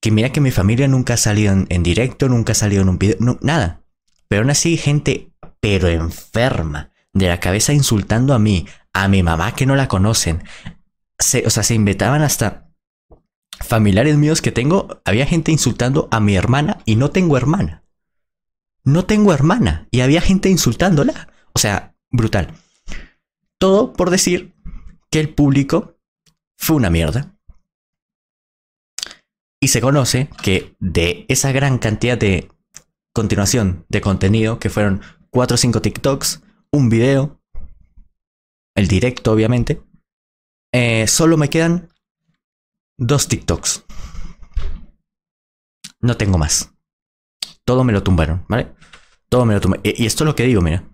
Que 0.00 0.10
mira 0.10 0.32
que 0.32 0.40
mi 0.40 0.50
familia 0.50 0.88
nunca 0.88 1.14
ha 1.14 1.16
salido 1.16 1.52
en, 1.68 1.82
directo, 1.82 2.28
nunca 2.28 2.52
ha 2.52 2.54
salido 2.54 2.82
en 2.82 2.88
un 2.88 2.98
video, 2.98 3.16
nada. 3.40 3.82
Pero 4.28 4.42
aún 4.42 4.50
así, 4.50 4.76
gente, 4.76 5.32
pero 5.60 5.88
enferma, 5.88 6.90
de 7.12 7.28
la 7.28 7.40
cabeza 7.40 7.72
insultando 7.72 8.34
a 8.34 8.38
mí, 8.38 8.66
a 8.92 9.08
mi 9.08 9.22
mamá 9.22 9.54
que 9.54 9.66
no 9.66 9.76
la 9.76 9.88
conocen. 9.88 10.44
o 11.18 11.50
sea, 11.50 11.62
se 11.62 11.74
inventaban 11.74 12.22
hasta 12.22 12.70
familiares 13.60 14.16
míos 14.16 14.42
que 14.42 14.52
tengo. 14.52 15.00
Había 15.04 15.26
gente 15.26 15.52
insultando 15.52 16.08
a 16.10 16.20
mi 16.20 16.36
hermana 16.36 16.78
y 16.84 16.96
no 16.96 17.10
tengo 17.10 17.36
hermana. 17.36 17.84
No 18.84 19.04
tengo 19.04 19.32
hermana 19.32 19.88
y 19.90 20.00
había 20.00 20.20
gente 20.20 20.48
insultándola. 20.48 21.28
O 21.52 21.58
sea, 21.58 21.94
brutal. 22.10 22.54
Todo 23.58 23.92
por 23.92 24.10
decir 24.10 24.54
que 25.10 25.20
el 25.20 25.34
público 25.34 25.98
fue 26.56 26.76
una 26.76 26.90
mierda. 26.90 27.34
Y 29.60 29.68
se 29.68 29.80
conoce 29.80 30.30
que 30.40 30.76
de 30.78 31.26
esa 31.28 31.50
gran 31.50 31.78
cantidad 31.78 32.16
de 32.16 32.48
continuación 33.18 33.84
de 33.88 34.00
contenido, 34.00 34.60
que 34.60 34.70
fueron 34.70 35.02
4 35.30 35.56
o 35.56 35.58
5 35.58 35.82
TikToks, 35.82 36.40
un 36.70 36.88
video, 36.88 37.42
el 38.76 38.86
directo 38.86 39.32
obviamente, 39.32 39.82
eh, 40.72 41.04
solo 41.08 41.36
me 41.36 41.50
quedan 41.50 41.88
dos 42.96 43.26
TikToks. 43.26 43.84
No 46.00 46.16
tengo 46.16 46.38
más. 46.38 46.72
Todo 47.64 47.82
me 47.82 47.92
lo 47.92 48.04
tumbaron, 48.04 48.44
¿vale? 48.46 48.72
Todo 49.28 49.44
me 49.46 49.54
lo 49.54 49.60
tumbaron. 49.60 49.82
Y, 49.84 50.06
esto 50.06 50.22
es 50.22 50.26
lo 50.26 50.36
que 50.36 50.44
digo, 50.44 50.62
mira. 50.62 50.84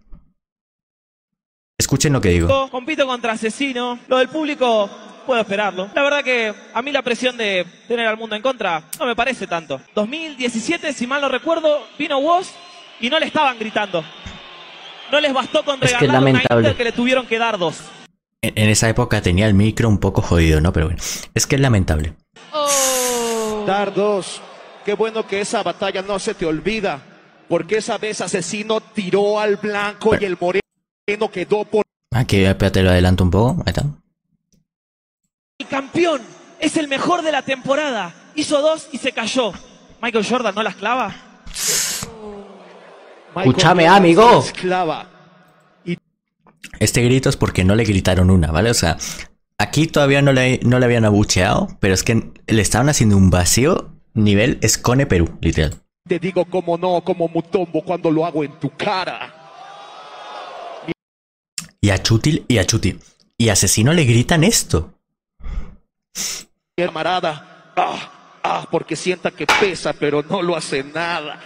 Escuchen 1.77 2.14
lo 2.14 2.22
que 2.22 2.31
digo. 2.31 2.70
Compito 2.70 3.07
contra 3.07 3.33
asesino. 3.33 3.99
Lo 4.09 4.16
del 4.16 4.31
público 4.31 4.89
puedo 5.25 5.41
esperarlo. 5.41 5.89
La 5.95 6.03
verdad 6.03 6.22
que 6.22 6.55
a 6.72 6.83
mí 6.83 6.93
la 6.93 7.03
presión 7.03 7.37
de 7.37 7.66
tener 7.89 8.07
al 8.07 8.16
mundo 8.16 8.37
en 8.37 8.43
contra 8.43 8.83
no 8.99 9.07
me 9.07 9.16
parece 9.16 9.47
tanto. 9.47 9.81
2017, 9.95 10.93
si 10.93 11.07
mal 11.07 11.20
no 11.20 11.29
recuerdo, 11.29 11.87
vino 11.99 12.18
Woz 12.18 12.51
y 13.01 13.11
no 13.11 13.18
le 13.18 13.27
estaban 13.27 13.59
gritando. 13.59 14.05
No 15.11 15.20
les 15.20 15.33
bastó 15.33 15.64
con 15.64 15.81
regalar 15.81 16.03
es 16.03 16.47
que 16.49 16.55
una 16.55 16.75
que 16.75 16.85
le 16.85 16.93
tuvieron 16.93 17.27
que 17.27 17.39
dar 17.39 17.59
dos. 17.59 17.81
En, 18.43 18.68
esa 18.68 18.89
época 18.89 19.22
tenía 19.22 19.47
el 19.47 19.55
micro 19.55 19.89
un 19.89 19.99
poco 19.99 20.20
jodido, 20.20 20.61
¿no? 20.61 20.72
Pero 20.72 20.87
bueno, 20.87 21.01
es 21.35 21.47
que 21.47 21.55
es 21.55 21.61
lamentable. 21.61 22.14
Oh. 22.53 23.64
Dar 23.66 23.95
dos. 23.95 24.43
Qué 24.85 24.95
bueno 24.95 25.27
que 25.27 25.41
esa 25.41 25.62
batalla 25.62 26.03
no 26.03 26.18
se 26.18 26.35
te 26.35 26.45
olvida. 26.45 27.01
Porque 27.49 27.79
esa 27.79 27.99
vez 27.99 28.20
asesino 28.20 28.81
tiró 28.81 29.39
al 29.39 29.57
blanco 29.57 30.14
y 30.18 30.25
el 30.25 30.37
moreno 30.39 31.31
quedó 31.31 31.64
por... 31.64 31.85
Aquí, 32.12 32.45
espérate, 32.45 32.83
lo 32.83 32.91
adelanto 32.91 33.25
un 33.25 33.31
poco. 33.31 33.62
Ahí 33.66 33.72
está. 33.75 33.85
El 35.59 35.68
campeón 35.68 36.20
es 36.59 36.76
el 36.76 36.88
mejor 36.88 37.22
de 37.22 37.30
la 37.30 37.42
temporada. 37.42 38.12
Hizo 38.34 38.61
dos 38.61 38.88
y 38.90 38.98
se 38.98 39.12
cayó. 39.12 39.52
Michael 40.02 40.26
Jordan 40.28 40.55
no 40.55 40.62
las 40.64 40.74
clava. 40.74 41.14
Escúchame, 43.36 43.86
amigo. 43.86 44.44
Este 46.80 47.02
grito 47.02 47.28
es 47.28 47.36
porque 47.36 47.64
no 47.64 47.76
le 47.76 47.84
gritaron 47.84 48.30
una, 48.30 48.50
¿vale? 48.50 48.70
O 48.70 48.74
sea, 48.74 48.98
aquí 49.57 49.86
todavía 49.86 50.22
no 50.22 50.32
le, 50.32 50.59
no 50.64 50.80
le 50.80 50.86
habían 50.86 51.05
abucheado, 51.05 51.68
pero 51.78 51.94
es 51.94 52.02
que 52.02 52.32
le 52.48 52.62
estaban 52.62 52.88
haciendo 52.88 53.16
un 53.16 53.30
vacío 53.30 53.92
nivel 54.12 54.59
Escone 54.61 55.07
Perú, 55.07 55.38
literal. 55.40 55.80
Te 56.09 56.18
digo 56.18 56.44
como 56.46 56.76
no, 56.76 57.02
como 57.02 57.28
Mutombo 57.28 57.82
cuando 57.84 58.11
lo 58.11 58.26
hago 58.26 58.42
en 58.42 58.59
tu 58.59 58.70
cara. 58.70 59.32
Y 61.80 61.90
a 61.90 62.02
Chutil 62.02 62.44
y 62.48 62.59
a 62.59 62.66
Chutil. 62.66 63.00
Y 63.38 63.50
Asesino 63.50 63.92
le 63.92 64.05
gritan 64.05 64.42
esto. 64.42 64.93
Camarada, 66.77 67.73
ah, 67.77 68.11
ah, 68.43 68.67
porque 68.71 68.97
sienta 68.97 69.31
que 69.31 69.47
pesa, 69.47 69.93
pero 69.93 70.23
no 70.23 70.43
lo 70.43 70.57
hace 70.57 70.83
nada. 70.83 71.39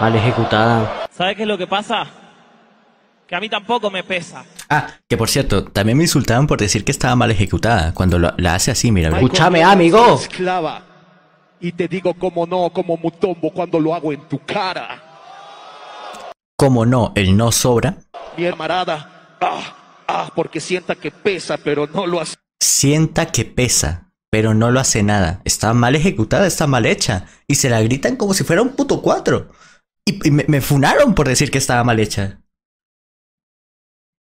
Mal 0.00 0.16
ejecutada. 0.16 1.06
¿Sabes 1.10 1.36
qué 1.36 1.42
es 1.42 1.48
lo 1.48 1.56
que 1.56 1.66
pasa? 1.66 2.06
Que 3.26 3.36
a 3.36 3.40
mí 3.40 3.48
tampoco 3.48 3.90
me 3.90 4.02
pesa. 4.02 4.44
Ah, 4.68 4.88
que 5.08 5.16
por 5.16 5.28
cierto, 5.28 5.64
también 5.64 5.96
me 5.96 6.04
insultaban 6.04 6.46
por 6.46 6.58
decir 6.58 6.84
que 6.84 6.92
estaba 6.92 7.14
mal 7.14 7.30
ejecutada. 7.30 7.92
Cuando 7.94 8.18
la 8.18 8.54
hace 8.54 8.70
así, 8.70 8.90
mira. 8.90 9.10
Escúchame, 9.10 9.62
amigo. 9.62 10.14
Esclava. 10.14 10.82
Y 11.60 11.72
te 11.72 11.88
digo 11.88 12.14
como 12.14 12.46
no, 12.46 12.70
como 12.70 12.96
Mutombo 12.96 13.52
cuando 13.52 13.78
lo 13.78 13.94
hago 13.94 14.12
en 14.12 14.28
tu 14.28 14.38
cara. 14.40 15.02
Como 16.56 16.86
no, 16.86 17.12
el 17.14 17.36
no 17.36 17.52
sobra. 17.52 17.96
Mi 18.36 18.48
camarada, 18.48 19.36
ah, 19.40 19.76
ah, 20.06 20.30
porque 20.34 20.60
sienta 20.60 20.94
que 20.94 21.10
pesa, 21.10 21.56
pero 21.56 21.86
no 21.86 22.06
lo 22.06 22.20
hace 22.20 22.36
sienta 22.60 23.26
que 23.26 23.44
pesa, 23.44 24.10
pero 24.30 24.54
no 24.54 24.70
lo 24.70 24.80
hace 24.80 25.02
nada. 25.02 25.40
Está 25.44 25.72
mal 25.74 25.94
ejecutada, 25.94 26.46
está 26.46 26.66
mal 26.66 26.86
hecha. 26.86 27.26
Y 27.46 27.56
se 27.56 27.70
la 27.70 27.80
gritan 27.80 28.16
como 28.16 28.34
si 28.34 28.44
fuera 28.44 28.62
un 28.62 28.70
puto 28.70 29.02
cuatro. 29.02 29.50
Y, 30.04 30.30
me, 30.30 30.60
funaron 30.60 31.14
por 31.14 31.28
decir 31.28 31.50
que 31.50 31.58
estaba 31.58 31.84
mal 31.84 32.00
hecha. 32.00 32.40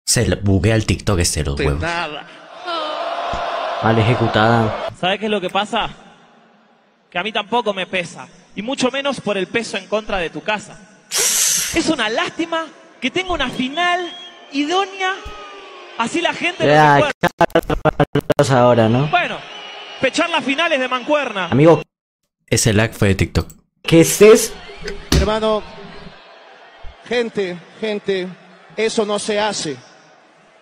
Se 0.06 0.36
buguea 0.36 0.76
el 0.76 0.86
TikTok 0.86 1.18
este 1.20 1.44
los 1.44 1.58
huevos. 1.58 1.82
Mal 3.82 3.98
ejecutada. 3.98 4.90
¿Sabes 5.00 5.18
qué 5.18 5.24
es 5.24 5.30
lo 5.30 5.40
que 5.40 5.50
pasa? 5.50 5.90
Que 7.10 7.18
a 7.18 7.22
mí 7.22 7.32
tampoco 7.32 7.74
me 7.74 7.86
pesa. 7.86 8.28
Y 8.54 8.62
mucho 8.62 8.90
menos 8.90 9.20
por 9.20 9.36
el 9.36 9.46
peso 9.46 9.76
en 9.76 9.86
contra 9.86 10.18
de 10.18 10.30
tu 10.30 10.40
casa. 10.42 10.78
Es 11.10 11.88
una 11.88 12.08
lástima 12.08 12.66
que 13.00 13.10
tenga 13.10 13.32
una 13.32 13.48
final 13.50 14.12
idónea 14.52 15.14
Así 15.98 16.20
la 16.20 16.32
gente 16.32 16.66
ya, 16.66 17.10
ahora, 18.50 18.88
¿no? 18.88 19.06
Bueno, 19.08 19.38
pechar 20.00 20.28
las 20.30 20.44
finales 20.44 20.80
de 20.80 20.88
Mancuerna. 20.88 21.46
Amigo, 21.46 21.82
ese 22.46 22.72
lag 22.72 22.92
fue 22.92 23.08
de 23.08 23.14
TikTok. 23.14 23.52
¿Qué 23.82 24.00
es 24.00 24.22
eso? 24.22 24.52
Hermano, 25.10 25.62
gente, 27.04 27.56
gente, 27.80 28.28
eso 28.76 29.04
no 29.04 29.18
se 29.18 29.38
hace. 29.38 29.76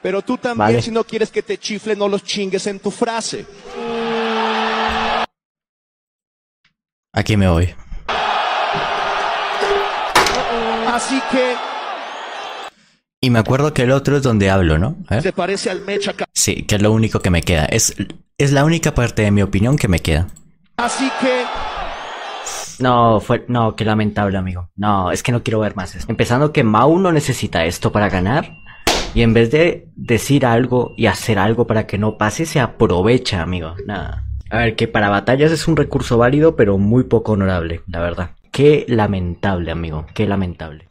Pero 0.02 0.22
tú 0.22 0.38
también, 0.38 0.82
si 0.82 0.90
no 0.90 1.04
quieres 1.04 1.30
que 1.30 1.42
te 1.42 1.58
chifle, 1.58 1.94
no 1.94 2.08
los 2.08 2.24
chingues 2.24 2.66
en 2.66 2.80
tu 2.80 2.90
frase. 2.90 3.46
Aquí 7.12 7.36
me 7.36 7.48
voy. 7.48 7.74
Así 10.86 11.20
que 11.30 11.69
y 13.20 13.30
me 13.30 13.38
acuerdo 13.38 13.74
que 13.74 13.82
el 13.82 13.90
otro 13.90 14.16
es 14.16 14.22
donde 14.22 14.50
hablo, 14.50 14.78
¿no? 14.78 14.96
Se 15.20 15.32
parece 15.32 15.70
al 15.70 15.82
Mecha. 15.82 16.14
Sí, 16.32 16.62
que 16.62 16.76
es 16.76 16.82
lo 16.82 16.92
único 16.92 17.20
que 17.20 17.30
me 17.30 17.42
queda. 17.42 17.66
Es, 17.66 17.94
es 18.38 18.52
la 18.52 18.64
única 18.64 18.94
parte 18.94 19.22
de 19.22 19.30
mi 19.30 19.42
opinión 19.42 19.76
que 19.76 19.88
me 19.88 20.00
queda. 20.00 20.28
Así 20.78 21.10
que... 21.20 21.42
No, 22.82 23.20
fue, 23.20 23.44
no, 23.48 23.76
qué 23.76 23.84
lamentable, 23.84 24.38
amigo. 24.38 24.70
No, 24.74 25.12
es 25.12 25.22
que 25.22 25.32
no 25.32 25.42
quiero 25.42 25.60
ver 25.60 25.76
más 25.76 25.94
esto. 25.94 26.10
Empezando 26.10 26.50
que 26.50 26.64
Mau 26.64 26.98
no 26.98 27.12
necesita 27.12 27.66
esto 27.66 27.92
para 27.92 28.08
ganar. 28.08 28.56
Y 29.12 29.20
en 29.20 29.34
vez 29.34 29.50
de 29.50 29.88
decir 29.96 30.46
algo 30.46 30.94
y 30.96 31.06
hacer 31.06 31.38
algo 31.38 31.66
para 31.66 31.86
que 31.86 31.98
no 31.98 32.16
pase, 32.16 32.46
se 32.46 32.58
aprovecha, 32.58 33.42
amigo. 33.42 33.74
Nada. 33.84 34.24
A 34.48 34.58
ver, 34.58 34.76
que 34.76 34.88
para 34.88 35.10
batallas 35.10 35.52
es 35.52 35.68
un 35.68 35.76
recurso 35.76 36.16
válido, 36.16 36.56
pero 36.56 36.78
muy 36.78 37.04
poco 37.04 37.32
honorable, 37.32 37.82
la 37.86 38.00
verdad. 38.00 38.30
Qué 38.50 38.84
lamentable, 38.88 39.70
amigo, 39.70 40.06
qué 40.14 40.26
lamentable. 40.26 40.88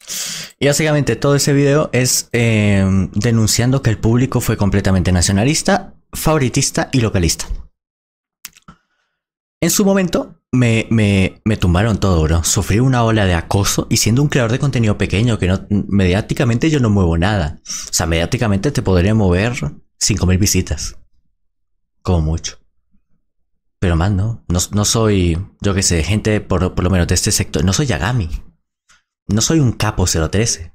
Y 0.60 0.68
básicamente 0.68 1.16
todo 1.16 1.36
ese 1.36 1.53
video 1.53 1.89
es 1.93 2.30
eh, 2.34 2.86
denunciando 3.14 3.82
que 3.82 3.89
el 3.89 3.97
público 3.97 4.41
fue 4.41 4.57
completamente 4.57 5.12
nacionalista, 5.12 5.93
favoritista 6.14 6.89
y 6.91 7.01
localista. 7.01 7.45
En 9.62 9.72
su 9.72 9.84
momento 9.84 10.36
me, 10.51 10.88
me, 10.89 11.41
me, 11.43 11.57
tumbaron 11.57 11.99
todo, 11.99 12.24
bro. 12.24 12.43
Sufrí 12.43 12.80
una 12.80 13.03
ola 13.03 13.26
de 13.26 13.34
acoso 13.34 13.88
y 13.89 13.97
siendo 13.97 14.22
un 14.22 14.30
creador 14.30 14.51
de 14.51 14.60
contenido 14.60 14.97
pequeño 14.97 15.38
que 15.38 15.47
no 15.47 15.66
mediáticamente 15.70 16.70
yo 16.70 16.80
no 16.80 16.89
muevo 16.89 17.18
nada. 17.18 17.60
O 17.66 17.93
sea, 17.93 18.05
mediáticamente 18.05 18.72
te 18.72 18.82
podría 18.82 19.14
mover 19.14 19.53
5000 19.97 20.38
visitas. 20.38 20.97
Como 22.01 22.22
mucho. 22.22 22.59
Pero 23.80 23.95
más 23.95 24.11
no. 24.11 24.43
No, 24.47 24.86
soy, 24.86 25.38
yo 25.61 25.73
que 25.73 25.84
sé, 25.84 26.03
gente 26.03 26.41
por, 26.41 26.75
por, 26.75 26.84
lo 26.84 26.89
menos 26.89 27.07
de 27.07 27.15
este 27.15 27.32
sector. 27.32 27.63
No 27.63 27.73
soy 27.73 27.86
Yagami. 27.86 28.30
No 29.27 29.41
soy 29.41 29.59
un 29.59 29.71
capo 29.71 30.05
013. 30.05 30.73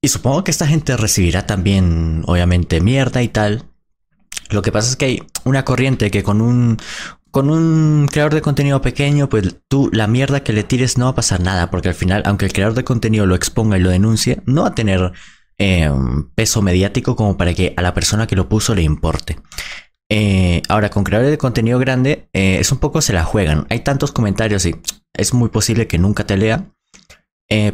Y 0.00 0.08
supongo 0.08 0.44
que 0.44 0.50
esta 0.50 0.66
gente 0.66 0.96
recibirá 0.96 1.46
también, 1.46 2.22
obviamente, 2.26 2.80
mierda 2.80 3.22
y 3.22 3.28
tal. 3.28 3.64
Lo 4.50 4.62
que 4.62 4.72
pasa 4.72 4.90
es 4.90 4.96
que 4.96 5.04
hay 5.06 5.22
una 5.44 5.64
corriente 5.64 6.10
que 6.10 6.22
con 6.22 6.40
un, 6.40 6.76
con 7.30 7.50
un 7.50 8.08
creador 8.10 8.34
de 8.34 8.42
contenido 8.42 8.80
pequeño, 8.80 9.28
pues 9.28 9.56
tú 9.68 9.90
la 9.92 10.06
mierda 10.06 10.44
que 10.44 10.52
le 10.52 10.62
tires 10.62 10.98
no 10.98 11.06
va 11.06 11.12
a 11.12 11.14
pasar 11.14 11.40
nada, 11.40 11.70
porque 11.70 11.88
al 11.88 11.94
final, 11.94 12.22
aunque 12.26 12.46
el 12.46 12.52
creador 12.52 12.74
de 12.74 12.84
contenido 12.84 13.26
lo 13.26 13.34
exponga 13.34 13.78
y 13.78 13.80
lo 13.80 13.90
denuncie, 13.90 14.42
no 14.46 14.62
va 14.62 14.68
a 14.68 14.74
tener 14.74 15.12
eh, 15.58 15.90
peso 16.34 16.62
mediático 16.62 17.16
como 17.16 17.36
para 17.36 17.54
que 17.54 17.74
a 17.76 17.82
la 17.82 17.94
persona 17.94 18.26
que 18.26 18.36
lo 18.36 18.48
puso 18.48 18.74
le 18.74 18.82
importe. 18.82 19.38
Eh, 20.16 20.62
ahora, 20.68 20.90
con 20.90 21.02
creadores 21.02 21.32
de 21.32 21.38
contenido 21.38 21.80
grande, 21.80 22.28
eh, 22.32 22.58
es 22.60 22.70
un 22.70 22.78
poco 22.78 23.02
se 23.02 23.12
la 23.12 23.24
juegan. 23.24 23.66
Hay 23.68 23.80
tantos 23.80 24.12
comentarios 24.12 24.64
y 24.64 24.76
es 25.12 25.34
muy 25.34 25.48
posible 25.48 25.88
que 25.88 25.98
nunca 25.98 26.24
te 26.24 26.36
lea. 26.36 26.70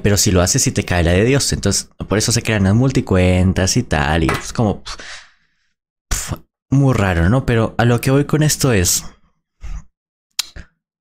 pero 0.02 0.16
si 0.16 0.30
lo 0.30 0.40
haces, 0.42 0.62
si 0.62 0.72
te 0.72 0.84
cae 0.84 1.04
la 1.04 1.12
de 1.12 1.24
Dios. 1.24 1.52
Entonces, 1.52 1.90
por 2.08 2.16
eso 2.18 2.32
se 2.32 2.42
crean 2.42 2.64
las 2.64 2.74
multicuentas 2.74 3.76
y 3.76 3.82
tal. 3.82 4.24
Y 4.24 4.28
es 4.28 4.52
como 4.54 4.82
muy 6.70 6.94
raro, 6.94 7.28
¿no? 7.28 7.44
Pero 7.44 7.74
a 7.76 7.84
lo 7.84 8.00
que 8.00 8.10
voy 8.10 8.24
con 8.24 8.42
esto 8.42 8.72
es. 8.72 9.04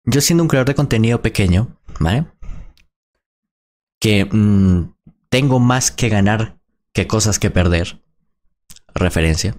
Yo 0.04 0.20
siendo 0.20 0.44
un 0.44 0.50
creador 0.50 0.68
de 0.68 0.76
contenido 0.76 1.22
pequeño, 1.22 1.80
¿vale? 2.00 2.26
Que 4.02 4.26
mm, 4.26 4.94
tengo 5.30 5.60
más 5.60 5.92
que 5.92 6.10
ganar 6.10 6.60
que 6.94 7.08
cosas 7.08 7.40
que 7.40 7.50
perder. 7.50 8.02
Referencia. 8.94 9.56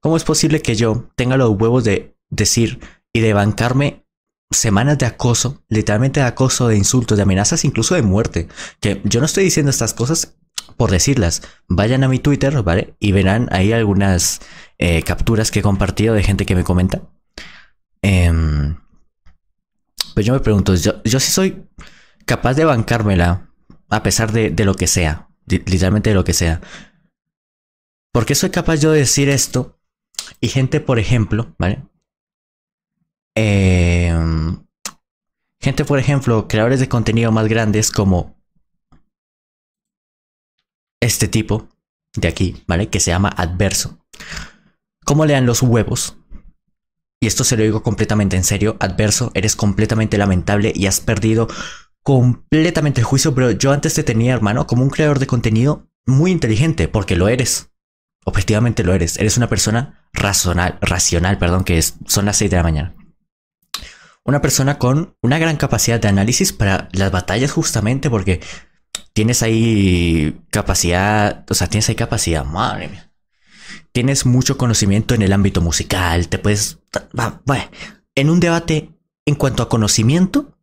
¿Cómo 0.00 0.16
es 0.16 0.24
posible 0.24 0.62
que 0.62 0.74
yo 0.74 1.08
tenga 1.16 1.36
los 1.36 1.50
huevos 1.50 1.84
de 1.84 2.16
decir 2.30 2.80
y 3.12 3.20
de 3.20 3.32
bancarme 3.32 4.06
semanas 4.50 4.98
de 4.98 5.06
acoso, 5.06 5.64
literalmente 5.68 6.20
de 6.20 6.26
acoso, 6.26 6.68
de 6.68 6.76
insultos, 6.76 7.16
de 7.16 7.22
amenazas, 7.22 7.64
incluso 7.64 7.94
de 7.94 8.02
muerte? 8.02 8.48
Que 8.80 9.00
yo 9.04 9.20
no 9.20 9.26
estoy 9.26 9.44
diciendo 9.44 9.70
estas 9.70 9.94
cosas 9.94 10.36
por 10.76 10.90
decirlas. 10.90 11.42
Vayan 11.68 12.04
a 12.04 12.08
mi 12.08 12.18
Twitter, 12.18 12.62
¿vale? 12.62 12.94
Y 12.98 13.12
verán 13.12 13.48
ahí 13.50 13.72
algunas 13.72 14.40
eh, 14.78 15.02
capturas 15.02 15.50
que 15.50 15.60
he 15.60 15.62
compartido 15.62 16.14
de 16.14 16.22
gente 16.22 16.46
que 16.46 16.54
me 16.54 16.64
comenta. 16.64 17.02
Eh, 18.02 18.32
pues 20.14 20.24
yo 20.24 20.32
me 20.32 20.40
pregunto, 20.40 20.74
yo, 20.74 21.02
yo 21.04 21.20
sí 21.20 21.30
soy 21.30 21.66
capaz 22.24 22.54
de 22.54 22.64
bancármela 22.64 23.50
a 23.90 24.02
pesar 24.02 24.32
de, 24.32 24.50
de 24.50 24.64
lo 24.64 24.74
que 24.74 24.86
sea, 24.86 25.28
literalmente 25.46 26.10
de 26.10 26.14
lo 26.14 26.24
que 26.24 26.32
sea. 26.32 26.60
¿Por 28.12 28.24
qué 28.24 28.34
soy 28.34 28.48
capaz 28.48 28.76
yo 28.76 28.92
de 28.92 29.00
decir 29.00 29.28
esto? 29.28 29.75
Y 30.40 30.48
gente, 30.48 30.80
por 30.80 30.98
ejemplo, 30.98 31.54
¿vale? 31.58 31.82
Eh, 33.34 34.14
gente, 35.60 35.84
por 35.84 35.98
ejemplo, 35.98 36.48
creadores 36.48 36.80
de 36.80 36.88
contenido 36.88 37.32
más 37.32 37.48
grandes 37.48 37.90
como 37.90 38.36
este 41.00 41.28
tipo 41.28 41.68
de 42.14 42.28
aquí, 42.28 42.62
¿vale? 42.66 42.88
Que 42.88 43.00
se 43.00 43.10
llama 43.10 43.28
adverso. 43.28 43.98
¿Cómo 45.04 45.24
le 45.24 45.34
dan 45.34 45.46
los 45.46 45.62
huevos? 45.62 46.16
Y 47.20 47.26
esto 47.26 47.44
se 47.44 47.56
lo 47.56 47.62
digo 47.62 47.82
completamente 47.82 48.36
en 48.36 48.44
serio, 48.44 48.76
adverso, 48.80 49.30
eres 49.34 49.56
completamente 49.56 50.18
lamentable 50.18 50.72
y 50.74 50.86
has 50.86 51.00
perdido 51.00 51.48
completamente 52.02 53.00
el 53.00 53.06
juicio, 53.06 53.34
pero 53.34 53.50
yo 53.50 53.72
antes 53.72 53.94
te 53.94 54.04
tenía, 54.04 54.34
hermano, 54.34 54.66
como 54.66 54.82
un 54.82 54.90
creador 54.90 55.18
de 55.18 55.26
contenido 55.26 55.88
muy 56.06 56.30
inteligente, 56.30 56.88
porque 56.88 57.16
lo 57.16 57.28
eres. 57.28 57.72
Objetivamente 58.24 58.84
lo 58.84 58.94
eres. 58.94 59.18
Eres 59.18 59.36
una 59.36 59.48
persona 59.48 59.95
racional, 60.16 60.78
racional, 60.80 61.38
perdón, 61.38 61.64
que 61.64 61.80
son 61.82 62.24
las 62.24 62.36
6 62.38 62.50
de 62.50 62.56
la 62.56 62.62
mañana. 62.62 62.94
Una 64.24 64.42
persona 64.42 64.78
con 64.78 65.14
una 65.22 65.38
gran 65.38 65.56
capacidad 65.56 66.00
de 66.00 66.08
análisis 66.08 66.52
para 66.52 66.88
las 66.92 67.12
batallas 67.12 67.52
justamente 67.52 68.10
porque 68.10 68.40
tienes 69.12 69.42
ahí 69.42 70.40
capacidad, 70.50 71.44
o 71.48 71.54
sea, 71.54 71.68
tienes 71.68 71.88
ahí 71.88 71.94
capacidad, 71.94 72.44
madre 72.44 72.88
mía. 72.88 73.12
Tienes 73.92 74.26
mucho 74.26 74.58
conocimiento 74.58 75.14
en 75.14 75.22
el 75.22 75.32
ámbito 75.32 75.60
musical, 75.60 76.28
te 76.28 76.38
puedes... 76.38 76.80
En 78.14 78.30
un 78.30 78.40
debate 78.40 78.90
en 79.26 79.34
cuanto 79.36 79.62
a 79.62 79.68
conocimiento, 79.68 80.58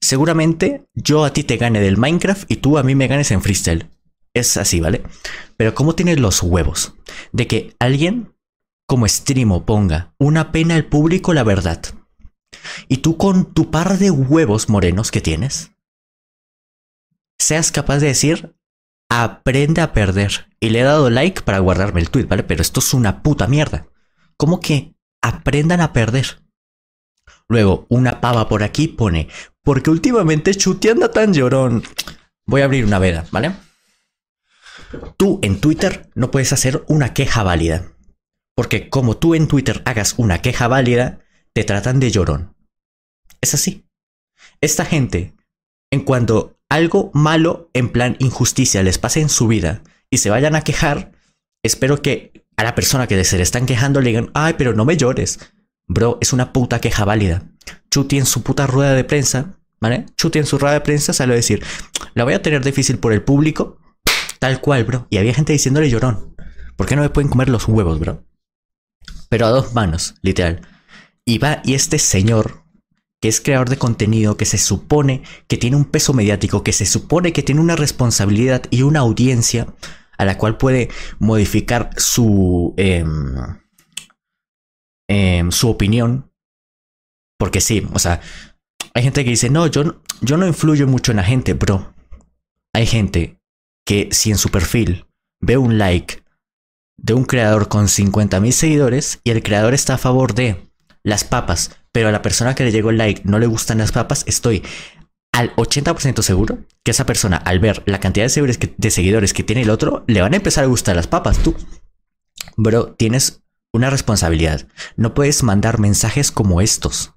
seguramente 0.00 0.84
yo 0.94 1.24
a 1.24 1.32
ti 1.32 1.42
te 1.42 1.56
gane 1.56 1.80
del 1.80 1.96
Minecraft 1.96 2.50
y 2.50 2.56
tú 2.56 2.78
a 2.78 2.82
mí 2.82 2.94
me 2.94 3.08
ganes 3.08 3.30
en 3.30 3.42
freestyle. 3.42 3.90
Es 4.34 4.56
así, 4.56 4.80
¿vale? 4.80 5.02
Pero 5.56 5.74
¿cómo 5.74 5.94
tienes 5.94 6.20
los 6.20 6.42
huevos 6.42 6.94
de 7.32 7.46
que 7.46 7.74
alguien 7.78 8.34
como 8.86 9.06
streamo 9.06 9.66
ponga 9.66 10.14
una 10.18 10.52
pena 10.52 10.74
al 10.74 10.86
público 10.86 11.34
la 11.34 11.44
verdad? 11.44 11.82
Y 12.88 12.98
tú 12.98 13.16
con 13.16 13.52
tu 13.52 13.70
par 13.70 13.98
de 13.98 14.10
huevos 14.10 14.68
morenos 14.68 15.10
que 15.10 15.20
tienes, 15.20 15.72
seas 17.38 17.70
capaz 17.70 17.98
de 17.98 18.08
decir, 18.08 18.56
aprende 19.08 19.80
a 19.80 19.92
perder. 19.92 20.48
Y 20.60 20.70
le 20.70 20.80
he 20.80 20.84
dado 20.84 21.10
like 21.10 21.42
para 21.42 21.58
guardarme 21.58 22.00
el 22.00 22.10
tweet, 22.10 22.26
¿vale? 22.26 22.42
Pero 22.42 22.62
esto 22.62 22.80
es 22.80 22.94
una 22.94 23.22
puta 23.22 23.46
mierda. 23.46 23.88
¿Cómo 24.36 24.60
que 24.60 24.94
aprendan 25.22 25.80
a 25.80 25.92
perder? 25.92 26.42
Luego, 27.48 27.86
una 27.88 28.20
pava 28.20 28.48
por 28.48 28.62
aquí 28.62 28.88
pone, 28.88 29.28
porque 29.62 29.90
últimamente 29.90 30.54
Chuti 30.54 30.88
anda 30.88 31.10
tan 31.10 31.32
llorón. 31.32 31.82
Voy 32.44 32.62
a 32.62 32.64
abrir 32.64 32.84
una 32.84 32.98
veda, 32.98 33.26
¿vale? 33.30 33.54
Tú 35.16 35.38
en 35.42 35.60
Twitter 35.60 36.10
no 36.14 36.30
puedes 36.30 36.52
hacer 36.52 36.84
una 36.88 37.14
queja 37.14 37.42
válida. 37.42 37.95
Porque 38.56 38.88
como 38.88 39.18
tú 39.18 39.34
en 39.34 39.46
Twitter 39.46 39.82
hagas 39.84 40.14
una 40.16 40.40
queja 40.40 40.66
válida, 40.66 41.20
te 41.52 41.62
tratan 41.62 42.00
de 42.00 42.10
llorón. 42.10 42.56
Es 43.40 43.54
así. 43.54 43.86
Esta 44.60 44.84
gente, 44.84 45.34
en 45.92 46.00
cuanto 46.00 46.58
algo 46.68 47.10
malo 47.14 47.70
en 47.74 47.90
plan 47.90 48.16
injusticia 48.18 48.82
les 48.82 48.98
pase 48.98 49.20
en 49.20 49.28
su 49.28 49.46
vida 49.46 49.82
y 50.10 50.18
se 50.18 50.30
vayan 50.30 50.56
a 50.56 50.62
quejar, 50.62 51.12
espero 51.62 52.02
que 52.02 52.46
a 52.56 52.64
la 52.64 52.74
persona 52.74 53.06
que 53.06 53.22
se 53.24 53.36
le 53.36 53.42
están 53.42 53.66
quejando 53.66 54.00
le 54.00 54.08
digan, 54.08 54.30
ay, 54.34 54.54
pero 54.56 54.72
no 54.72 54.86
me 54.86 54.96
llores. 54.96 55.38
Bro, 55.86 56.18
es 56.20 56.32
una 56.32 56.52
puta 56.52 56.80
queja 56.80 57.04
válida. 57.04 57.42
Chuti 57.90 58.16
en 58.18 58.26
su 58.26 58.42
puta 58.42 58.66
rueda 58.66 58.94
de 58.94 59.04
prensa, 59.04 59.58
¿vale? 59.80 60.06
Chuti 60.16 60.38
en 60.38 60.46
su 60.46 60.58
rueda 60.58 60.74
de 60.74 60.80
prensa 60.80 61.12
sale 61.12 61.34
a 61.34 61.36
decir, 61.36 61.62
la 62.14 62.24
voy 62.24 62.32
a 62.32 62.42
tener 62.42 62.64
difícil 62.64 62.98
por 62.98 63.12
el 63.12 63.22
público, 63.22 63.78
tal 64.38 64.60
cual, 64.60 64.84
bro. 64.84 65.06
Y 65.10 65.18
había 65.18 65.34
gente 65.34 65.52
diciéndole 65.52 65.90
llorón. 65.90 66.34
¿Por 66.76 66.86
qué 66.86 66.96
no 66.96 67.02
me 67.02 67.10
pueden 67.10 67.30
comer 67.30 67.50
los 67.50 67.68
huevos, 67.68 67.98
bro? 68.00 68.24
Pero 69.28 69.46
a 69.46 69.50
dos 69.50 69.74
manos, 69.74 70.14
literal. 70.22 70.62
Y 71.24 71.38
va, 71.38 71.60
y 71.64 71.74
este 71.74 71.98
señor, 71.98 72.62
que 73.20 73.28
es 73.28 73.40
creador 73.40 73.68
de 73.68 73.78
contenido, 73.78 74.36
que 74.36 74.44
se 74.44 74.58
supone 74.58 75.22
que 75.48 75.56
tiene 75.56 75.76
un 75.76 75.84
peso 75.84 76.12
mediático, 76.12 76.62
que 76.62 76.72
se 76.72 76.86
supone 76.86 77.32
que 77.32 77.42
tiene 77.42 77.60
una 77.60 77.76
responsabilidad 77.76 78.62
y 78.70 78.82
una 78.82 79.00
audiencia 79.00 79.74
a 80.18 80.24
la 80.24 80.38
cual 80.38 80.56
puede 80.56 80.88
modificar 81.18 81.90
su, 81.96 82.74
em, 82.76 83.34
em, 85.08 85.50
su 85.50 85.68
opinión. 85.68 86.32
Porque 87.38 87.60
sí, 87.60 87.86
o 87.92 87.98
sea, 87.98 88.20
hay 88.94 89.02
gente 89.02 89.24
que 89.24 89.30
dice, 89.30 89.50
no, 89.50 89.66
yo, 89.66 90.00
yo 90.22 90.36
no 90.36 90.46
influyo 90.46 90.86
mucho 90.86 91.10
en 91.10 91.18
la 91.18 91.24
gente, 91.24 91.52
bro. 91.52 91.94
Hay 92.72 92.86
gente 92.86 93.40
que 93.84 94.08
si 94.10 94.30
en 94.30 94.38
su 94.38 94.50
perfil 94.50 95.06
ve 95.40 95.56
un 95.56 95.78
like 95.78 96.22
de 96.96 97.14
un 97.14 97.24
creador 97.24 97.68
con 97.68 97.86
50.000 97.86 98.50
seguidores 98.52 99.20
y 99.24 99.30
el 99.30 99.42
creador 99.42 99.74
está 99.74 99.94
a 99.94 99.98
favor 99.98 100.34
de 100.34 100.68
las 101.02 101.24
papas, 101.24 101.70
pero 101.92 102.08
a 102.08 102.12
la 102.12 102.22
persona 102.22 102.54
que 102.54 102.64
le 102.64 102.72
llegó 102.72 102.90
el 102.90 102.98
like 102.98 103.22
no 103.24 103.38
le 103.38 103.46
gustan 103.46 103.78
las 103.78 103.92
papas, 103.92 104.24
estoy 104.26 104.62
al 105.32 105.54
80% 105.56 106.22
seguro 106.22 106.58
que 106.82 106.90
esa 106.90 107.06
persona, 107.06 107.36
al 107.36 107.58
ver 107.58 107.82
la 107.86 108.00
cantidad 108.00 108.24
de 108.24 108.30
seguidores, 108.30 108.58
que, 108.58 108.74
de 108.76 108.90
seguidores 108.90 109.34
que 109.34 109.42
tiene 109.42 109.62
el 109.62 109.70
otro, 109.70 110.04
le 110.06 110.22
van 110.22 110.32
a 110.32 110.36
empezar 110.36 110.64
a 110.64 110.68
gustar 110.68 110.96
las 110.96 111.06
papas. 111.06 111.38
Tú, 111.38 111.54
bro, 112.56 112.94
tienes 112.94 113.42
una 113.72 113.90
responsabilidad. 113.90 114.66
No 114.96 115.12
puedes 115.12 115.42
mandar 115.42 115.78
mensajes 115.78 116.32
como 116.32 116.60
estos. 116.60 117.14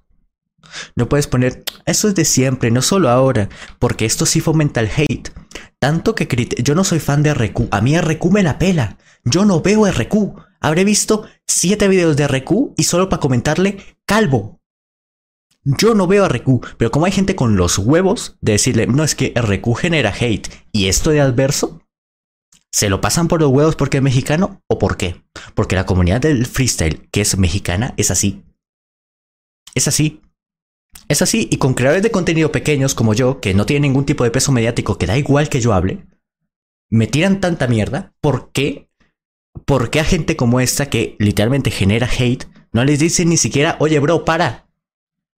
No 0.94 1.08
puedes 1.08 1.26
poner, 1.26 1.64
eso 1.86 2.08
es 2.08 2.14
de 2.14 2.24
siempre, 2.24 2.70
no 2.70 2.82
solo 2.82 3.08
ahora, 3.08 3.48
porque 3.78 4.04
esto 4.04 4.26
sí 4.26 4.40
fomenta 4.40 4.80
el 4.80 4.90
hate. 4.94 5.30
Tanto 5.80 6.14
que 6.14 6.28
yo 6.62 6.74
no 6.74 6.84
soy 6.84 7.00
fan 7.00 7.22
de 7.22 7.32
RQ, 7.32 7.68
a 7.70 7.80
mí 7.80 7.98
RQ 7.98 8.26
me 8.30 8.42
la 8.42 8.58
pela. 8.58 8.98
Yo 9.24 9.46
no 9.46 9.62
veo 9.62 9.90
RQ. 9.90 10.14
Habré 10.60 10.84
visto 10.84 11.26
siete 11.46 11.88
videos 11.88 12.18
de 12.18 12.28
RQ 12.28 12.74
y 12.76 12.84
solo 12.84 13.08
para 13.08 13.20
comentarle 13.20 13.78
calvo. 14.04 14.60
Yo 15.64 15.94
no 15.94 16.06
veo 16.06 16.28
RQ, 16.28 16.76
pero 16.76 16.90
como 16.90 17.06
hay 17.06 17.12
gente 17.12 17.34
con 17.34 17.56
los 17.56 17.78
huevos 17.78 18.36
de 18.42 18.52
decirle, 18.52 18.86
no 18.86 19.04
es 19.04 19.14
que 19.14 19.32
RQ 19.34 19.74
genera 19.74 20.12
hate 20.18 20.48
y 20.70 20.88
esto 20.88 21.10
de 21.10 21.20
adverso, 21.20 21.82
¿se 22.70 22.90
lo 22.90 23.00
pasan 23.00 23.28
por 23.28 23.40
los 23.40 23.50
huevos 23.50 23.76
porque 23.76 23.98
es 23.98 24.02
mexicano 24.02 24.62
o 24.68 24.78
por 24.78 24.98
qué? 24.98 25.22
Porque 25.54 25.76
la 25.76 25.86
comunidad 25.86 26.20
del 26.20 26.46
freestyle, 26.46 27.08
que 27.10 27.22
es 27.22 27.38
mexicana, 27.38 27.94
es 27.96 28.10
así. 28.10 28.44
Es 29.74 29.88
así. 29.88 30.20
Es 31.10 31.22
así, 31.22 31.48
y 31.50 31.56
con 31.56 31.74
creadores 31.74 32.04
de 32.04 32.12
contenido 32.12 32.52
pequeños 32.52 32.94
como 32.94 33.14
yo, 33.14 33.40
que 33.40 33.52
no 33.52 33.66
tienen 33.66 33.82
ningún 33.82 34.06
tipo 34.06 34.22
de 34.22 34.30
peso 34.30 34.52
mediático, 34.52 34.96
que 34.96 35.06
da 35.06 35.18
igual 35.18 35.48
que 35.48 35.60
yo 35.60 35.72
hable, 35.72 36.06
me 36.88 37.08
tiran 37.08 37.40
tanta 37.40 37.66
mierda, 37.66 38.14
¿por 38.20 38.52
qué? 38.52 38.88
¿Por 39.64 39.90
qué 39.90 39.98
a 39.98 40.04
gente 40.04 40.36
como 40.36 40.60
esta 40.60 40.88
que 40.88 41.16
literalmente 41.18 41.72
genera 41.72 42.06
hate 42.06 42.46
no 42.72 42.84
les 42.84 43.00
dicen 43.00 43.28
ni 43.28 43.38
siquiera, 43.38 43.76
oye 43.80 43.98
bro, 43.98 44.24
para? 44.24 44.68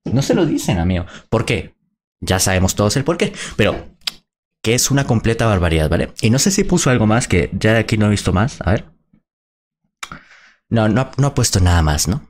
No 0.04 0.20
se 0.20 0.34
lo 0.34 0.44
dicen, 0.44 0.78
amigo. 0.78 1.06
¿Por 1.30 1.46
qué? 1.46 1.74
Ya 2.20 2.38
sabemos 2.38 2.74
todos 2.74 2.94
el 2.98 3.04
por 3.04 3.16
qué, 3.16 3.32
pero 3.56 3.96
que 4.60 4.74
es 4.74 4.90
una 4.90 5.06
completa 5.06 5.46
barbaridad, 5.46 5.88
¿vale? 5.88 6.12
Y 6.20 6.28
no 6.28 6.38
sé 6.38 6.50
si 6.50 6.64
puso 6.64 6.90
algo 6.90 7.06
más 7.06 7.28
que 7.28 7.48
ya 7.58 7.72
de 7.72 7.78
aquí 7.78 7.96
no 7.96 8.08
he 8.08 8.10
visto 8.10 8.34
más. 8.34 8.60
A 8.60 8.72
ver. 8.72 8.84
No, 10.68 10.90
no, 10.90 11.10
no 11.16 11.26
ha 11.28 11.34
puesto 11.34 11.60
nada 11.60 11.80
más, 11.80 12.08
¿no? 12.08 12.28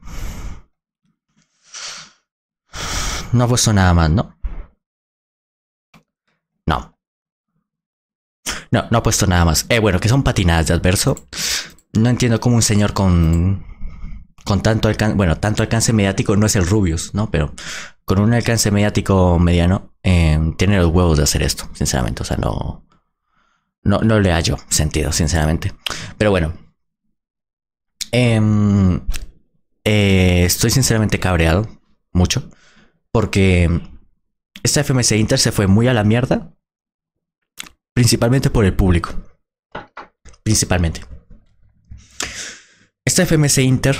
No 3.32 3.44
ha 3.44 3.48
puesto 3.48 3.72
nada 3.72 3.94
más, 3.94 4.10
¿no? 4.10 4.38
No. 6.66 6.98
No, 8.70 8.84
no 8.90 8.98
ha 8.98 9.02
puesto 9.02 9.26
nada 9.26 9.44
más. 9.44 9.66
Eh, 9.68 9.78
bueno, 9.78 10.00
que 10.00 10.08
son 10.08 10.22
patinadas 10.22 10.66
de 10.66 10.74
adverso. 10.74 11.28
No 11.94 12.08
entiendo 12.08 12.40
cómo 12.40 12.56
un 12.56 12.62
señor 12.62 12.92
con. 12.92 13.66
Con 14.44 14.62
tanto 14.62 14.88
alcance. 14.88 15.16
Bueno, 15.16 15.38
tanto 15.38 15.62
alcance 15.62 15.92
mediático 15.92 16.36
no 16.36 16.46
es 16.46 16.56
el 16.56 16.66
Rubius, 16.66 17.14
¿no? 17.14 17.30
Pero 17.30 17.54
con 18.04 18.20
un 18.20 18.34
alcance 18.34 18.70
mediático 18.70 19.38
mediano. 19.38 19.94
Eh, 20.02 20.38
tiene 20.58 20.78
los 20.78 20.88
huevos 20.88 21.18
de 21.18 21.24
hacer 21.24 21.42
esto, 21.42 21.68
sinceramente. 21.74 22.22
O 22.22 22.24
sea, 22.26 22.36
no. 22.36 22.84
No, 23.84 23.98
no 23.98 24.20
le 24.20 24.30
hallo 24.32 24.58
sentido, 24.68 25.12
sinceramente. 25.12 25.72
Pero 26.18 26.30
bueno. 26.30 26.54
Em, 28.12 29.00
eh, 29.84 30.44
estoy 30.44 30.70
sinceramente 30.70 31.18
cabreado. 31.18 31.66
Mucho. 32.12 32.50
Porque 33.12 33.68
esta 34.62 34.82
FMC 34.82 35.12
Inter 35.12 35.38
se 35.38 35.52
fue 35.52 35.66
muy 35.66 35.86
a 35.88 35.94
la 35.94 36.02
mierda. 36.02 36.54
Principalmente 37.94 38.48
por 38.48 38.64
el 38.64 38.74
público. 38.74 39.10
Principalmente. 40.42 41.02
Esta 43.04 43.26
FMC 43.26 43.58
Inter, 43.58 43.96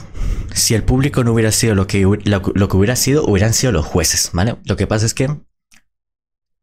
si 0.54 0.74
el 0.74 0.84
público 0.84 1.24
no 1.24 1.32
hubiera 1.32 1.52
sido 1.52 1.74
lo 1.74 1.86
que, 1.86 2.02
lo, 2.02 2.68
que 2.68 2.76
hubiera 2.76 2.96
sido, 2.96 3.26
hubieran 3.26 3.52
sido 3.52 3.72
los 3.72 3.84
jueces, 3.84 4.30
¿vale? 4.32 4.56
Lo 4.64 4.76
que 4.76 4.86
pasa 4.86 5.06
es 5.06 5.12
que 5.12 5.28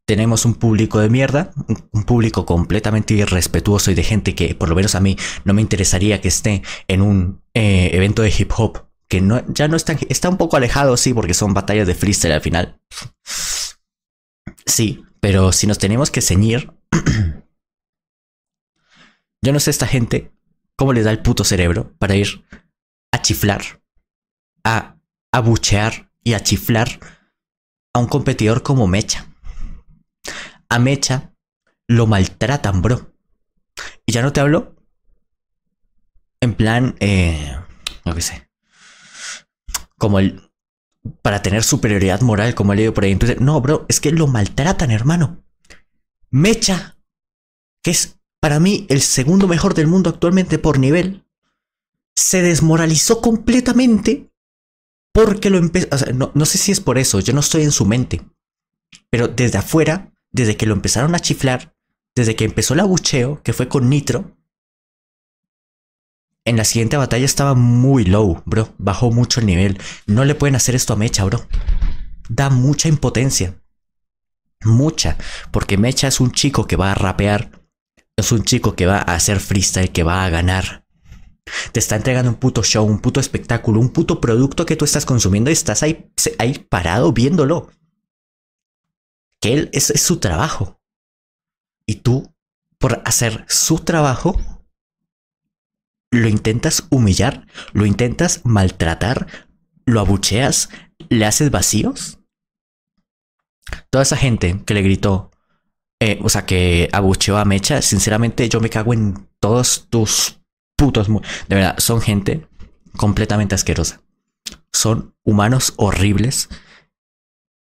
tenemos 0.06 0.44
un 0.44 0.54
público 0.54 0.98
de 0.98 1.10
mierda, 1.10 1.52
un 1.92 2.04
público 2.04 2.46
completamente 2.46 3.14
irrespetuoso 3.14 3.90
y 3.90 3.94
de 3.94 4.02
gente 4.02 4.34
que, 4.34 4.54
por 4.54 4.68
lo 4.68 4.74
menos 4.74 4.94
a 4.94 5.00
mí, 5.00 5.16
no 5.44 5.52
me 5.52 5.60
interesaría 5.60 6.20
que 6.20 6.28
esté 6.28 6.62
en 6.88 7.02
un 7.02 7.42
eh, 7.54 7.90
evento 7.92 8.22
de 8.22 8.34
hip 8.36 8.50
hop 8.56 8.89
que 9.10 9.20
no, 9.20 9.44
ya 9.52 9.66
no 9.66 9.76
está, 9.76 9.96
está 10.08 10.28
un 10.28 10.36
poco 10.36 10.56
alejado, 10.56 10.96
sí, 10.96 11.12
porque 11.12 11.34
son 11.34 11.52
batallas 11.52 11.88
de 11.88 11.96
freestyle 11.96 12.32
al 12.32 12.40
final. 12.40 12.80
Sí, 14.64 15.04
pero 15.18 15.50
si 15.50 15.66
nos 15.66 15.78
tenemos 15.78 16.12
que 16.12 16.22
ceñir, 16.22 16.72
yo 19.42 19.52
no 19.52 19.58
sé 19.58 19.70
esta 19.70 19.88
gente 19.88 20.30
cómo 20.76 20.92
le 20.92 21.02
da 21.02 21.10
el 21.10 21.22
puto 21.22 21.42
cerebro 21.42 21.92
para 21.98 22.14
ir 22.14 22.44
a 23.12 23.20
chiflar, 23.20 23.82
a 24.64 24.96
abuchear 25.32 26.12
y 26.22 26.34
a 26.34 26.44
chiflar 26.44 27.00
a 27.92 27.98
un 27.98 28.06
competidor 28.06 28.62
como 28.62 28.86
Mecha. 28.86 29.26
A 30.68 30.78
Mecha 30.78 31.34
lo 31.88 32.06
maltratan, 32.06 32.80
bro. 32.80 33.12
Y 34.06 34.12
ya 34.12 34.22
no 34.22 34.32
te 34.32 34.40
hablo 34.40 34.76
en 36.40 36.54
plan, 36.54 36.94
eh, 37.00 37.56
no 38.04 38.14
qué 38.14 38.22
sé, 38.22 38.49
como 40.00 40.18
el 40.18 40.50
para 41.22 41.42
tener 41.42 41.62
superioridad 41.62 42.20
moral, 42.22 42.54
como 42.54 42.72
he 42.72 42.76
leído 42.76 42.94
por 42.94 43.04
ahí 43.04 43.12
en 43.12 43.44
No, 43.44 43.60
bro, 43.60 43.86
es 43.88 44.00
que 44.00 44.10
lo 44.10 44.26
maltratan, 44.26 44.90
hermano. 44.90 45.44
Mecha, 46.30 46.98
que 47.82 47.90
es 47.90 48.18
para 48.40 48.60
mí 48.60 48.86
el 48.88 49.02
segundo 49.02 49.46
mejor 49.46 49.74
del 49.74 49.86
mundo 49.86 50.10
actualmente 50.10 50.58
por 50.58 50.78
nivel, 50.78 51.24
se 52.16 52.42
desmoralizó 52.42 53.20
completamente 53.20 54.30
porque 55.12 55.50
lo 55.50 55.58
empezó. 55.58 55.88
No, 56.14 56.32
no 56.34 56.46
sé 56.46 56.58
si 56.58 56.72
es 56.72 56.80
por 56.80 56.98
eso, 56.98 57.20
yo 57.20 57.32
no 57.32 57.40
estoy 57.40 57.62
en 57.62 57.72
su 57.72 57.86
mente. 57.86 58.22
Pero 59.10 59.28
desde 59.28 59.58
afuera, 59.58 60.12
desde 60.32 60.56
que 60.56 60.66
lo 60.66 60.74
empezaron 60.74 61.14
a 61.14 61.20
chiflar, 61.20 61.74
desde 62.14 62.36
que 62.36 62.44
empezó 62.44 62.74
el 62.74 62.80
abucheo, 62.80 63.42
que 63.42 63.52
fue 63.52 63.68
con 63.68 63.88
Nitro, 63.88 64.36
en 66.44 66.56
la 66.56 66.64
siguiente 66.64 66.96
batalla 66.96 67.24
estaba 67.24 67.54
muy 67.54 68.04
low, 68.04 68.42
bro. 68.46 68.74
Bajó 68.78 69.10
mucho 69.10 69.40
el 69.40 69.46
nivel. 69.46 69.78
No 70.06 70.24
le 70.24 70.34
pueden 70.34 70.56
hacer 70.56 70.74
esto 70.74 70.92
a 70.92 70.96
Mecha, 70.96 71.24
bro. 71.24 71.46
Da 72.28 72.50
mucha 72.50 72.88
impotencia. 72.88 73.60
Mucha. 74.64 75.16
Porque 75.50 75.76
Mecha 75.76 76.08
es 76.08 76.20
un 76.20 76.32
chico 76.32 76.66
que 76.66 76.76
va 76.76 76.92
a 76.92 76.94
rapear. 76.94 77.50
Es 78.16 78.32
un 78.32 78.44
chico 78.44 78.74
que 78.74 78.86
va 78.86 78.98
a 78.98 79.14
hacer 79.14 79.40
freestyle, 79.40 79.92
que 79.92 80.02
va 80.02 80.24
a 80.24 80.30
ganar. 80.30 80.86
Te 81.72 81.80
está 81.80 81.96
entregando 81.96 82.30
un 82.30 82.36
puto 82.36 82.62
show, 82.62 82.86
un 82.86 83.00
puto 83.00 83.20
espectáculo, 83.20 83.80
un 83.80 83.90
puto 83.90 84.20
producto 84.20 84.66
que 84.66 84.76
tú 84.76 84.84
estás 84.84 85.04
consumiendo 85.04 85.50
y 85.50 85.54
estás 85.54 85.82
ahí, 85.82 86.10
ahí 86.38 86.58
parado 86.68 87.12
viéndolo. 87.12 87.70
Que 89.40 89.54
él 89.54 89.70
es 89.72 89.92
su 90.00 90.18
trabajo. 90.18 90.80
Y 91.86 91.96
tú, 91.96 92.34
por 92.78 93.02
hacer 93.04 93.44
su 93.48 93.78
trabajo, 93.78 94.38
lo 96.10 96.28
intentas 96.28 96.86
humillar, 96.90 97.46
lo 97.72 97.86
intentas 97.86 98.40
maltratar, 98.44 99.26
lo 99.86 100.00
abucheas, 100.00 100.68
le 101.08 101.26
haces 101.26 101.50
vacíos. 101.50 102.18
Toda 103.90 104.02
esa 104.02 104.16
gente 104.16 104.62
que 104.66 104.74
le 104.74 104.82
gritó, 104.82 105.30
eh, 106.00 106.18
o 106.22 106.28
sea, 106.28 106.46
que 106.46 106.88
abucheó 106.92 107.36
a 107.38 107.44
Mecha, 107.44 107.82
sinceramente 107.82 108.48
yo 108.48 108.60
me 108.60 108.70
cago 108.70 108.92
en 108.92 109.28
todos 109.38 109.86
tus 109.88 110.40
putos. 110.76 111.08
De 111.48 111.56
verdad, 111.56 111.76
son 111.78 112.00
gente 112.00 112.46
completamente 112.96 113.54
asquerosa. 113.54 114.02
Son 114.72 115.14
humanos 115.24 115.74
horribles. 115.76 116.48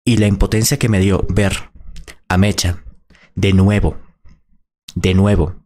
Y 0.05 0.19
la 0.19 0.27
impotencia 0.27 0.79
que 0.79 0.89
me 0.89 1.01
dio 1.01 1.27
ver 1.29 1.71
a 2.29 2.37
Mecha 2.37 2.85
de 3.35 3.53
nuevo, 3.53 3.97
de 4.95 5.15
nuevo, 5.15 5.57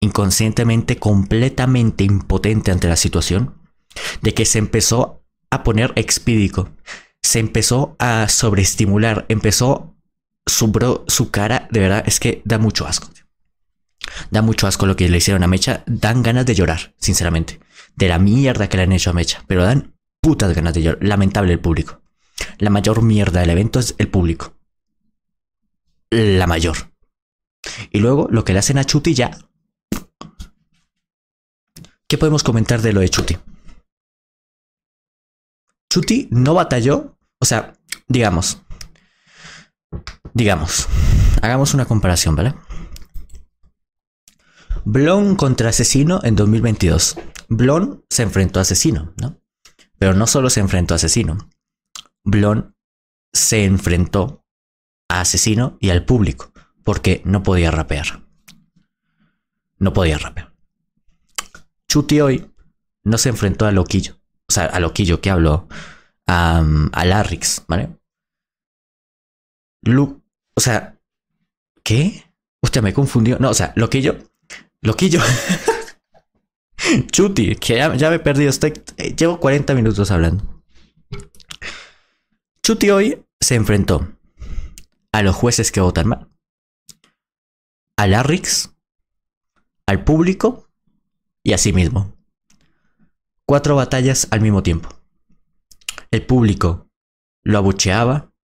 inconscientemente 0.00 0.96
completamente 0.96 2.04
impotente 2.04 2.70
ante 2.70 2.88
la 2.88 2.96
situación, 2.96 3.54
de 4.22 4.34
que 4.34 4.44
se 4.44 4.58
empezó 4.58 5.24
a 5.50 5.62
poner 5.64 5.92
expídico, 5.96 6.70
se 7.22 7.40
empezó 7.40 7.96
a 7.98 8.28
sobreestimular, 8.28 9.26
empezó 9.28 9.96
su, 10.46 11.04
su 11.08 11.30
cara, 11.30 11.68
de 11.70 11.80
verdad, 11.80 12.04
es 12.06 12.20
que 12.20 12.42
da 12.44 12.58
mucho 12.58 12.86
asco. 12.86 13.10
Da 14.30 14.40
mucho 14.40 14.66
asco 14.66 14.86
lo 14.86 14.96
que 14.96 15.08
le 15.08 15.18
hicieron 15.18 15.42
a 15.42 15.48
Mecha, 15.48 15.82
dan 15.86 16.22
ganas 16.22 16.46
de 16.46 16.54
llorar, 16.54 16.94
sinceramente, 16.98 17.60
de 17.96 18.08
la 18.08 18.18
mierda 18.18 18.68
que 18.68 18.76
le 18.76 18.84
han 18.84 18.92
hecho 18.92 19.10
a 19.10 19.14
Mecha, 19.14 19.44
pero 19.46 19.64
dan 19.64 19.94
putas 20.20 20.54
ganas 20.54 20.74
de 20.74 20.82
llorar, 20.82 21.02
lamentable 21.02 21.52
el 21.52 21.60
público. 21.60 22.00
La 22.58 22.70
mayor 22.70 23.02
mierda 23.02 23.40
del 23.40 23.50
evento 23.50 23.80
es 23.80 23.94
el 23.98 24.08
público. 24.08 24.54
La 26.10 26.46
mayor. 26.46 26.92
Y 27.90 27.98
luego 27.98 28.28
lo 28.30 28.44
que 28.44 28.52
le 28.52 28.60
hacen 28.60 28.78
a 28.78 28.84
Chuti 28.84 29.14
ya 29.14 29.36
¿Qué 32.08 32.16
podemos 32.16 32.42
comentar 32.42 32.80
de 32.80 32.94
lo 32.94 33.00
de 33.00 33.10
Chuti? 33.10 33.36
Chuti 35.92 36.28
no 36.30 36.54
batalló, 36.54 37.18
o 37.38 37.44
sea, 37.44 37.74
digamos, 38.06 38.62
digamos, 40.32 40.88
hagamos 41.42 41.74
una 41.74 41.84
comparación, 41.84 42.34
¿vale? 42.34 42.54
Blon 44.86 45.36
contra 45.36 45.68
Asesino 45.68 46.20
en 46.22 46.34
2022. 46.34 47.18
Blon 47.48 48.06
se 48.08 48.22
enfrentó 48.22 48.58
a 48.58 48.62
Asesino, 48.62 49.12
¿no? 49.20 49.38
Pero 49.98 50.14
no 50.14 50.26
solo 50.26 50.48
se 50.48 50.60
enfrentó 50.60 50.94
a 50.94 50.96
Asesino. 50.96 51.36
Blon 52.24 52.74
se 53.34 53.64
enfrentó 53.64 54.46
a 55.10 55.20
Asesino 55.20 55.76
y 55.78 55.90
al 55.90 56.06
público, 56.06 56.52
porque 56.84 57.20
no 57.26 57.42
podía 57.42 57.70
rapear. 57.70 58.22
No 59.78 59.92
podía 59.92 60.16
rapear. 60.16 60.47
Chuti 61.88 62.20
hoy 62.20 62.50
no 63.04 63.18
se 63.18 63.30
enfrentó 63.30 63.66
a 63.66 63.72
Loquillo. 63.72 64.14
O 64.48 64.52
sea, 64.52 64.66
a 64.66 64.80
Loquillo 64.80 65.20
que 65.20 65.30
habló. 65.30 65.68
A, 66.26 66.62
a 66.92 67.04
Larrix, 67.06 67.64
¿vale? 67.66 67.96
Lu 69.82 70.22
o 70.58 70.60
sea, 70.60 70.98
¿qué? 71.84 72.24
Hostia, 72.60 72.82
me 72.82 72.92
confundió. 72.92 73.38
No, 73.38 73.50
o 73.50 73.54
sea, 73.54 73.72
Loquillo. 73.76 74.18
Loquillo. 74.82 75.20
Chuti, 77.12 77.54
que 77.54 77.76
ya, 77.76 77.94
ya 77.94 78.10
me 78.10 78.16
he 78.16 78.18
perdido. 78.18 78.50
Estoy, 78.50 78.72
eh, 78.96 79.14
llevo 79.14 79.38
40 79.38 79.72
minutos 79.74 80.10
hablando. 80.10 80.64
Chuti 82.60 82.90
hoy 82.90 83.24
se 83.40 83.54
enfrentó 83.54 84.12
a 85.12 85.22
los 85.22 85.36
jueces 85.36 85.70
que 85.70 85.80
votan 85.80 86.08
mal, 86.08 86.28
a 87.96 88.08
Larrix, 88.08 88.74
al 89.86 90.02
público 90.02 90.67
y 91.48 91.54
a 91.54 91.72
mismo. 91.72 92.14
Cuatro 93.46 93.74
batallas 93.74 94.28
al 94.30 94.42
mismo 94.42 94.62
tiempo. 94.62 94.90
El 96.10 96.26
público 96.26 96.90
lo 97.42 97.56
abucheaba, 97.56 98.34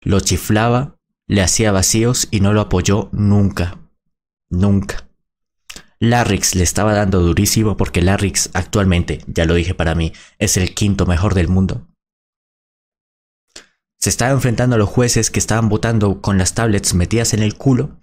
lo 0.00 0.20
chiflaba, 0.20 0.96
le 1.26 1.42
hacía 1.42 1.72
vacíos 1.72 2.28
y 2.30 2.38
no 2.38 2.52
lo 2.52 2.60
apoyó 2.60 3.08
nunca. 3.10 3.80
Nunca. 4.48 5.08
Larrix 5.98 6.54
le 6.54 6.62
estaba 6.62 6.92
dando 6.92 7.18
durísimo 7.18 7.76
porque 7.76 8.00
Larrix 8.00 8.50
actualmente, 8.54 9.24
ya 9.26 9.44
lo 9.44 9.54
dije 9.54 9.74
para 9.74 9.96
mí, 9.96 10.12
es 10.38 10.56
el 10.56 10.72
quinto 10.72 11.04
mejor 11.04 11.34
del 11.34 11.48
mundo. 11.48 11.88
Se 13.98 14.08
estaba 14.08 14.30
enfrentando 14.30 14.76
a 14.76 14.78
los 14.78 14.88
jueces 14.88 15.32
que 15.32 15.40
estaban 15.40 15.68
votando 15.68 16.20
con 16.20 16.38
las 16.38 16.54
tablets 16.54 16.94
metidas 16.94 17.34
en 17.34 17.42
el 17.42 17.56
culo. 17.56 17.98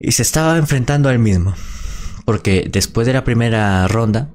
Y 0.00 0.12
se 0.12 0.22
estaba 0.22 0.56
enfrentando 0.56 1.08
a 1.08 1.12
él 1.12 1.20
mismo. 1.20 1.54
Porque 2.30 2.68
después 2.70 3.08
de 3.08 3.12
la 3.12 3.24
primera 3.24 3.88
ronda, 3.88 4.32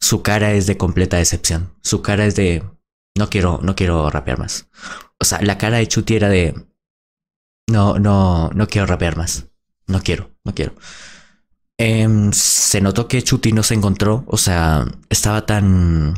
su 0.00 0.22
cara 0.22 0.52
es 0.52 0.66
de 0.66 0.78
completa 0.78 1.18
decepción. 1.18 1.74
Su 1.82 2.00
cara 2.00 2.24
es 2.24 2.34
de... 2.34 2.64
No 3.14 3.28
quiero, 3.28 3.60
no 3.62 3.76
quiero 3.76 4.08
rapear 4.08 4.38
más. 4.38 4.70
O 5.20 5.26
sea, 5.26 5.42
la 5.42 5.58
cara 5.58 5.76
de 5.76 5.86
Chuti 5.86 6.16
era 6.16 6.30
de... 6.30 6.54
No, 7.70 7.98
no, 7.98 8.48
no 8.54 8.68
quiero 8.68 8.86
rapear 8.86 9.18
más. 9.18 9.48
No 9.86 10.00
quiero, 10.00 10.30
no 10.44 10.54
quiero. 10.54 10.76
Em, 11.76 12.32
se 12.32 12.80
notó 12.80 13.06
que 13.06 13.20
Chuti 13.20 13.52
no 13.52 13.62
se 13.62 13.74
encontró. 13.74 14.24
O 14.26 14.38
sea, 14.38 14.86
estaba 15.10 15.44
tan 15.44 16.14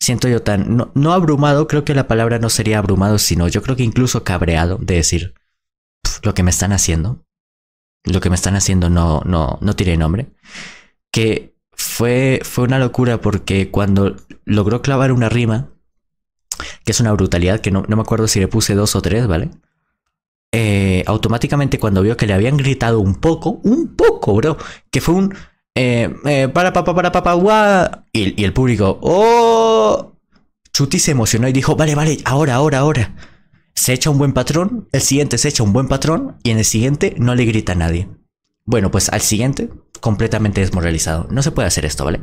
siento 0.00 0.28
yo 0.28 0.40
tan, 0.40 0.78
no, 0.78 0.92
no, 0.94 1.12
abrumado, 1.12 1.68
creo 1.68 1.84
que 1.84 1.94
la 1.94 2.08
palabra 2.08 2.38
no 2.38 2.48
sería 2.48 2.78
abrumado, 2.78 3.18
sino 3.18 3.48
yo 3.48 3.62
creo 3.62 3.76
que 3.76 3.82
incluso 3.82 4.24
cabreado 4.24 4.78
de 4.80 4.94
decir, 4.94 5.34
lo 6.22 6.32
que 6.32 6.42
me 6.42 6.50
están 6.50 6.72
haciendo, 6.72 7.22
lo 8.04 8.20
que 8.20 8.30
me 8.30 8.36
están 8.36 8.56
haciendo 8.56 8.90
no, 8.90 9.22
no, 9.24 9.58
no 9.60 9.76
tiene 9.76 9.96
nombre, 9.96 10.28
que 11.10 11.54
fue, 11.72 12.40
fue 12.42 12.64
una 12.64 12.78
locura 12.78 13.20
porque 13.20 13.70
cuando 13.70 14.16
logró 14.44 14.82
clavar 14.82 15.12
una 15.12 15.28
rima, 15.28 15.68
que 16.84 16.92
es 16.92 17.00
una 17.00 17.12
brutalidad, 17.12 17.60
que 17.60 17.70
no, 17.70 17.84
no 17.88 17.96
me 17.96 18.02
acuerdo 18.02 18.28
si 18.28 18.40
le 18.40 18.48
puse 18.48 18.74
dos 18.74 18.96
o 18.96 19.02
tres, 19.02 19.26
¿vale? 19.26 19.50
Eh, 20.50 21.04
automáticamente 21.06 21.78
cuando 21.78 22.02
vio 22.02 22.16
que 22.16 22.26
le 22.26 22.32
habían 22.32 22.56
gritado 22.56 23.00
un 23.00 23.16
poco, 23.16 23.60
un 23.64 23.94
poco, 23.94 24.34
bro, 24.34 24.56
que 24.90 25.00
fue 25.00 25.14
un 25.14 25.34
eh, 25.74 26.12
eh, 26.24 26.48
para, 26.48 26.72
para, 26.72 26.92
para, 26.92 27.12
para, 27.12 28.04
Y, 28.12 28.40
y 28.40 28.44
el 28.44 28.52
público, 28.52 28.98
¡oh! 29.00 30.12
Chuti 30.72 30.98
se 30.98 31.12
emocionó 31.12 31.46
y 31.48 31.52
dijo, 31.52 31.76
vale, 31.76 31.94
vale, 31.94 32.18
ahora, 32.24 32.56
ahora, 32.56 32.78
ahora. 32.78 33.14
Se 33.78 33.92
echa 33.92 34.10
un 34.10 34.18
buen 34.18 34.32
patrón, 34.32 34.88
el 34.90 35.00
siguiente 35.00 35.38
se 35.38 35.48
echa 35.50 35.62
un 35.62 35.72
buen 35.72 35.86
patrón 35.86 36.36
y 36.42 36.50
en 36.50 36.58
el 36.58 36.64
siguiente 36.64 37.14
no 37.16 37.36
le 37.36 37.44
grita 37.44 37.72
a 37.72 37.76
nadie. 37.76 38.08
Bueno, 38.64 38.90
pues 38.90 39.08
al 39.08 39.20
siguiente, 39.20 39.70
completamente 40.00 40.60
desmoralizado. 40.60 41.28
No 41.30 41.44
se 41.44 41.52
puede 41.52 41.68
hacer 41.68 41.84
esto, 41.84 42.04
¿vale? 42.04 42.20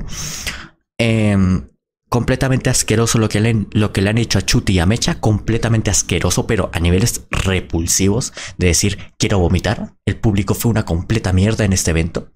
Em, 0.97 1.69
completamente 2.09 2.69
asqueroso 2.69 3.19
lo 3.19 3.29
que, 3.29 3.39
le, 3.39 3.67
lo 3.71 3.93
que 3.93 4.01
le 4.01 4.09
han 4.09 4.17
hecho 4.17 4.37
a 4.37 4.41
Chuti 4.41 4.73
y 4.73 4.79
a 4.79 4.85
Mecha, 4.85 5.21
completamente 5.21 5.89
asqueroso, 5.89 6.45
pero 6.45 6.69
a 6.73 6.81
niveles 6.81 7.25
repulsivos 7.31 8.33
de 8.57 8.67
decir, 8.67 9.13
quiero 9.17 9.39
vomitar. 9.39 9.93
El 10.05 10.17
público 10.17 10.55
fue 10.55 10.71
una 10.71 10.83
completa 10.83 11.31
mierda 11.31 11.63
en 11.63 11.71
este 11.71 11.91
evento. 11.91 12.33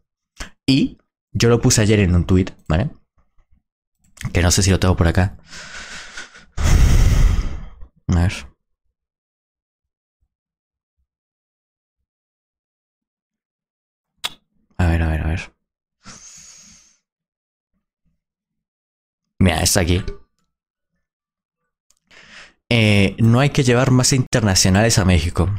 Y 0.65 0.97
yo 1.33 1.49
lo 1.49 1.59
puse 1.59 1.81
ayer 1.81 1.99
en 1.99 2.15
un 2.15 2.23
tweet, 2.23 2.55
¿vale? 2.69 2.89
Que 4.31 4.41
no 4.41 4.49
sé 4.49 4.63
si 4.63 4.71
lo 4.71 4.79
tengo 4.79 4.95
por 4.95 5.09
acá. 5.09 5.35
A 8.07 8.15
ver. 8.15 8.49
A 14.79 14.87
ver, 14.87 15.01
a 15.03 15.07
ver, 15.09 15.21
a 15.21 15.27
ver. 15.27 15.53
Mira, 19.39 19.61
está 19.61 19.79
aquí. 19.79 20.03
Eh, 22.69 23.15
no 23.19 23.39
hay 23.39 23.49
que 23.49 23.63
llevar 23.63 23.89
más 23.89 24.13
internacionales 24.13 24.99
a 24.99 25.05
México. 25.05 25.49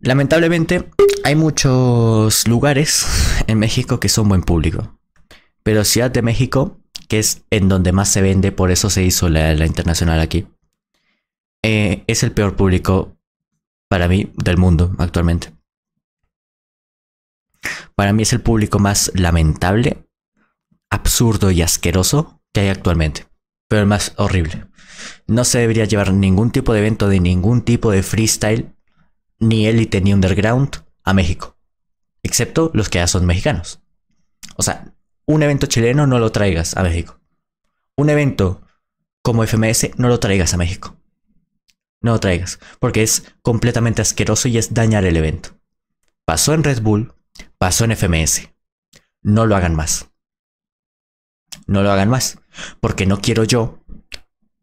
Lamentablemente, 0.00 0.90
hay 1.24 1.36
muchos 1.36 2.48
lugares 2.48 3.06
en 3.46 3.58
México 3.58 4.00
que 4.00 4.08
son 4.08 4.28
buen 4.28 4.42
público. 4.42 4.98
Pero 5.62 5.84
Ciudad 5.84 6.10
de 6.10 6.22
México, 6.22 6.80
que 7.08 7.18
es 7.18 7.44
en 7.50 7.68
donde 7.68 7.92
más 7.92 8.08
se 8.08 8.22
vende, 8.22 8.50
por 8.50 8.70
eso 8.70 8.90
se 8.90 9.02
hizo 9.02 9.28
la, 9.28 9.52
internacional 9.66 10.20
aquí, 10.20 10.46
eh, 11.62 12.04
es 12.06 12.22
el 12.22 12.32
peor 12.32 12.56
público 12.56 13.16
para 13.88 14.08
mí 14.08 14.32
del 14.36 14.56
mundo 14.56 14.94
actualmente. 14.98 15.52
Para 17.94 18.12
mí 18.12 18.22
es 18.22 18.32
el 18.32 18.40
público 18.40 18.78
más 18.78 19.10
lamentable, 19.14 20.07
absurdo 20.90 21.50
y 21.50 21.62
asqueroso 21.62 22.40
que 22.52 22.60
hay 22.60 22.68
actualmente. 22.68 23.26
Pero 23.68 23.82
el 23.82 23.86
más 23.86 24.14
horrible. 24.16 24.66
No 25.26 25.44
se 25.44 25.58
debería 25.58 25.84
llevar 25.84 26.12
ningún 26.12 26.50
tipo 26.50 26.72
de 26.72 26.80
evento 26.80 27.08
de 27.08 27.20
ningún 27.20 27.62
tipo 27.62 27.90
de 27.90 28.02
freestyle 28.02 28.74
ni 29.38 29.66
élite 29.66 30.00
ni 30.00 30.12
underground 30.12 30.84
a 31.04 31.14
México. 31.14 31.56
Excepto 32.22 32.70
los 32.74 32.88
que 32.88 32.98
ya 32.98 33.06
son 33.06 33.26
mexicanos. 33.26 33.80
O 34.56 34.62
sea, 34.62 34.94
un 35.26 35.42
evento 35.42 35.66
chileno 35.66 36.06
no 36.06 36.18
lo 36.18 36.32
traigas 36.32 36.76
a 36.76 36.82
México. 36.82 37.20
Un 37.96 38.10
evento 38.10 38.62
como 39.22 39.46
FMS 39.46 39.90
no 39.96 40.08
lo 40.08 40.18
traigas 40.18 40.54
a 40.54 40.56
México. 40.56 40.96
No 42.00 42.12
lo 42.12 42.20
traigas, 42.20 42.60
porque 42.78 43.02
es 43.02 43.34
completamente 43.42 44.02
asqueroso 44.02 44.48
y 44.48 44.56
es 44.56 44.72
dañar 44.72 45.04
el 45.04 45.16
evento. 45.16 45.58
Pasó 46.24 46.54
en 46.54 46.62
Red 46.62 46.80
Bull, 46.80 47.12
pasó 47.58 47.84
en 47.84 47.96
FMS. 47.96 48.50
No 49.22 49.46
lo 49.46 49.56
hagan 49.56 49.74
más. 49.74 50.08
No 51.66 51.82
lo 51.82 51.90
hagan 51.90 52.08
más, 52.08 52.38
porque 52.80 53.06
no 53.06 53.20
quiero 53.20 53.44
yo, 53.44 53.78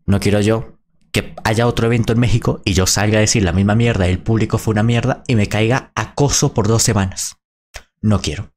no 0.06 0.20
quiero 0.20 0.42
yo 0.42 0.76
que 1.12 1.34
haya 1.46 1.66
otro 1.66 1.88
evento 1.88 2.12
en 2.12 2.20
México 2.20 2.62
y 2.66 2.74
yo 2.74 2.88
salga 2.88 3.20
a 3.20 3.22
decir 3.22 3.44
la 3.44 3.54
misma 3.54 3.74
mierda, 3.74 4.08
el 4.08 4.20
público 4.20 4.58
fue 4.58 4.74
una 4.74 4.84
mierda 4.84 5.24
y 5.28 5.36
me 5.36 5.48
caiga 5.48 5.94
acoso 5.96 6.54
por 6.54 6.68
dos 6.68 6.84
semanas. 6.84 7.38
No 8.02 8.22
quiero. 8.22 8.52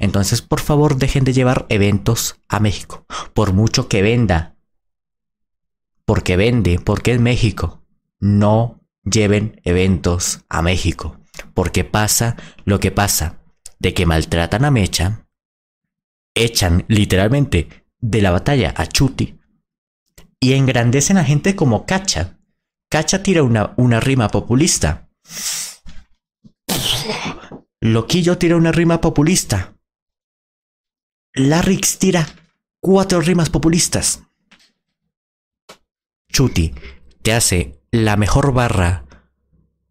Entonces, 0.00 0.40
por 0.40 0.60
favor, 0.60 0.96
dejen 0.96 1.24
de 1.24 1.32
llevar 1.34 1.66
eventos 1.68 2.40
a 2.48 2.60
México. 2.60 3.04
Por 3.34 3.52
mucho 3.52 3.88
que 3.88 4.00
venda. 4.00 4.56
Porque 6.04 6.36
vende, 6.36 6.80
porque 6.82 7.12
es 7.12 7.20
México. 7.20 7.82
No 8.20 8.80
lleven 9.04 9.60
eventos 9.64 10.40
a 10.48 10.62
México. 10.62 11.20
Porque 11.52 11.84
pasa 11.84 12.36
lo 12.64 12.80
que 12.80 12.90
pasa. 12.90 13.40
De 13.78 13.92
que 13.92 14.06
maltratan 14.06 14.64
a 14.64 14.70
Mecha. 14.70 15.26
Echan 16.38 16.84
literalmente 16.88 17.68
de 18.00 18.22
la 18.22 18.30
batalla 18.30 18.72
a 18.76 18.86
Chuti 18.86 19.40
y 20.40 20.52
engrandecen 20.52 21.16
a 21.16 21.24
gente 21.24 21.56
como 21.56 21.84
Cacha. 21.84 22.38
Cacha 22.88 23.22
tira 23.22 23.42
una, 23.42 23.74
una 23.76 23.98
rima 23.98 24.28
populista. 24.28 25.08
Loquillo 27.80 28.38
tira 28.38 28.56
una 28.56 28.70
rima 28.70 29.00
populista. 29.00 29.74
Larrix 31.34 31.98
tira 31.98 32.26
cuatro 32.80 33.20
rimas 33.20 33.50
populistas. 33.50 34.22
Chuti 36.30 36.72
te 37.22 37.32
hace 37.32 37.80
la 37.90 38.16
mejor 38.16 38.52
barra 38.52 39.04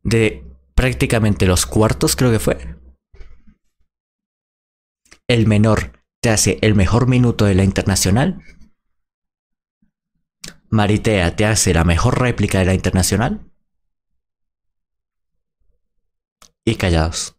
de 0.04 0.46
prácticamente 0.76 1.46
los 1.46 1.66
cuartos, 1.66 2.16
creo 2.16 2.32
que 2.32 2.40
fue. 2.40 2.78
El 5.28 5.46
menor 5.46 5.97
te 6.22 6.30
hace 6.30 6.60
el 6.62 6.76
mejor 6.76 7.08
minuto 7.08 7.46
de 7.46 7.56
la 7.56 7.64
internacional. 7.64 8.42
Maritea 10.70 11.36
te 11.36 11.46
hace 11.46 11.74
la 11.74 11.84
mejor 11.84 12.20
réplica 12.20 12.60
de 12.60 12.66
la 12.66 12.74
internacional. 12.74 13.52
Y 16.66 16.76
callados. 16.76 17.38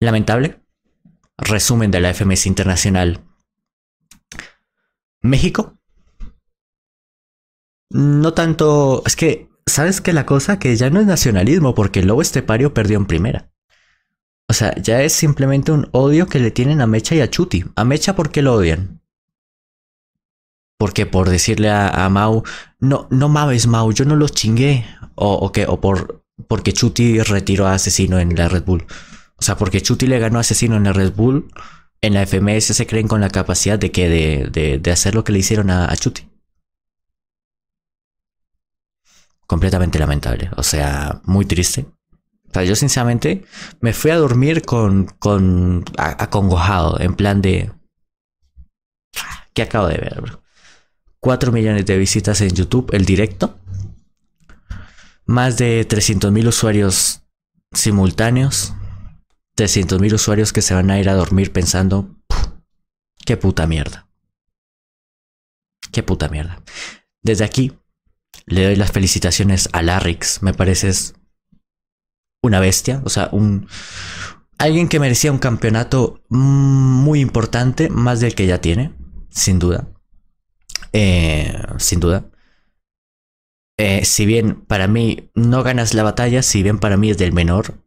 Lamentable. 0.00 0.60
Resumen 1.38 1.90
de 1.90 2.00
la 2.00 2.12
FMS 2.12 2.46
Internacional. 2.46 3.24
México. 5.22 5.78
No 7.90 8.34
tanto. 8.34 9.02
Es 9.06 9.16
que, 9.16 9.50
¿sabes 9.66 10.00
qué 10.00 10.12
la 10.12 10.26
cosa? 10.26 10.58
Que 10.58 10.76
ya 10.76 10.90
no 10.90 11.00
es 11.00 11.06
nacionalismo, 11.06 11.74
porque 11.74 12.00
el 12.00 12.08
lobo 12.08 12.22
estepario 12.22 12.74
perdió 12.74 12.98
en 12.98 13.06
primera. 13.06 13.50
O 14.50 14.52
sea, 14.52 14.74
ya 14.82 15.00
es 15.02 15.12
simplemente 15.12 15.70
un 15.70 15.88
odio 15.92 16.26
que 16.26 16.40
le 16.40 16.50
tienen 16.50 16.80
a 16.80 16.88
Mecha 16.88 17.14
y 17.14 17.20
a 17.20 17.30
Chuti. 17.30 17.64
A 17.76 17.84
Mecha, 17.84 18.16
¿por 18.16 18.32
qué 18.32 18.42
lo 18.42 18.54
odian? 18.54 19.00
Porque 20.76 21.06
por 21.06 21.30
decirle 21.30 21.70
a, 21.70 22.08
Mau, 22.08 22.42
no, 22.80 23.06
no 23.10 23.28
mames 23.28 23.68
Mau, 23.68 23.92
yo 23.92 24.04
no 24.04 24.16
los 24.16 24.32
chingué. 24.32 24.84
O, 25.14 25.34
o, 25.34 25.52
o 25.68 25.80
por, 25.80 26.24
porque 26.48 26.72
Chuti 26.72 27.20
retiró 27.20 27.68
a 27.68 27.74
Asesino 27.74 28.18
en 28.18 28.34
la 28.34 28.48
Red 28.48 28.64
Bull. 28.64 28.84
O 29.36 29.42
sea, 29.42 29.56
porque 29.56 29.82
Chuti 29.82 30.08
le 30.08 30.18
ganó 30.18 30.38
a 30.38 30.40
Asesino 30.40 30.74
en 30.74 30.86
el 30.86 30.94
Red 30.94 31.12
Bull, 31.12 31.48
en 32.00 32.14
la 32.14 32.26
FMS 32.26 32.74
se 32.74 32.88
creen 32.88 33.06
con 33.06 33.20
la 33.20 33.30
capacidad 33.30 33.78
de 33.78 33.92
que 33.92 34.08
de, 34.08 34.90
hacer 34.90 35.14
lo 35.14 35.22
que 35.22 35.30
le 35.30 35.38
hicieron 35.38 35.70
a, 35.70 35.96
Chuti. 35.96 36.28
Completamente 39.46 40.00
lamentable. 40.00 40.50
O 40.56 40.64
sea, 40.64 41.20
muy 41.22 41.46
triste. 41.46 41.86
O 42.50 42.52
sea, 42.52 42.64
yo 42.64 42.74
sinceramente 42.74 43.44
me 43.80 43.92
fui 43.92 44.10
a 44.10 44.16
dormir 44.16 44.62
con, 44.62 45.06
con 45.18 45.84
acongojado, 45.96 46.98
en 47.00 47.14
plan 47.14 47.40
de... 47.40 47.70
¿Qué 49.54 49.62
acabo 49.62 49.86
de 49.86 49.98
ver, 49.98 50.20
bro? 50.20 50.42
4 51.20 51.52
millones 51.52 51.86
de 51.86 51.96
visitas 51.96 52.40
en 52.40 52.50
YouTube, 52.50 52.90
el 52.92 53.04
directo. 53.04 53.58
Más 55.26 55.58
de 55.58 55.84
300 55.84 56.32
mil 56.32 56.48
usuarios 56.48 57.22
simultáneos. 57.72 58.74
300 59.54 60.00
mil 60.00 60.14
usuarios 60.14 60.52
que 60.52 60.62
se 60.62 60.74
van 60.74 60.90
a 60.90 60.98
ir 60.98 61.08
a 61.08 61.14
dormir 61.14 61.52
pensando, 61.52 62.16
qué 63.26 63.36
puta 63.36 63.66
mierda. 63.66 64.08
Qué 65.92 66.02
puta 66.02 66.28
mierda. 66.28 66.62
Desde 67.22 67.44
aquí 67.44 67.78
le 68.46 68.64
doy 68.64 68.76
las 68.76 68.90
felicitaciones 68.90 69.68
a 69.72 69.82
Larrix. 69.82 70.42
Me 70.42 70.54
pareces 70.54 71.14
una 72.42 72.60
bestia. 72.60 73.02
O 73.04 73.08
sea, 73.08 73.28
un. 73.32 73.68
Alguien 74.58 74.88
que 74.88 75.00
merecía 75.00 75.32
un 75.32 75.38
campeonato 75.38 76.22
muy 76.28 77.20
importante, 77.20 77.88
más 77.88 78.20
del 78.20 78.34
que 78.34 78.46
ya 78.46 78.60
tiene, 78.60 78.92
sin 79.30 79.58
duda. 79.58 79.88
Eh, 80.92 81.56
sin 81.78 82.00
duda. 82.00 82.26
Eh, 83.78 84.04
si 84.04 84.26
bien 84.26 84.60
para 84.66 84.86
mí 84.86 85.30
no 85.34 85.62
ganas 85.62 85.94
la 85.94 86.02
batalla, 86.02 86.42
si 86.42 86.62
bien 86.62 86.78
para 86.78 86.98
mí 86.98 87.10
es 87.10 87.16
del 87.16 87.32
menor, 87.32 87.82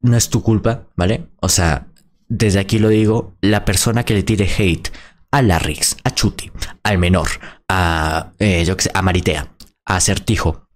no 0.00 0.16
es 0.16 0.28
tu 0.30 0.42
culpa, 0.42 0.88
¿vale? 0.96 1.28
O 1.40 1.48
sea, 1.48 1.86
desde 2.28 2.58
aquí 2.58 2.80
lo 2.80 2.88
digo, 2.88 3.36
la 3.40 3.64
persona 3.64 4.04
que 4.04 4.14
le 4.14 4.24
tire 4.24 4.48
hate 4.48 4.90
a 5.30 5.42
Larrix, 5.42 5.96
a 6.02 6.12
Chuti, 6.12 6.50
al 6.82 6.98
menor, 6.98 7.28
a, 7.68 8.32
eh, 8.40 8.64
yo 8.64 8.76
que 8.76 8.84
sé, 8.84 8.90
a 8.92 9.02
Maritea, 9.02 9.54
a 9.84 9.96
Acertijo, 9.96 10.68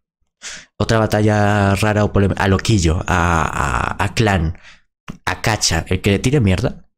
otra 0.76 0.98
batalla 0.98 1.74
rara 1.74 2.04
o 2.04 2.12
polémica, 2.12 2.42
a 2.42 2.48
Loquillo, 2.48 3.02
a, 3.06 3.96
a, 3.96 4.04
a 4.04 4.14
Clan, 4.14 4.58
a 5.24 5.42
Cacha, 5.42 5.84
el 5.88 6.00
que 6.00 6.10
le 6.10 6.18
tire 6.18 6.40
mierda. 6.40 6.88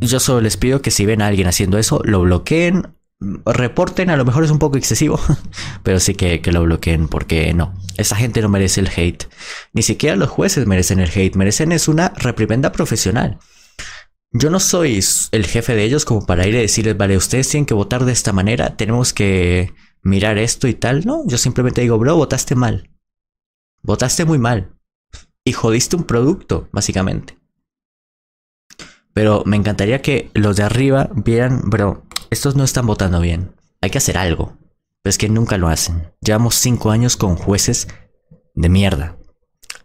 Yo 0.00 0.20
solo 0.20 0.40
les 0.40 0.56
pido 0.56 0.82
que 0.82 0.90
si 0.90 1.06
ven 1.06 1.22
a 1.22 1.28
alguien 1.28 1.46
haciendo 1.46 1.78
eso, 1.78 2.00
lo 2.04 2.20
bloqueen 2.20 2.96
reporten, 3.18 4.10
a 4.10 4.16
lo 4.16 4.24
mejor 4.24 4.44
es 4.44 4.50
un 4.50 4.58
poco 4.58 4.76
excesivo, 4.76 5.18
pero 5.82 6.00
sí 6.00 6.14
que, 6.14 6.40
lo 6.52 6.62
bloqueen 6.62 7.08
porque 7.08 7.52
no, 7.54 7.74
esa 7.96 8.16
gente 8.16 8.42
no 8.42 8.48
merece 8.48 8.80
el 8.80 8.90
hate. 8.94 9.24
Ni 9.72 9.82
siquiera 9.82 10.16
los 10.16 10.28
jueces 10.28 10.66
merecen 10.66 11.00
el 11.00 11.10
hate, 11.10 11.36
merecen 11.36 11.72
es 11.72 11.88
una 11.88 12.12
reprimenda 12.16 12.72
profesional. 12.72 13.38
Yo 14.32 14.50
no 14.50 14.60
soy 14.60 15.02
el 15.32 15.46
jefe 15.46 15.74
de 15.74 15.84
ellos 15.84 16.04
como 16.04 16.26
para 16.26 16.46
ir 16.46 16.54
y 16.54 16.58
decirles, 16.58 16.96
vale, 16.96 17.16
ustedes 17.16 17.48
tienen 17.48 17.64
que 17.64 17.74
votar 17.74 18.04
de 18.04 18.12
esta 18.12 18.32
manera, 18.32 18.76
tenemos 18.76 19.14
que 19.14 19.72
mirar 20.06 20.38
esto 20.38 20.68
y 20.68 20.74
tal. 20.74 21.04
No, 21.04 21.26
yo 21.26 21.36
simplemente 21.36 21.80
digo, 21.80 21.98
bro, 21.98 22.16
votaste 22.16 22.54
mal. 22.54 22.90
Votaste 23.82 24.24
muy 24.24 24.38
mal. 24.38 24.72
Y 25.44 25.52
jodiste 25.52 25.96
un 25.96 26.04
producto, 26.04 26.68
básicamente. 26.72 27.38
Pero 29.12 29.42
me 29.46 29.56
encantaría 29.56 30.02
que 30.02 30.30
los 30.34 30.56
de 30.56 30.62
arriba 30.62 31.10
vieran, 31.14 31.62
bro, 31.64 32.04
estos 32.30 32.56
no 32.56 32.64
están 32.64 32.86
votando 32.86 33.20
bien. 33.20 33.54
Hay 33.80 33.90
que 33.90 33.98
hacer 33.98 34.18
algo. 34.18 34.56
Pero 35.02 35.10
es 35.10 35.18
que 35.18 35.28
nunca 35.28 35.58
lo 35.58 35.68
hacen. 35.68 36.12
Llevamos 36.20 36.56
cinco 36.56 36.90
años 36.90 37.16
con 37.16 37.36
jueces 37.36 37.88
de 38.54 38.68
mierda. 38.68 39.16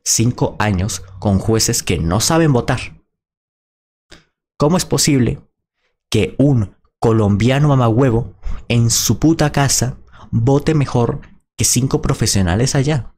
Cinco 0.03 0.55
años 0.59 1.01
con 1.19 1.39
jueces 1.39 1.83
que 1.83 1.99
no 1.99 2.19
saben 2.19 2.53
votar. 2.53 2.79
¿Cómo 4.57 4.77
es 4.77 4.85
posible 4.85 5.39
que 6.09 6.35
un 6.37 6.75
colombiano 6.99 7.67
mamahuevo 7.69 8.35
en 8.67 8.89
su 8.89 9.17
puta 9.17 9.51
casa 9.51 9.97
vote 10.31 10.73
mejor 10.73 11.21
que 11.57 11.65
cinco 11.65 12.01
profesionales 12.01 12.75
allá? 12.75 13.13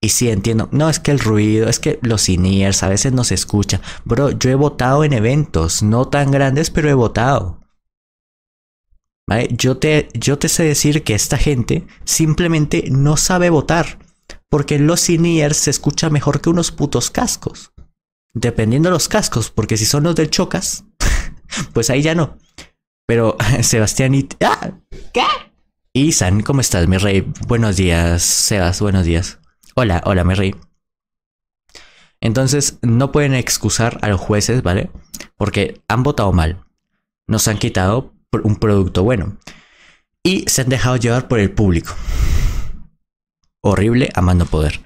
Y 0.00 0.08
sí, 0.08 0.30
entiendo. 0.30 0.68
No, 0.72 0.88
es 0.88 0.98
que 0.98 1.12
el 1.12 1.20
ruido, 1.20 1.68
es 1.68 1.78
que 1.78 1.98
los 2.02 2.22
seniors 2.22 2.82
a 2.82 2.88
veces 2.88 3.12
no 3.12 3.22
se 3.22 3.34
escucha. 3.34 3.80
Bro, 4.04 4.32
yo 4.32 4.50
he 4.50 4.54
votado 4.56 5.04
en 5.04 5.12
eventos, 5.12 5.82
no 5.82 6.08
tan 6.08 6.32
grandes, 6.32 6.70
pero 6.70 6.90
he 6.90 6.94
votado. 6.94 7.60
Yo, 9.50 9.78
te, 9.78 10.08
yo 10.12 10.38
te 10.38 10.48
sé 10.48 10.64
decir 10.64 11.04
que 11.04 11.14
esta 11.14 11.38
gente 11.38 11.86
simplemente 12.04 12.84
no 12.90 13.16
sabe 13.16 13.50
votar. 13.50 13.98
Porque 14.50 14.78
los 14.78 15.08
in 15.08 15.24
se 15.54 15.70
escucha 15.70 16.10
mejor 16.10 16.40
que 16.40 16.50
unos 16.50 16.72
putos 16.72 17.10
cascos. 17.10 17.72
Dependiendo 18.34 18.88
de 18.88 18.94
los 18.94 19.08
cascos, 19.08 19.50
porque 19.50 19.76
si 19.76 19.86
son 19.86 20.04
los 20.04 20.14
del 20.14 20.30
Chocas, 20.30 20.84
pues 21.72 21.90
ahí 21.90 22.02
ya 22.02 22.14
no. 22.14 22.38
Pero 23.06 23.36
Sebastián 23.62 24.14
y... 24.14 24.28
¡Ah! 24.44 24.72
¿Qué? 25.14 25.22
Isan, 25.94 26.40
¿cómo 26.40 26.62
estás, 26.62 26.88
mi 26.88 26.96
rey? 26.96 27.20
Buenos 27.46 27.76
días, 27.76 28.22
Sebas, 28.22 28.80
buenos 28.80 29.04
días. 29.04 29.40
Hola, 29.74 30.00
hola, 30.06 30.24
mi 30.24 30.32
rey. 30.32 30.56
Entonces, 32.18 32.78
no 32.80 33.12
pueden 33.12 33.34
excusar 33.34 33.98
a 34.00 34.08
los 34.08 34.18
jueces, 34.18 34.62
¿vale? 34.62 34.90
Porque 35.36 35.82
han 35.88 36.02
votado 36.02 36.32
mal. 36.32 36.64
Nos 37.26 37.46
han 37.46 37.58
quitado 37.58 38.14
un 38.42 38.56
producto 38.56 39.02
bueno. 39.02 39.36
Y 40.22 40.48
se 40.48 40.62
han 40.62 40.70
dejado 40.70 40.96
llevar 40.96 41.28
por 41.28 41.40
el 41.40 41.50
público. 41.50 41.94
Horrible, 43.60 44.08
amando 44.14 44.46
poder. 44.46 44.80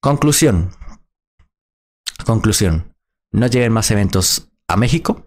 Conclusión. 0.00 0.70
Conclusión. 2.24 2.94
No 3.30 3.46
lleven 3.46 3.72
más 3.72 3.90
eventos 3.90 4.48
a 4.68 4.78
México. 4.78 5.26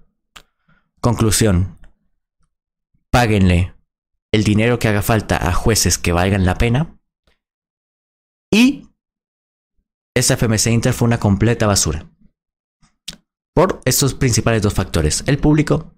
Conclusión. 1.02 1.78
Páguenle 3.12 3.73
el 4.34 4.44
dinero 4.44 4.80
que 4.80 4.88
haga 4.88 5.04
falta 5.04 5.48
a 5.48 5.54
jueces 5.54 5.98
que 5.98 6.12
valgan 6.12 6.44
la 6.44 6.56
pena. 6.56 6.98
Y 8.52 8.90
esa 10.16 10.34
FMC 10.34 10.68
Inter 10.68 10.94
fue 10.94 11.06
una 11.06 11.20
completa 11.20 11.68
basura. 11.68 12.10
Por 13.54 13.80
estos 13.86 14.16
principales 14.16 14.64
dos 14.64 14.74
factores. 14.74 15.24
El 15.28 15.38
público 15.38 15.94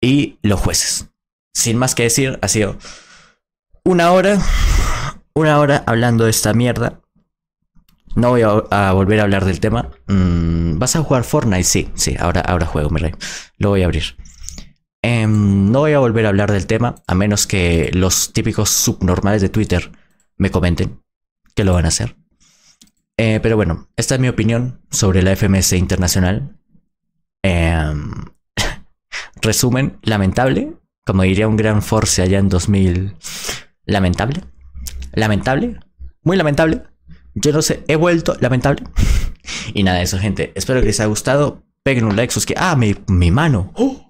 y 0.00 0.38
los 0.42 0.58
jueces. 0.58 1.10
Sin 1.54 1.76
más 1.76 1.94
que 1.94 2.04
decir, 2.04 2.38
ha 2.40 2.48
sido 2.48 2.78
una 3.84 4.10
hora, 4.12 4.40
una 5.34 5.58
hora 5.58 5.84
hablando 5.86 6.24
de 6.24 6.30
esta 6.30 6.54
mierda. 6.54 7.02
No 8.16 8.30
voy 8.30 8.40
a, 8.42 8.92
volver 8.92 9.20
a 9.20 9.24
hablar 9.24 9.44
del 9.44 9.60
tema. 9.60 9.90
Mm, 10.06 10.78
¿Vas 10.78 10.96
a 10.96 11.02
jugar 11.02 11.24
Fortnite? 11.24 11.64
Sí, 11.64 11.90
sí, 11.94 12.16
ahora, 12.18 12.40
ahora 12.40 12.64
juego, 12.64 12.88
mi 12.88 13.00
rey. 13.00 13.12
Lo 13.58 13.68
voy 13.68 13.82
a 13.82 13.84
abrir. 13.84 14.16
Em, 15.02 15.70
no 15.70 15.80
voy 15.80 15.92
a 15.92 16.00
volver 16.00 16.26
a 16.26 16.30
hablar 16.30 16.50
del 16.50 16.66
tema, 16.66 16.96
a 17.06 17.14
menos 17.14 17.46
que 17.46 17.90
los 17.92 18.32
típicos 18.32 18.70
subnormales 18.70 19.42
de 19.42 19.48
Twitter 19.48 19.92
me 20.36 20.50
comenten 20.50 21.02
que 21.54 21.64
lo 21.64 21.74
van 21.74 21.84
a 21.84 21.88
hacer. 21.88 22.16
Eh, 23.16 23.40
pero 23.42 23.56
bueno, 23.56 23.88
esta 23.96 24.14
es 24.14 24.20
mi 24.20 24.28
opinión 24.28 24.80
sobre 24.90 25.22
la 25.22 25.34
FMS 25.34 25.72
internacional. 25.72 26.56
Eh, 27.42 27.94
Resumen, 29.42 29.98
lamentable, 30.02 30.74
como 31.04 31.22
diría 31.22 31.48
un 31.48 31.56
gran 31.56 31.82
Force 31.82 32.22
allá 32.22 32.38
en 32.38 32.48
2000. 32.48 33.16
Lamentable, 33.86 34.42
lamentable, 35.12 35.80
muy 36.22 36.36
lamentable. 36.36 36.82
Yo 37.34 37.52
no 37.52 37.62
sé, 37.62 37.84
he 37.88 37.96
vuelto, 37.96 38.36
lamentable. 38.40 38.84
y 39.74 39.82
nada 39.82 39.98
de 39.98 40.04
eso, 40.04 40.18
gente. 40.18 40.52
Espero 40.54 40.80
que 40.80 40.86
les 40.86 41.00
haya 41.00 41.08
gustado. 41.08 41.62
Peguen 41.82 42.04
un 42.04 42.16
like, 42.16 42.34
que 42.46 42.54
Ah, 42.56 42.76
mi, 42.76 42.94
mi 43.06 43.30
mano. 43.30 43.72
¡Oh! 43.74 44.07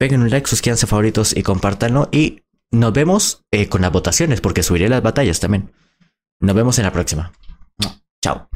Peguen 0.00 0.22
un 0.22 0.30
like, 0.30 0.48
suscríbanse 0.48 0.86
favoritos 0.86 1.36
y 1.36 1.42
compártanlo. 1.42 2.08
Y 2.10 2.42
nos 2.70 2.90
vemos 2.94 3.44
eh, 3.50 3.68
con 3.68 3.82
las 3.82 3.92
votaciones, 3.92 4.40
porque 4.40 4.62
subiré 4.62 4.88
las 4.88 5.02
batallas 5.02 5.40
también. 5.40 5.74
Nos 6.40 6.56
vemos 6.56 6.78
en 6.78 6.86
la 6.86 6.90
próxima. 6.90 7.32
Chao. 8.22 8.48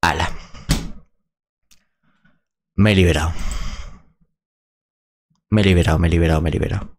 Ala. 0.00 0.28
Me 2.74 2.90
he 2.90 2.96
liberado. 2.96 3.32
Me 5.50 5.60
he 5.60 5.64
liberado, 5.64 6.00
me 6.00 6.08
he 6.08 6.10
liberado, 6.10 6.40
me 6.40 6.48
he 6.48 6.52
liberado. 6.52 6.98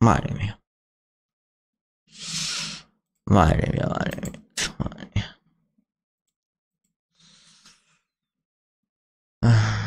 Madre 0.00 0.32
mía. 0.32 0.60
Madre 3.24 3.68
mía, 3.72 3.86
madre 3.88 4.20
mía. 4.30 5.05
Ah. 9.48 9.85